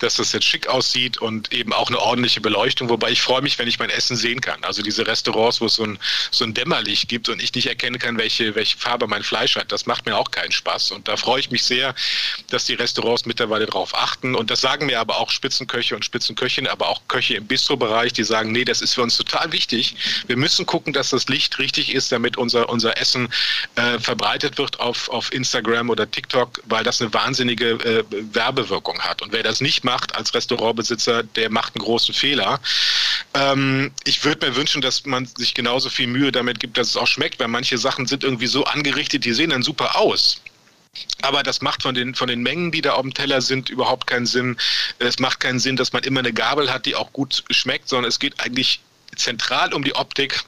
dass 0.00 0.16
das 0.16 0.32
jetzt 0.32 0.46
schick 0.46 0.66
aussieht 0.66 1.18
und 1.18 1.52
eben 1.52 1.72
auch 1.72 1.88
eine 1.88 1.98
ordentliche 2.00 2.40
Beleuchtung. 2.40 2.88
Wobei 2.88 3.10
ich 3.10 3.20
freue 3.20 3.42
mich, 3.42 3.58
wenn 3.58 3.68
ich 3.68 3.78
mein 3.78 3.90
Essen 3.90 4.16
sehen 4.16 4.40
kann. 4.40 4.64
Also 4.64 4.82
diese 4.82 5.06
Restaurants, 5.06 5.60
wo 5.60 5.66
es 5.66 5.74
so 5.74 5.84
ein, 5.84 5.98
so 6.30 6.44
ein 6.44 6.54
Dämmerlicht 6.54 7.08
gibt 7.08 7.28
und 7.28 7.42
ich 7.42 7.54
nicht 7.54 7.66
erkennen 7.66 7.98
kann, 7.98 8.18
welche, 8.18 8.54
welche 8.54 8.78
Farbe 8.78 9.06
mein 9.06 9.22
Fleisch 9.22 9.56
hat, 9.56 9.70
das 9.70 9.86
macht 9.86 10.06
mir 10.06 10.16
auch 10.16 10.30
keinen 10.30 10.52
Spaß. 10.52 10.92
Und 10.92 11.06
da 11.06 11.16
freue 11.16 11.40
ich 11.40 11.50
mich 11.50 11.64
sehr, 11.64 11.94
dass 12.50 12.64
die 12.64 12.74
Restaurants 12.74 13.26
mittlerweile 13.26 13.66
darauf 13.66 13.94
achten. 13.94 14.34
Und 14.34 14.50
das 14.50 14.60
sagen 14.60 14.86
mir 14.86 15.00
aber 15.00 15.18
auch 15.18 15.30
Spitzenköche 15.30 15.94
und 15.94 16.04
Spitzenköchinnen, 16.04 16.70
aber 16.70 16.88
auch 16.88 17.02
Köche 17.08 17.34
im 17.34 17.46
Bistro-Bereich, 17.46 18.12
die 18.12 18.24
sagen, 18.24 18.52
nee, 18.52 18.64
das 18.64 18.80
ist 18.80 18.94
für 18.94 19.02
uns 19.02 19.16
total 19.16 19.47
wichtig. 19.52 19.96
Wir 20.26 20.36
müssen 20.36 20.66
gucken, 20.66 20.92
dass 20.92 21.10
das 21.10 21.28
Licht 21.28 21.58
richtig 21.58 21.94
ist, 21.94 22.12
damit 22.12 22.36
unser, 22.36 22.68
unser 22.68 22.98
Essen 22.98 23.28
äh, 23.76 23.98
verbreitet 23.98 24.58
wird 24.58 24.80
auf, 24.80 25.08
auf 25.08 25.32
Instagram 25.32 25.90
oder 25.90 26.10
TikTok, 26.10 26.62
weil 26.66 26.84
das 26.84 27.00
eine 27.00 27.12
wahnsinnige 27.12 27.70
äh, 27.70 28.04
Werbewirkung 28.32 28.98
hat. 29.00 29.22
Und 29.22 29.32
wer 29.32 29.42
das 29.42 29.60
nicht 29.60 29.84
macht 29.84 30.14
als 30.16 30.34
Restaurantbesitzer, 30.34 31.22
der 31.22 31.50
macht 31.50 31.74
einen 31.74 31.84
großen 31.84 32.14
Fehler. 32.14 32.60
Ähm, 33.34 33.92
ich 34.04 34.24
würde 34.24 34.46
mir 34.46 34.56
wünschen, 34.56 34.80
dass 34.80 35.04
man 35.06 35.26
sich 35.26 35.54
genauso 35.54 35.90
viel 35.90 36.06
Mühe 36.06 36.32
damit 36.32 36.60
gibt, 36.60 36.78
dass 36.78 36.88
es 36.88 36.96
auch 36.96 37.06
schmeckt, 37.06 37.38
weil 37.40 37.48
manche 37.48 37.78
Sachen 37.78 38.06
sind 38.06 38.24
irgendwie 38.24 38.46
so 38.46 38.64
angerichtet, 38.64 39.24
die 39.24 39.32
sehen 39.32 39.50
dann 39.50 39.62
super 39.62 39.96
aus. 39.96 40.40
Aber 41.22 41.42
das 41.42 41.60
macht 41.60 41.82
von 41.82 41.94
den, 41.94 42.14
von 42.14 42.28
den 42.28 42.42
Mengen, 42.42 42.72
die 42.72 42.80
da 42.80 42.92
auf 42.92 43.02
dem 43.02 43.14
Teller 43.14 43.40
sind, 43.40 43.68
überhaupt 43.70 44.06
keinen 44.06 44.26
Sinn. 44.26 44.56
Es 44.98 45.18
macht 45.18 45.40
keinen 45.40 45.58
Sinn, 45.58 45.76
dass 45.76 45.92
man 45.92 46.02
immer 46.04 46.20
eine 46.20 46.32
Gabel 46.32 46.72
hat, 46.72 46.86
die 46.86 46.94
auch 46.94 47.12
gut 47.12 47.44
schmeckt, 47.50 47.88
sondern 47.88 48.08
es 48.08 48.18
geht 48.18 48.40
eigentlich 48.40 48.80
zentral 49.18 49.74
um 49.74 49.84
die 49.84 49.94
Optik. 49.94 50.42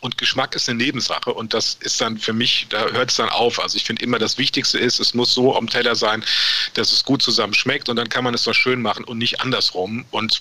Und 0.00 0.16
Geschmack 0.16 0.54
ist 0.54 0.66
eine 0.68 0.78
Nebensache 0.82 1.30
und 1.34 1.52
das 1.52 1.76
ist 1.80 2.00
dann 2.00 2.16
für 2.16 2.32
mich, 2.32 2.66
da 2.70 2.88
hört 2.88 3.10
es 3.10 3.16
dann 3.16 3.28
auf. 3.28 3.60
Also 3.60 3.76
ich 3.76 3.84
finde 3.84 4.02
immer, 4.02 4.18
das 4.18 4.38
Wichtigste 4.38 4.78
ist, 4.78 4.98
es 4.98 5.12
muss 5.12 5.34
so 5.34 5.54
am 5.54 5.68
Teller 5.68 5.94
sein, 5.94 6.24
dass 6.72 6.92
es 6.92 7.04
gut 7.04 7.20
zusammen 7.20 7.52
schmeckt 7.52 7.90
und 7.90 7.96
dann 7.96 8.08
kann 8.08 8.24
man 8.24 8.32
es 8.32 8.44
doch 8.44 8.54
schön 8.54 8.80
machen 8.80 9.04
und 9.04 9.18
nicht 9.18 9.42
andersrum. 9.42 10.06
Und 10.10 10.40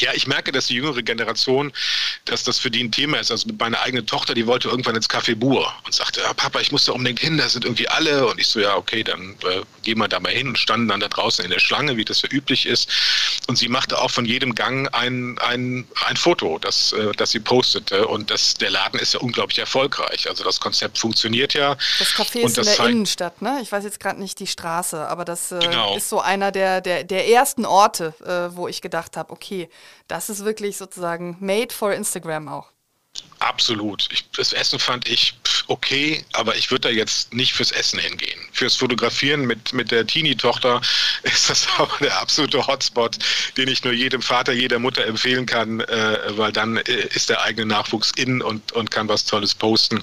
ja, 0.00 0.12
ich 0.14 0.26
merke, 0.26 0.52
dass 0.52 0.66
die 0.66 0.74
jüngere 0.74 1.02
Generation, 1.02 1.72
dass 2.24 2.44
das 2.44 2.58
für 2.58 2.70
die 2.70 2.84
ein 2.84 2.92
Thema 2.92 3.18
ist. 3.18 3.30
Also 3.30 3.48
mit 3.48 3.58
meiner 3.58 3.80
eigenen 3.80 4.06
Tochter, 4.06 4.34
die 4.34 4.46
wollte 4.46 4.68
irgendwann 4.68 4.94
ins 4.94 5.08
Café 5.10 5.34
Bur 5.34 5.72
und 5.84 5.94
sagte, 5.94 6.20
ja, 6.20 6.32
Papa, 6.34 6.60
ich 6.60 6.70
muss 6.70 6.84
da 6.84 6.92
unbedingt 6.92 7.20
hin, 7.20 7.36
da 7.36 7.48
sind 7.48 7.64
irgendwie 7.64 7.88
alle. 7.88 8.26
Und 8.26 8.38
ich 8.38 8.46
so, 8.46 8.60
ja, 8.60 8.76
okay, 8.76 9.02
dann 9.02 9.36
äh, 9.44 9.62
gehen 9.82 9.98
wir 9.98 10.08
da 10.08 10.20
mal 10.20 10.32
hin 10.32 10.48
und 10.48 10.58
standen 10.58 10.88
dann 10.88 11.00
da 11.00 11.08
draußen 11.08 11.44
in 11.44 11.50
der 11.50 11.58
Schlange, 11.58 11.96
wie 11.96 12.04
das 12.04 12.18
so 12.18 12.28
üblich 12.28 12.66
ist. 12.66 12.88
Und 13.48 13.56
sie 13.56 13.68
machte 13.68 13.98
auch 13.98 14.10
von 14.10 14.24
jedem 14.24 14.54
Gang 14.54 14.88
ein, 14.94 15.38
ein, 15.38 15.86
ein 16.06 16.16
Foto, 16.16 16.58
das, 16.58 16.92
äh, 16.92 17.12
das 17.16 17.30
sie 17.30 17.40
postete. 17.40 18.06
Und 18.06 18.30
das, 18.30 18.54
der 18.54 18.70
Laden 18.70 19.00
ist 19.00 19.14
ja 19.14 19.20
unglaublich 19.20 19.58
erfolgreich. 19.58 20.28
Also 20.28 20.44
das 20.44 20.60
Konzept 20.60 20.98
funktioniert 20.98 21.54
ja. 21.54 21.76
Das 21.98 22.08
Café 22.08 22.40
ist 22.40 22.58
in 22.58 22.64
der 22.64 22.86
Innenstadt, 22.86 23.42
ne? 23.42 23.58
Ich 23.62 23.72
weiß 23.72 23.84
jetzt 23.84 23.98
gerade 23.98 24.20
nicht 24.20 24.38
die 24.38 24.46
Straße, 24.46 25.08
aber 25.08 25.24
das 25.24 25.50
äh, 25.50 25.58
genau. 25.58 25.96
ist 25.96 26.08
so 26.08 26.20
einer 26.20 26.52
der, 26.52 26.80
der, 26.80 27.04
der 27.04 27.28
ersten 27.28 27.64
Orte, 27.64 28.14
äh, 28.24 28.54
wo 28.56 28.68
ich 28.68 28.80
gedacht 28.80 29.16
habe, 29.16 29.32
okay, 29.32 29.68
das 30.06 30.30
ist 30.30 30.44
wirklich 30.44 30.76
sozusagen 30.76 31.36
made 31.40 31.72
for 31.72 31.92
Instagram 31.92 32.48
auch. 32.48 32.72
Absolut. 33.40 34.08
Ich, 34.10 34.24
das 34.32 34.52
Essen 34.52 34.78
fand 34.78 35.08
ich 35.08 35.34
okay, 35.68 36.24
aber 36.32 36.56
ich 36.56 36.70
würde 36.70 36.88
da 36.88 36.94
jetzt 36.94 37.32
nicht 37.32 37.52
fürs 37.52 37.70
Essen 37.70 37.98
hingehen. 37.98 38.38
Fürs 38.52 38.76
Fotografieren 38.76 39.42
mit, 39.42 39.72
mit 39.72 39.92
der 39.92 40.06
Teenie-Tochter 40.06 40.80
ist 41.22 41.48
das 41.48 41.68
aber 41.78 41.96
der 42.00 42.20
absolute 42.20 42.66
Hotspot, 42.66 43.16
den 43.56 43.68
ich 43.68 43.84
nur 43.84 43.92
jedem 43.92 44.22
Vater, 44.22 44.52
jeder 44.52 44.78
Mutter 44.78 45.06
empfehlen 45.06 45.46
kann, 45.46 45.80
äh, 45.80 46.18
weil 46.30 46.52
dann 46.52 46.78
äh, 46.78 47.06
ist 47.14 47.28
der 47.28 47.42
eigene 47.42 47.66
Nachwuchs 47.66 48.10
in 48.16 48.42
und, 48.42 48.72
und 48.72 48.90
kann 48.90 49.08
was 49.08 49.24
Tolles 49.24 49.54
posten. 49.54 50.02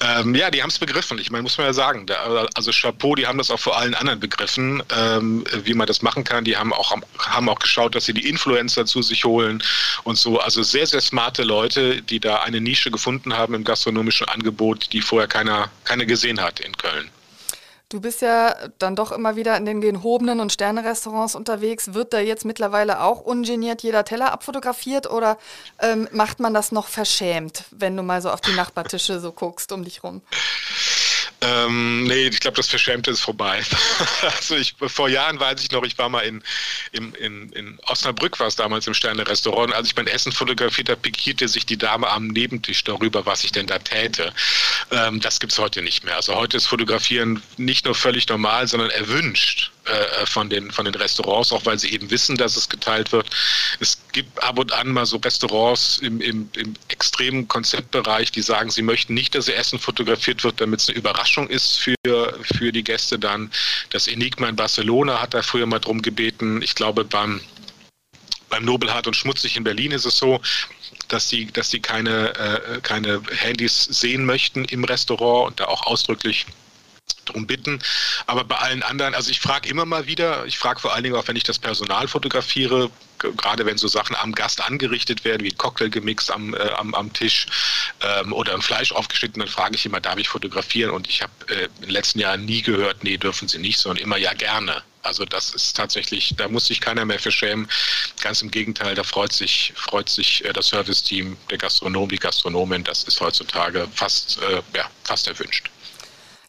Ähm, 0.00 0.34
ja, 0.34 0.50
die 0.50 0.62
haben 0.62 0.70
es 0.70 0.78
begriffen. 0.78 1.18
Ich 1.18 1.30
meine, 1.30 1.42
muss 1.42 1.56
man 1.56 1.68
ja 1.68 1.72
sagen. 1.72 2.06
Da, 2.06 2.46
also 2.54 2.72
Chapeau, 2.72 3.14
die 3.14 3.26
haben 3.26 3.38
das 3.38 3.50
auch 3.50 3.60
vor 3.60 3.78
allen 3.78 3.94
anderen 3.94 4.20
begriffen, 4.20 4.82
ähm, 4.90 5.44
wie 5.64 5.74
man 5.74 5.86
das 5.86 6.02
machen 6.02 6.24
kann. 6.24 6.44
Die 6.44 6.56
haben 6.56 6.72
auch, 6.72 6.94
haben 7.18 7.48
auch 7.48 7.58
geschaut, 7.58 7.94
dass 7.94 8.04
sie 8.04 8.12
die 8.12 8.28
Influencer 8.28 8.84
zu 8.84 9.00
sich 9.02 9.24
holen 9.24 9.62
und 10.04 10.18
so. 10.18 10.40
Also 10.40 10.62
sehr, 10.62 10.86
sehr 10.86 11.00
smarte 11.00 11.42
Leute, 11.42 12.02
die 12.02 12.20
da 12.20 12.42
eine 12.46 12.60
Nische 12.60 12.90
gefunden 12.90 13.36
haben 13.36 13.54
im 13.54 13.64
gastronomischen 13.64 14.28
Angebot, 14.28 14.92
die 14.92 15.02
vorher 15.02 15.28
keiner, 15.28 15.70
keiner 15.84 16.06
gesehen 16.06 16.40
hat 16.40 16.60
in 16.60 16.76
Köln. 16.76 17.10
Du 17.88 18.00
bist 18.00 18.20
ja 18.20 18.54
dann 18.78 18.96
doch 18.96 19.12
immer 19.12 19.36
wieder 19.36 19.56
in 19.56 19.64
den 19.64 19.80
gehobenen 19.80 20.40
und 20.40 20.52
Sternerestaurants 20.52 21.36
unterwegs. 21.36 21.94
Wird 21.94 22.12
da 22.12 22.18
jetzt 22.18 22.44
mittlerweile 22.44 23.00
auch 23.00 23.20
ungeniert 23.20 23.82
jeder 23.82 24.04
Teller 24.04 24.32
abfotografiert 24.32 25.08
oder 25.08 25.38
ähm, 25.80 26.08
macht 26.10 26.40
man 26.40 26.52
das 26.52 26.72
noch 26.72 26.88
verschämt, 26.88 27.64
wenn 27.70 27.96
du 27.96 28.02
mal 28.02 28.20
so 28.22 28.30
auf 28.30 28.40
die 28.40 28.54
Nachbartische 28.54 29.20
so 29.20 29.30
guckst 29.30 29.70
um 29.70 29.84
dich 29.84 30.02
rum? 30.02 30.20
Ähm, 31.46 32.04
nee, 32.04 32.26
ich 32.26 32.40
glaube, 32.40 32.56
das 32.56 32.68
Verschämte 32.68 33.10
ist 33.10 33.20
vorbei. 33.20 33.62
also 34.22 34.56
ich, 34.56 34.74
vor 34.88 35.08
Jahren 35.08 35.38
weiß 35.38 35.62
ich 35.62 35.70
noch, 35.70 35.84
ich 35.84 35.96
war 35.96 36.08
mal 36.08 36.20
in, 36.20 36.42
in, 36.92 37.14
in, 37.14 37.52
in 37.52 37.78
Osnabrück, 37.86 38.40
war 38.40 38.48
es 38.48 38.56
damals 38.56 38.86
im 38.86 38.94
Sterne-Restaurant. 38.94 39.72
Als 39.72 39.88
ich 39.88 39.96
mein 39.96 40.08
Essen 40.08 40.32
fotografiert 40.32 40.88
habe, 40.88 41.00
pikierte 41.00 41.46
sich 41.46 41.64
die 41.64 41.76
Dame 41.76 42.08
am 42.08 42.28
Nebentisch 42.28 42.82
darüber, 42.84 43.26
was 43.26 43.44
ich 43.44 43.52
denn 43.52 43.66
da 43.66 43.78
täte. 43.78 44.32
Ähm, 44.90 45.20
das 45.20 45.38
gibt 45.38 45.52
es 45.52 45.58
heute 45.58 45.82
nicht 45.82 46.04
mehr. 46.04 46.16
Also 46.16 46.34
heute 46.34 46.56
ist 46.56 46.66
Fotografieren 46.66 47.42
nicht 47.56 47.84
nur 47.84 47.94
völlig 47.94 48.28
normal, 48.28 48.66
sondern 48.66 48.90
erwünscht. 48.90 49.70
äh, 49.86 50.26
von, 50.26 50.50
den, 50.50 50.70
von 50.70 50.84
den 50.84 50.94
Restaurants, 50.94 51.52
auch 51.52 51.64
weil 51.64 51.78
sie 51.78 51.92
eben 51.92 52.10
wissen, 52.10 52.36
dass 52.36 52.56
es 52.56 52.68
geteilt 52.68 53.12
wird. 53.12 53.30
Es 53.80 53.98
gibt 54.16 54.42
ab 54.42 54.58
und 54.58 54.72
an 54.72 54.88
mal 54.88 55.04
so 55.04 55.18
Restaurants 55.18 55.98
im, 55.98 56.22
im, 56.22 56.48
im 56.56 56.72
extremen 56.88 57.46
Konzeptbereich, 57.48 58.32
die 58.32 58.40
sagen, 58.40 58.70
sie 58.70 58.80
möchten 58.80 59.12
nicht, 59.12 59.34
dass 59.34 59.46
ihr 59.46 59.56
Essen 59.56 59.78
fotografiert 59.78 60.42
wird, 60.42 60.58
damit 60.58 60.80
es 60.80 60.88
eine 60.88 60.96
Überraschung 60.96 61.50
ist 61.50 61.78
für, 61.78 61.94
für 62.40 62.72
die 62.72 62.82
Gäste 62.82 63.18
dann. 63.18 63.50
Das 63.90 64.08
Enigma 64.08 64.48
in 64.48 64.56
Barcelona 64.56 65.20
hat 65.20 65.34
da 65.34 65.42
früher 65.42 65.66
mal 65.66 65.80
drum 65.80 66.00
gebeten. 66.00 66.62
Ich 66.62 66.74
glaube, 66.74 67.04
beim 67.04 67.42
beim 68.48 68.64
Nobelhart 68.64 69.06
und 69.06 69.14
Schmutzig 69.14 69.56
in 69.56 69.64
Berlin 69.64 69.90
ist 69.90 70.06
es 70.06 70.16
so, 70.16 70.40
dass 71.08 71.28
sie, 71.28 71.46
dass 71.52 71.68
sie 71.68 71.80
keine, 71.80 72.34
äh, 72.36 72.80
keine 72.80 73.20
Handys 73.32 73.84
sehen 73.84 74.24
möchten 74.24 74.64
im 74.66 74.84
Restaurant 74.84 75.48
und 75.48 75.60
da 75.60 75.64
auch 75.64 75.84
ausdrücklich 75.84 76.46
darum 77.26 77.46
bitten. 77.46 77.80
Aber 78.26 78.44
bei 78.44 78.56
allen 78.56 78.82
anderen, 78.82 79.14
also 79.14 79.30
ich 79.30 79.40
frage 79.40 79.68
immer 79.68 79.84
mal 79.84 80.06
wieder, 80.06 80.46
ich 80.46 80.56
frage 80.56 80.80
vor 80.80 80.94
allen 80.94 81.02
Dingen 81.02 81.16
auch, 81.16 81.28
wenn 81.28 81.36
ich 81.36 81.42
das 81.42 81.58
Personal 81.58 82.08
fotografiere, 82.08 82.90
gerade 83.18 83.66
wenn 83.66 83.78
so 83.78 83.88
Sachen 83.88 84.16
am 84.16 84.32
Gast 84.32 84.62
angerichtet 84.62 85.24
werden, 85.24 85.44
wie 85.44 85.50
ein 85.50 85.58
Cocktail 85.58 85.88
gemixt 85.88 86.30
am, 86.30 86.54
äh, 86.54 86.70
am, 86.76 86.94
am 86.94 87.12
Tisch 87.12 87.46
ähm, 88.02 88.32
oder 88.32 88.54
ein 88.54 88.62
Fleisch 88.62 88.92
aufgeschnitten, 88.92 89.40
dann 89.40 89.48
frage 89.48 89.76
ich 89.76 89.86
immer, 89.86 90.00
darf 90.00 90.18
ich 90.18 90.28
fotografieren? 90.28 90.90
Und 90.90 91.08
ich 91.08 91.22
habe 91.22 91.32
äh, 91.48 91.64
in 91.64 91.82
den 91.82 91.90
letzten 91.90 92.18
Jahren 92.18 92.44
nie 92.44 92.62
gehört, 92.62 93.04
nee, 93.04 93.16
dürfen 93.16 93.48
Sie 93.48 93.58
nicht, 93.58 93.78
sondern 93.78 94.02
immer 94.02 94.16
ja 94.16 94.32
gerne. 94.34 94.82
Also 95.06 95.24
das 95.24 95.54
ist 95.54 95.76
tatsächlich, 95.76 96.34
da 96.36 96.48
muss 96.48 96.66
sich 96.66 96.80
keiner 96.80 97.04
mehr 97.04 97.20
für 97.20 97.30
schämen. 97.30 97.68
Ganz 98.20 98.42
im 98.42 98.50
Gegenteil, 98.50 98.96
da 98.96 99.04
freut 99.04 99.32
sich, 99.32 99.72
freut 99.76 100.08
sich 100.08 100.44
äh, 100.44 100.52
das 100.52 100.68
Serviceteam, 100.68 101.36
der 101.48 101.58
Gastronom, 101.58 102.08
die 102.08 102.18
Gastronomin. 102.18 102.82
Das 102.82 103.04
ist 103.04 103.20
heutzutage 103.20 103.86
fast, 103.94 104.38
äh, 104.42 104.62
ja, 104.76 104.90
fast 105.04 105.28
erwünscht. 105.28 105.70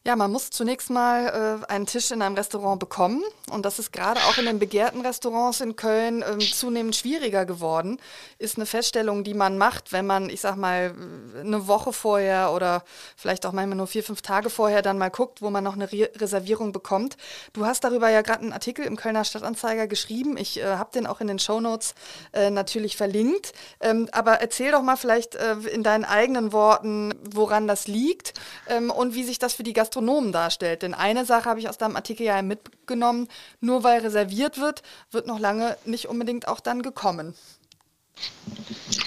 Ja, 0.08 0.16
man 0.16 0.32
muss 0.32 0.52
zunächst 0.52 0.90
mal 0.90 1.60
äh, 1.68 1.70
einen 1.70 1.86
Tisch 1.86 2.12
in 2.12 2.22
einem 2.22 2.36
Restaurant 2.36 2.80
bekommen. 2.80 3.26
Und 3.52 3.66
das 3.66 3.78
ist 3.78 3.92
gerade 3.92 4.22
auch 4.22 4.38
in 4.38 4.46
den 4.46 4.58
begehrten 4.58 5.02
Restaurants 5.02 5.60
in 5.60 5.76
Köln 5.76 6.22
äh, 6.22 6.40
zunehmend 6.40 6.96
schwieriger 6.96 7.46
geworden. 7.46 8.00
Ist 8.38 8.56
eine 8.56 8.66
Feststellung, 8.66 9.26
die 9.26 9.34
man 9.34 9.58
macht, 9.58 9.92
wenn 9.92 10.06
man, 10.06 10.30
ich 10.30 10.40
sag 10.40 10.56
mal, 10.56 10.96
eine 11.38 11.68
Woche 11.68 11.92
vorher 11.92 12.54
oder 12.54 12.86
vielleicht 13.18 13.46
auch 13.46 13.52
manchmal 13.52 13.76
nur 13.76 13.88
vier, 13.88 14.02
fünf 14.02 14.22
Tage 14.22 14.50
vorher 14.50 14.82
dann 14.82 14.98
mal 14.98 15.10
guckt, 15.10 15.42
wo 15.42 15.50
man 15.50 15.62
noch 15.62 15.74
eine 15.74 15.92
Re 15.92 16.10
Reservierung 16.16 16.72
bekommt. 16.72 17.18
Du 17.52 17.66
hast 17.66 17.84
darüber 17.84 18.08
ja 18.08 18.22
gerade 18.22 18.44
einen 18.44 18.54
Artikel 18.54 18.86
im 18.86 18.96
Kölner 18.96 19.26
Stadtanzeiger 19.26 19.88
geschrieben. 19.88 20.38
Ich 20.38 20.58
äh, 20.62 20.78
habe 20.78 20.92
den 20.94 21.06
auch 21.06 21.20
in 21.20 21.28
den 21.28 21.40
Shownotes 21.40 21.96
äh, 22.32 22.50
natürlich 22.50 22.96
verlinkt. 22.96 23.52
Ähm, 23.82 24.08
aber 24.14 24.40
erzähl 24.40 24.72
doch 24.72 24.84
mal 24.84 24.96
vielleicht 24.96 25.36
äh, 25.36 25.56
in 25.70 25.84
deinen 25.84 26.06
eigenen 26.06 26.54
Worten, 26.54 27.14
woran 27.30 27.68
das 27.68 27.88
liegt 27.88 28.36
ähm, 28.70 28.90
und 28.90 29.14
wie 29.14 29.26
sich 29.26 29.38
das 29.38 29.54
für 29.54 29.64
die 29.64 29.74
Gastronomie 29.74 29.97
Gastronomen 29.98 30.32
darstellt. 30.32 30.82
Denn 30.84 30.94
eine 30.94 31.26
Sache 31.26 31.50
habe 31.50 31.60
ich 31.60 31.70
aus 31.70 31.78
deinem 31.78 31.96
Artikel 31.96 32.26
ja 32.26 32.42
mitgenommen, 32.42 33.28
nur 33.60 33.84
weil 33.84 34.00
reserviert 34.00 34.60
wird, 34.60 34.84
wird 35.12 35.28
noch 35.28 35.40
lange 35.40 35.78
nicht 35.86 36.08
unbedingt 36.08 36.48
auch 36.48 36.60
dann 36.60 36.82
gekommen. 36.82 37.36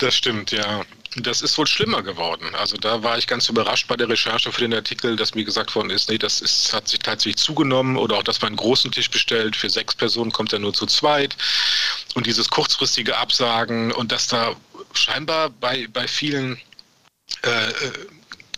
Das 0.01 0.15
stimmt, 0.15 0.53
ja. 0.53 0.85
Das 1.17 1.43
ist 1.43 1.59
wohl 1.59 1.67
schlimmer 1.67 2.03
geworden. 2.03 2.55
Also 2.55 2.77
da 2.77 3.03
war 3.03 3.19
ich 3.19 3.27
ganz 3.27 3.49
überrascht 3.49 3.89
bei 3.89 3.97
der 3.97 4.09
Recherche 4.09 4.53
für 4.53 4.61
den 4.61 4.75
Artikel, 4.75 5.17
dass 5.17 5.35
mir 5.35 5.45
gesagt 5.45 5.75
worden 5.75 5.91
ist, 5.91 6.09
nee, 6.09 6.19
das 6.19 6.41
ist, 6.41 6.73
hat 6.73 6.87
sich 6.87 7.01
tatsächlich 7.01 7.37
zugenommen 7.37 7.97
oder 7.97 8.17
auch, 8.17 8.23
dass 8.23 8.41
man 8.41 8.51
einen 8.51 8.57
großen 8.57 8.93
Tisch 8.93 9.11
bestellt, 9.11 9.57
für 9.57 9.69
sechs 9.69 9.97
Personen 9.97 10.31
kommt 10.31 10.53
er 10.53 10.61
nur 10.61 10.73
zu 10.73 10.87
zweit 10.87 11.37
und 12.15 12.27
dieses 12.27 12.49
kurzfristige 12.49 13.17
Absagen 13.17 13.91
und 13.91 14.13
dass 14.13 14.29
da 14.29 14.55
scheinbar 14.93 15.51
bei, 15.51 15.89
bei 15.93 16.07
vielen 16.07 16.61
äh, 17.43 17.71
äh 17.71 17.93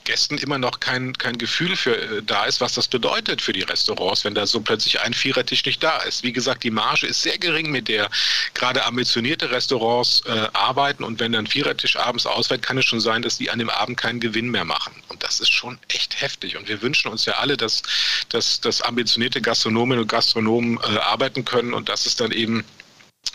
Gästen 0.05 0.39
immer 0.39 0.59
noch 0.59 0.81
kein, 0.81 1.13
kein 1.19 1.39
Gefühl 1.39 1.77
für 1.77 1.97
äh, 1.97 2.23
da 2.23 2.45
ist, 2.45 2.61
was 2.61 2.75
das 2.75 2.89
bedeutet 2.89 3.41
für 3.41 3.53
die 3.53 3.63
Restaurants, 3.63 4.25
wenn 4.25 4.35
da 4.35 4.47
so 4.47 4.61
plötzlich 4.61 5.01
ein 5.01 5.15
Vierertisch 5.15 5.65
nicht 5.65 5.83
da 5.83 5.99
ist. 5.99 6.23
Wie 6.23 6.33
gesagt, 6.33 6.65
die 6.65 6.71
Marge 6.71 7.07
ist 7.07 7.23
sehr 7.23 7.39
gering, 7.39 7.71
mit 7.71 7.89
der 7.89 8.11
gerade 8.55 8.85
ambitionierte 8.85 9.51
Restaurants 9.51 10.23
äh, 10.27 10.49
arbeiten 10.53 11.05
und 11.05 11.21
wenn 11.21 11.33
dann 11.33 11.47
Vierertisch 11.47 11.97
abends 11.97 12.27
ausfällt, 12.27 12.63
kann 12.63 12.79
es 12.79 12.85
schon 12.85 13.01
sein, 13.01 13.23
dass 13.23 13.39
die 13.39 13.51
an 13.51 13.59
dem 13.59 13.71
Abend 13.71 13.97
keinen 13.97 14.21
Gewinn 14.21 14.51
mehr 14.51 14.65
machen. 14.65 14.95
Und 15.09 15.23
das 15.23 15.41
ist 15.41 15.53
schon 15.53 15.79
echt 15.89 16.21
heftig. 16.21 16.57
Und 16.57 16.69
wir 16.69 16.83
wünschen 16.83 17.11
uns 17.11 17.25
ja 17.25 17.35
alle, 17.35 17.57
dass, 17.57 17.83
dass, 18.29 18.61
dass 18.61 18.83
ambitionierte 18.83 19.41
Gastronominnen 19.41 20.03
und 20.03 20.09
Gastronomen 20.09 20.79
äh, 20.79 20.99
arbeiten 20.99 21.45
können 21.45 21.75
und 21.75 21.89
dass 21.89 22.07
es 22.07 22.17
dann 22.17 22.33
eben 22.33 22.65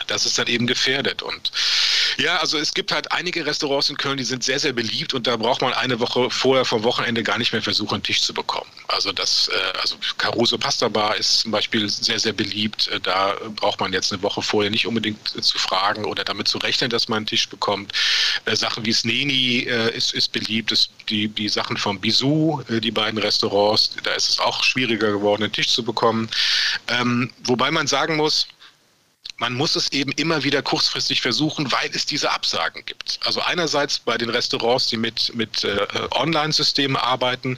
das 0.07 0.25
ist 0.25 0.37
dann 0.37 0.47
eben 0.47 0.67
gefährdet. 0.67 1.21
Und 1.21 1.51
ja, 2.17 2.37
also 2.37 2.57
es 2.57 2.73
gibt 2.73 2.91
halt 2.91 3.11
einige 3.11 3.45
Restaurants 3.45 3.89
in 3.89 3.97
Köln, 3.97 4.17
die 4.17 4.23
sind 4.23 4.43
sehr, 4.43 4.59
sehr 4.59 4.73
beliebt 4.73 5.13
und 5.13 5.27
da 5.27 5.37
braucht 5.37 5.61
man 5.61 5.73
eine 5.73 5.99
Woche 5.99 6.29
vorher 6.29 6.65
vom 6.65 6.83
Wochenende 6.83 7.23
gar 7.23 7.37
nicht 7.37 7.53
mehr 7.53 7.61
versuchen, 7.61 7.95
einen 7.95 8.03
Tisch 8.03 8.21
zu 8.21 8.33
bekommen. 8.33 8.69
Also 8.87 9.11
das, 9.11 9.49
äh, 9.49 9.77
also 9.79 9.95
Caruso 10.17 10.57
Pasta 10.57 10.87
Bar 10.87 11.15
ist 11.15 11.39
zum 11.39 11.51
Beispiel 11.51 11.87
sehr, 11.89 12.19
sehr 12.19 12.33
beliebt. 12.33 12.87
Äh, 12.87 12.99
da 12.99 13.35
braucht 13.55 13.79
man 13.79 13.93
jetzt 13.93 14.11
eine 14.11 14.21
Woche 14.23 14.41
vorher 14.41 14.71
nicht 14.71 14.87
unbedingt 14.87 15.27
zu 15.27 15.59
fragen 15.59 16.05
oder 16.05 16.23
damit 16.23 16.47
zu 16.47 16.57
rechnen, 16.57 16.89
dass 16.89 17.07
man 17.07 17.17
einen 17.17 17.25
Tisch 17.27 17.47
bekommt. 17.49 17.93
Äh, 18.45 18.55
Sachen 18.55 18.85
wie 18.85 18.93
Sneni 18.93 19.59
ist, 19.59 20.13
ist 20.13 20.31
beliebt. 20.31 20.67
Die, 21.09 21.27
die 21.27 21.49
Sachen 21.49 21.77
vom 21.77 21.99
Bisou, 21.99 22.61
die 22.67 22.91
beiden 22.91 23.19
Restaurants, 23.19 23.91
da 24.03 24.13
ist 24.13 24.29
es 24.29 24.39
auch 24.39 24.63
schwieriger 24.63 25.11
geworden, 25.11 25.43
einen 25.43 25.53
Tisch 25.53 25.69
zu 25.69 25.83
bekommen. 25.83 26.29
Ähm, 26.87 27.31
wobei 27.45 27.71
man 27.71 27.87
sagen 27.87 28.15
muss, 28.17 28.47
man 29.39 29.53
muss 29.53 29.75
es 29.75 29.91
eben 29.91 30.11
immer 30.13 30.43
wieder 30.43 30.61
kurzfristig 30.61 31.21
versuchen, 31.21 31.71
weil 31.71 31.89
es 31.93 32.05
diese 32.05 32.31
Absagen 32.31 32.83
gibt. 32.85 33.19
Also 33.23 33.41
einerseits 33.41 33.99
bei 33.99 34.17
den 34.17 34.29
Restaurants, 34.29 34.87
die 34.87 34.97
mit, 34.97 35.33
mit 35.35 35.63
äh, 35.63 35.87
Online-Systemen 36.11 36.97
arbeiten, 36.97 37.57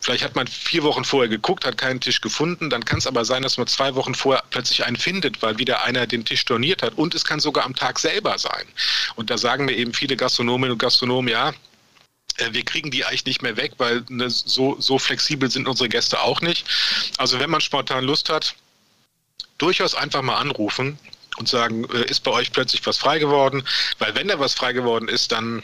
Vielleicht 0.00 0.22
hat 0.22 0.36
man 0.36 0.46
vier 0.46 0.84
Wochen 0.84 1.04
vorher 1.04 1.28
geguckt, 1.28 1.66
hat 1.66 1.76
keinen 1.76 2.00
Tisch 2.00 2.20
gefunden. 2.20 2.70
Dann 2.70 2.84
kann 2.84 2.98
es 2.98 3.06
aber 3.06 3.24
sein, 3.24 3.42
dass 3.42 3.58
man 3.58 3.66
zwei 3.66 3.94
Wochen 3.94 4.14
vorher 4.14 4.42
plötzlich 4.48 4.84
einen 4.84 4.96
findet, 4.96 5.42
weil 5.42 5.58
wieder 5.58 5.82
einer 5.82 6.06
den 6.06 6.24
Tisch 6.24 6.40
storniert 6.40 6.82
hat. 6.82 6.96
Und 6.96 7.14
es 7.14 7.24
kann 7.24 7.40
sogar 7.40 7.64
am 7.64 7.74
Tag 7.74 7.98
selber 7.98 8.38
sein. 8.38 8.64
Und 9.16 9.28
da 9.28 9.36
sagen 9.36 9.64
mir 9.64 9.76
eben 9.76 9.92
viele 9.92 10.16
Gastronominnen 10.16 10.72
und 10.72 10.78
Gastronomen, 10.78 11.30
ja, 11.30 11.52
äh, 12.38 12.52
wir 12.52 12.64
kriegen 12.64 12.90
die 12.90 13.04
eigentlich 13.04 13.26
nicht 13.26 13.42
mehr 13.42 13.56
weg, 13.56 13.72
weil 13.78 14.04
ne, 14.08 14.30
so, 14.30 14.80
so 14.80 14.98
flexibel 14.98 15.50
sind 15.50 15.66
unsere 15.66 15.88
Gäste 15.88 16.20
auch 16.20 16.40
nicht. 16.40 16.66
Also 17.18 17.40
wenn 17.40 17.50
man 17.50 17.60
spontan 17.60 18.04
Lust 18.04 18.30
hat, 18.30 18.54
durchaus 19.58 19.94
einfach 19.94 20.22
mal 20.22 20.36
anrufen 20.36 20.98
und 21.38 21.48
sagen, 21.48 21.84
äh, 21.92 22.04
ist 22.10 22.22
bei 22.24 22.30
euch 22.30 22.52
plötzlich 22.52 22.84
was 22.86 22.98
frei 22.98 23.18
geworden? 23.18 23.64
Weil 23.98 24.14
wenn 24.14 24.28
da 24.28 24.38
was 24.38 24.54
frei 24.54 24.72
geworden 24.72 25.08
ist, 25.08 25.32
dann 25.32 25.62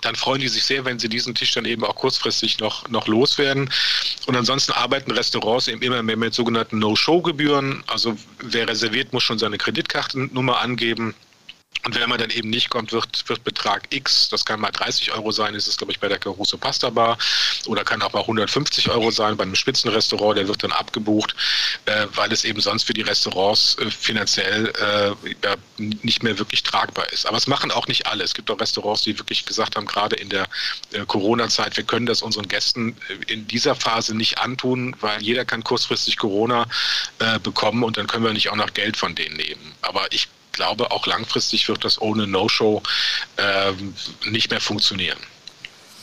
dann 0.00 0.14
freuen 0.14 0.40
die 0.40 0.48
sich 0.48 0.64
sehr, 0.64 0.84
wenn 0.84 0.98
sie 0.98 1.08
diesen 1.08 1.34
Tisch 1.34 1.52
dann 1.52 1.64
eben 1.64 1.84
auch 1.84 1.96
kurzfristig 1.96 2.58
noch, 2.60 2.88
noch 2.88 3.08
loswerden. 3.08 3.70
Und 4.26 4.36
ansonsten 4.36 4.72
arbeiten 4.72 5.10
Restaurants 5.10 5.68
eben 5.68 5.82
immer 5.82 6.02
mehr 6.02 6.16
mit 6.16 6.34
sogenannten 6.34 6.78
No-Show-Gebühren. 6.78 7.82
Also 7.86 8.16
wer 8.38 8.68
reserviert, 8.68 9.12
muss 9.12 9.24
schon 9.24 9.38
seine 9.38 9.58
Kreditkartennummer 9.58 10.60
angeben. 10.60 11.14
Und 11.84 11.94
wenn 11.98 12.08
man 12.08 12.18
dann 12.18 12.30
eben 12.30 12.50
nicht 12.50 12.70
kommt, 12.70 12.92
wird, 12.92 13.28
wird 13.28 13.44
Betrag 13.44 13.84
X, 13.90 14.28
das 14.28 14.44
kann 14.44 14.60
mal 14.60 14.70
30 14.70 15.12
Euro 15.12 15.32
sein, 15.32 15.54
ist 15.54 15.66
es, 15.66 15.76
glaube 15.76 15.92
ich, 15.92 16.00
bei 16.00 16.08
der 16.08 16.18
Caruso 16.18 16.58
Pasta 16.58 16.90
Bar, 16.90 17.18
oder 17.66 17.84
kann 17.84 18.02
auch 18.02 18.12
mal 18.12 18.20
150 18.20 18.90
Euro 18.90 19.10
sein 19.10 19.36
bei 19.36 19.44
einem 19.44 19.54
Spitzenrestaurant, 19.54 20.38
der 20.38 20.48
wird 20.48 20.62
dann 20.62 20.72
abgebucht, 20.72 21.34
äh, 21.86 22.06
weil 22.14 22.32
es 22.32 22.44
eben 22.44 22.60
sonst 22.60 22.84
für 22.84 22.94
die 22.94 23.02
Restaurants 23.02 23.76
äh, 23.78 23.90
finanziell 23.90 24.68
äh, 24.68 25.30
ja, 25.44 25.56
nicht 25.78 26.22
mehr 26.22 26.38
wirklich 26.38 26.62
tragbar 26.62 27.10
ist. 27.12 27.26
Aber 27.26 27.36
es 27.36 27.46
machen 27.46 27.70
auch 27.70 27.86
nicht 27.86 28.06
alle. 28.06 28.24
Es 28.24 28.34
gibt 28.34 28.50
auch 28.50 28.60
Restaurants, 28.60 29.02
die 29.02 29.18
wirklich 29.18 29.46
gesagt 29.46 29.76
haben, 29.76 29.86
gerade 29.86 30.16
in 30.16 30.28
der 30.28 30.46
äh, 30.92 31.04
Corona-Zeit, 31.06 31.76
wir 31.76 31.84
können 31.84 32.06
das 32.06 32.22
unseren 32.22 32.48
Gästen 32.48 32.96
äh, 33.08 33.32
in 33.32 33.46
dieser 33.46 33.74
Phase 33.74 34.14
nicht 34.16 34.38
antun, 34.38 34.96
weil 35.00 35.22
jeder 35.22 35.44
kann 35.44 35.64
kurzfristig 35.64 36.16
Corona 36.16 36.66
äh, 37.18 37.38
bekommen 37.38 37.82
und 37.82 37.96
dann 37.96 38.06
können 38.06 38.24
wir 38.24 38.32
nicht 38.32 38.50
auch 38.50 38.56
noch 38.56 38.74
Geld 38.74 38.96
von 38.96 39.14
denen 39.14 39.36
nehmen. 39.36 39.74
Aber 39.82 40.06
ich 40.12 40.28
glaube, 40.58 40.90
auch 40.90 41.06
langfristig 41.06 41.68
wird 41.68 41.84
das 41.84 42.00
ohne 42.00 42.26
No-Show 42.26 42.82
äh, 43.36 43.72
nicht 44.28 44.50
mehr 44.50 44.60
funktionieren. 44.60 45.18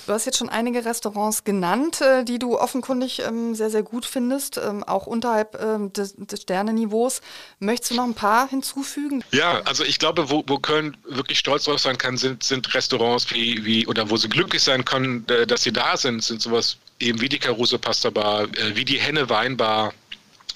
Du 0.07 0.13
hast 0.13 0.25
jetzt 0.25 0.37
schon 0.37 0.49
einige 0.49 0.85
Restaurants 0.85 1.43
genannt, 1.43 1.99
äh, 1.99 2.23
die 2.23 2.37
du 2.37 2.57
offenkundig 2.57 3.19
ähm, 3.19 3.55
sehr, 3.55 3.69
sehr 3.69 3.81
gut 3.83 4.05
findest, 4.05 4.57
ähm, 4.57 4.83
auch 4.83 5.07
unterhalb 5.07 5.59
ähm, 5.61 5.91
des, 5.93 6.13
des 6.15 6.43
Sterneniveaus. 6.43 7.21
Möchtest 7.59 7.91
du 7.91 7.95
noch 7.95 8.03
ein 8.03 8.13
paar 8.13 8.47
hinzufügen? 8.47 9.23
Ja, 9.31 9.61
also 9.65 9.83
ich 9.83 9.97
glaube, 9.97 10.29
wo, 10.29 10.43
wo 10.47 10.59
Köln 10.59 10.95
wirklich 11.09 11.39
stolz 11.39 11.63
drauf 11.65 11.79
sein 11.79 11.97
kann, 11.97 12.17
sind, 12.17 12.43
sind 12.43 12.71
Restaurants 12.73 13.31
wie, 13.31 13.65
wie, 13.65 13.87
oder 13.87 14.09
wo 14.09 14.15
sie 14.15 14.29
glücklich 14.29 14.61
sein 14.61 14.85
können, 14.85 15.27
äh, 15.27 15.47
dass 15.47 15.63
sie 15.63 15.73
da 15.73 15.97
sind, 15.97 16.23
sind 16.23 16.41
sowas 16.41 16.77
eben 16.99 17.19
wie 17.19 17.29
die 17.29 17.39
Caruso 17.39 17.77
Pasta 17.79 18.11
Bar, 18.11 18.43
äh, 18.43 18.75
wie 18.75 18.85
die 18.85 18.99
Henne 18.99 19.27
Weinbar, 19.29 19.91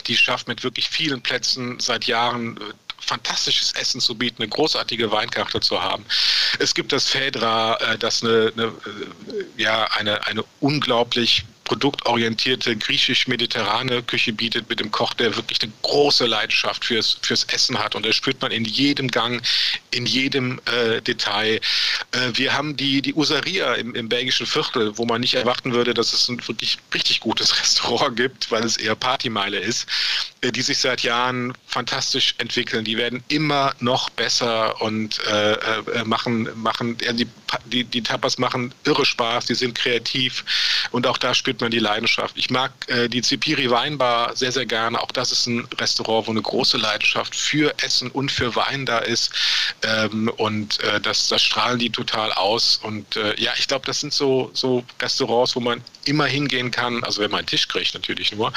die 0.05 0.15
schafft 0.15 0.47
mit 0.47 0.63
wirklich 0.63 0.89
vielen 0.89 1.21
Plätzen 1.21 1.79
seit 1.79 2.05
Jahren 2.05 2.59
fantastisches 3.01 3.71
Essen 3.73 4.01
zu 4.01 4.15
bieten, 4.15 4.41
eine 4.41 4.49
großartige 4.49 5.12
Weinkarte 5.12 5.59
zu 5.59 5.81
haben. 5.81 6.05
Es 6.59 6.73
gibt 6.73 6.91
das 6.91 7.07
Fedra, 7.07 7.75
äh, 7.77 7.97
das 7.97 8.23
eine, 8.23 8.51
eine, 8.55 8.65
äh, 8.65 9.62
ja, 9.62 9.85
eine, 9.97 10.25
eine 10.27 10.43
unglaublich 10.59 11.45
produktorientierte 11.69 12.75
griechisch-mediterrane 12.75 14.01
Küche 14.01 14.34
bietet 14.34 14.67
mit 14.69 14.79
dem 14.79 14.89
Koch, 14.89 15.13
der 15.13 15.36
wirklich 15.36 15.62
eine 15.62 15.71
große 15.84 16.25
Leidenschaft 16.25 16.84
fürs, 16.84 17.19
fürs 17.21 17.43
Essen 17.43 17.77
hat. 17.77 17.93
Und 17.93 18.08
das 18.08 18.15
spürt 18.15 18.41
man 18.41 18.51
in 18.51 18.65
jedem 18.65 19.08
Gang, 19.08 19.39
in 19.91 20.08
jedem 20.08 20.60
äh, 20.65 20.99
Detail. 20.99 21.62
Äh, 22.12 22.32
wir 22.34 22.53
haben 22.53 22.75
die, 22.75 23.03
die 23.03 23.13
Usaria 23.13 23.75
im, 23.75 23.93
im 23.93 24.10
belgischen 24.10 24.47
Viertel, 24.47 24.97
wo 24.97 25.05
man 25.05 25.21
nicht 25.21 25.36
erwarten 25.36 25.71
würde, 25.71 25.93
dass 25.93 26.12
es 26.12 26.27
ein 26.27 26.39
wirklich 26.47 26.79
richtig 26.91 27.19
gutes 27.19 27.60
Restaurant 27.62 28.17
gibt, 28.17 28.50
weil 28.50 28.63
es 28.63 28.77
eher 28.77 28.96
Partymeile 28.96 29.60
ist. 29.60 29.85
äh, 30.41 30.52
die 30.52 30.62
sich 30.62 30.77
seit 30.79 31.04
Jahren 31.04 31.54
fantastisch 31.67 32.35
entwickeln. 32.37 32.83
Die 32.83 32.98
werden 32.98 33.23
immer 33.27 33.73
noch 33.79 34.10
besser 34.10 34.81
und 34.81 35.19
äh, 35.27 35.54
äh, 35.54 36.04
machen, 36.06 36.50
machen 36.56 36.98
ja, 37.02 37.13
die, 37.13 37.27
die, 37.65 37.83
die 37.83 38.02
Tapas 38.02 38.37
machen 38.37 38.73
irre 38.83 39.06
Spaß, 39.06 39.45
die 39.45 39.56
sind 39.56 39.75
kreativ 39.75 40.43
und 40.91 41.08
auch 41.08 41.17
da 41.17 41.33
spürt 41.33 41.62
man 41.62 41.71
die 41.71 41.79
Leidenschaft. 41.79 42.37
Ich 42.37 42.50
mag 42.50 42.71
äh, 42.87 43.08
die 43.08 43.21
Zipiri 43.21 43.69
Weinbar 43.69 44.35
sehr, 44.35 44.52
sehr 44.52 44.65
gerne. 44.65 45.02
Auch 45.02 45.12
das 45.12 45.31
ist 45.31 45.47
ein 45.47 45.67
Restaurant, 45.79 46.27
wo 46.27 46.31
eine 46.31 46.41
große 46.41 46.77
Leidenschaft 46.77 47.35
für 47.35 47.73
Essen 47.81 48.10
und 48.12 48.31
für 48.31 48.56
Wein 48.56 48.85
da 48.85 49.00
ist. 49.00 49.31
Ähm, 49.83 50.31
und 50.37 50.79
äh, 50.81 51.00
das, 51.02 51.27
das 51.27 51.41
strahlen 51.41 51.79
die 51.79 51.89
total 51.89 52.31
aus. 52.33 52.79
Und 52.83 53.15
äh, 53.15 53.39
ja, 53.39 53.52
ich 53.58 53.67
glaube, 53.67 53.85
das 53.85 54.00
sind 54.00 54.13
so, 54.13 54.52
so 54.54 54.83
Restaurants, 55.02 55.56
wo 55.56 55.60
man 55.60 55.81
immer 56.10 56.25
hingehen 56.25 56.71
kann, 56.71 57.03
also 57.03 57.21
wenn 57.21 57.31
man 57.31 57.39
einen 57.39 57.47
Tisch 57.47 57.67
kriegt 57.67 57.93
natürlich 57.93 58.33
nur, 58.33 58.51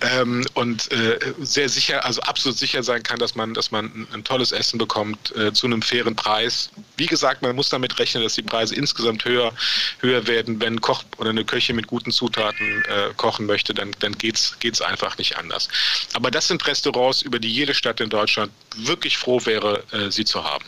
ähm, 0.00 0.44
und 0.54 0.90
äh, 0.92 1.18
sehr 1.40 1.68
sicher, 1.68 2.04
also 2.04 2.20
absolut 2.22 2.58
sicher 2.58 2.82
sein 2.82 3.02
kann, 3.02 3.18
dass 3.18 3.34
man, 3.34 3.54
dass 3.54 3.70
man 3.70 3.86
ein, 3.86 4.08
ein 4.12 4.24
tolles 4.24 4.52
Essen 4.52 4.78
bekommt 4.78 5.34
äh, 5.36 5.52
zu 5.52 5.66
einem 5.66 5.82
fairen 5.82 6.14
Preis. 6.14 6.70
Wie 6.96 7.06
gesagt, 7.06 7.42
man 7.42 7.56
muss 7.56 7.70
damit 7.70 7.98
rechnen, 7.98 8.22
dass 8.22 8.34
die 8.34 8.42
Preise 8.42 8.74
insgesamt 8.74 9.24
höher, 9.24 9.52
höher 10.00 10.26
werden. 10.26 10.60
Wenn 10.60 10.74
ein 10.74 10.80
Koch 10.80 11.04
oder 11.16 11.30
eine 11.30 11.44
Köche 11.44 11.72
mit 11.72 11.86
guten 11.86 12.10
Zutaten 12.12 12.84
äh, 12.84 13.14
kochen 13.16 13.46
möchte, 13.46 13.74
dann, 13.74 13.92
dann 14.00 14.12
geht 14.18 14.36
es 14.36 14.80
einfach 14.80 15.18
nicht 15.18 15.36
anders. 15.36 15.68
Aber 16.14 16.30
das 16.30 16.48
sind 16.48 16.66
Restaurants, 16.66 17.22
über 17.22 17.38
die 17.38 17.50
jede 17.50 17.74
Stadt 17.74 18.00
in 18.00 18.10
Deutschland 18.10 18.52
wirklich 18.76 19.16
froh 19.16 19.40
wäre, 19.44 19.82
äh, 19.92 20.10
sie 20.10 20.24
zu 20.24 20.44
haben. 20.44 20.64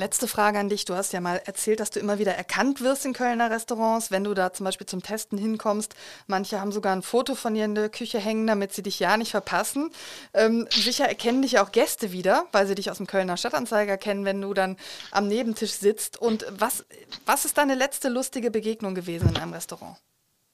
Letzte 0.00 0.28
Frage 0.28 0.60
an 0.60 0.68
dich. 0.68 0.84
Du 0.84 0.94
hast 0.94 1.12
ja 1.12 1.20
mal 1.20 1.42
erzählt, 1.44 1.80
dass 1.80 1.90
du 1.90 1.98
immer 1.98 2.20
wieder 2.20 2.32
erkannt 2.32 2.82
wirst 2.82 3.04
in 3.04 3.14
Kölner 3.14 3.50
Restaurants, 3.50 4.12
wenn 4.12 4.22
du 4.22 4.32
da 4.32 4.52
zum 4.52 4.62
Beispiel 4.62 4.86
zum 4.86 5.02
Testen 5.02 5.36
hinkommst. 5.36 5.92
Manche 6.28 6.60
haben 6.60 6.70
sogar 6.70 6.94
ein 6.94 7.02
Foto 7.02 7.34
von 7.34 7.54
dir 7.54 7.64
in 7.64 7.74
der 7.74 7.88
Küche 7.88 8.20
hängen, 8.20 8.46
damit 8.46 8.72
sie 8.72 8.84
dich 8.84 9.00
ja 9.00 9.16
nicht 9.16 9.32
verpassen. 9.32 9.90
Ähm, 10.34 10.68
sicher 10.70 11.08
erkennen 11.08 11.42
dich 11.42 11.58
auch 11.58 11.72
Gäste 11.72 12.12
wieder, 12.12 12.46
weil 12.52 12.68
sie 12.68 12.76
dich 12.76 12.92
aus 12.92 12.98
dem 12.98 13.08
Kölner 13.08 13.36
Stadtanzeiger 13.36 13.98
kennen, 13.98 14.24
wenn 14.24 14.40
du 14.40 14.54
dann 14.54 14.76
am 15.10 15.26
Nebentisch 15.26 15.72
sitzt. 15.72 16.16
Und 16.16 16.46
was, 16.48 16.84
was 17.26 17.44
ist 17.44 17.58
deine 17.58 17.74
letzte 17.74 18.08
lustige 18.08 18.52
Begegnung 18.52 18.94
gewesen 18.94 19.30
in 19.30 19.36
einem 19.36 19.52
Restaurant? 19.52 19.96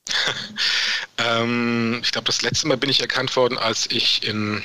ähm, 1.19 2.01
ich 2.03 2.13
glaube, 2.13 2.25
das 2.25 2.41
letzte 2.41 2.67
Mal 2.67 2.79
bin 2.79 2.89
ich 2.89 3.03
erkannt 3.03 3.37
worden, 3.37 3.59
als 3.59 3.91
ich 3.91 4.27
in 4.27 4.65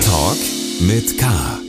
Talk 0.01 0.37
mit 0.81 1.17
K 1.17 1.62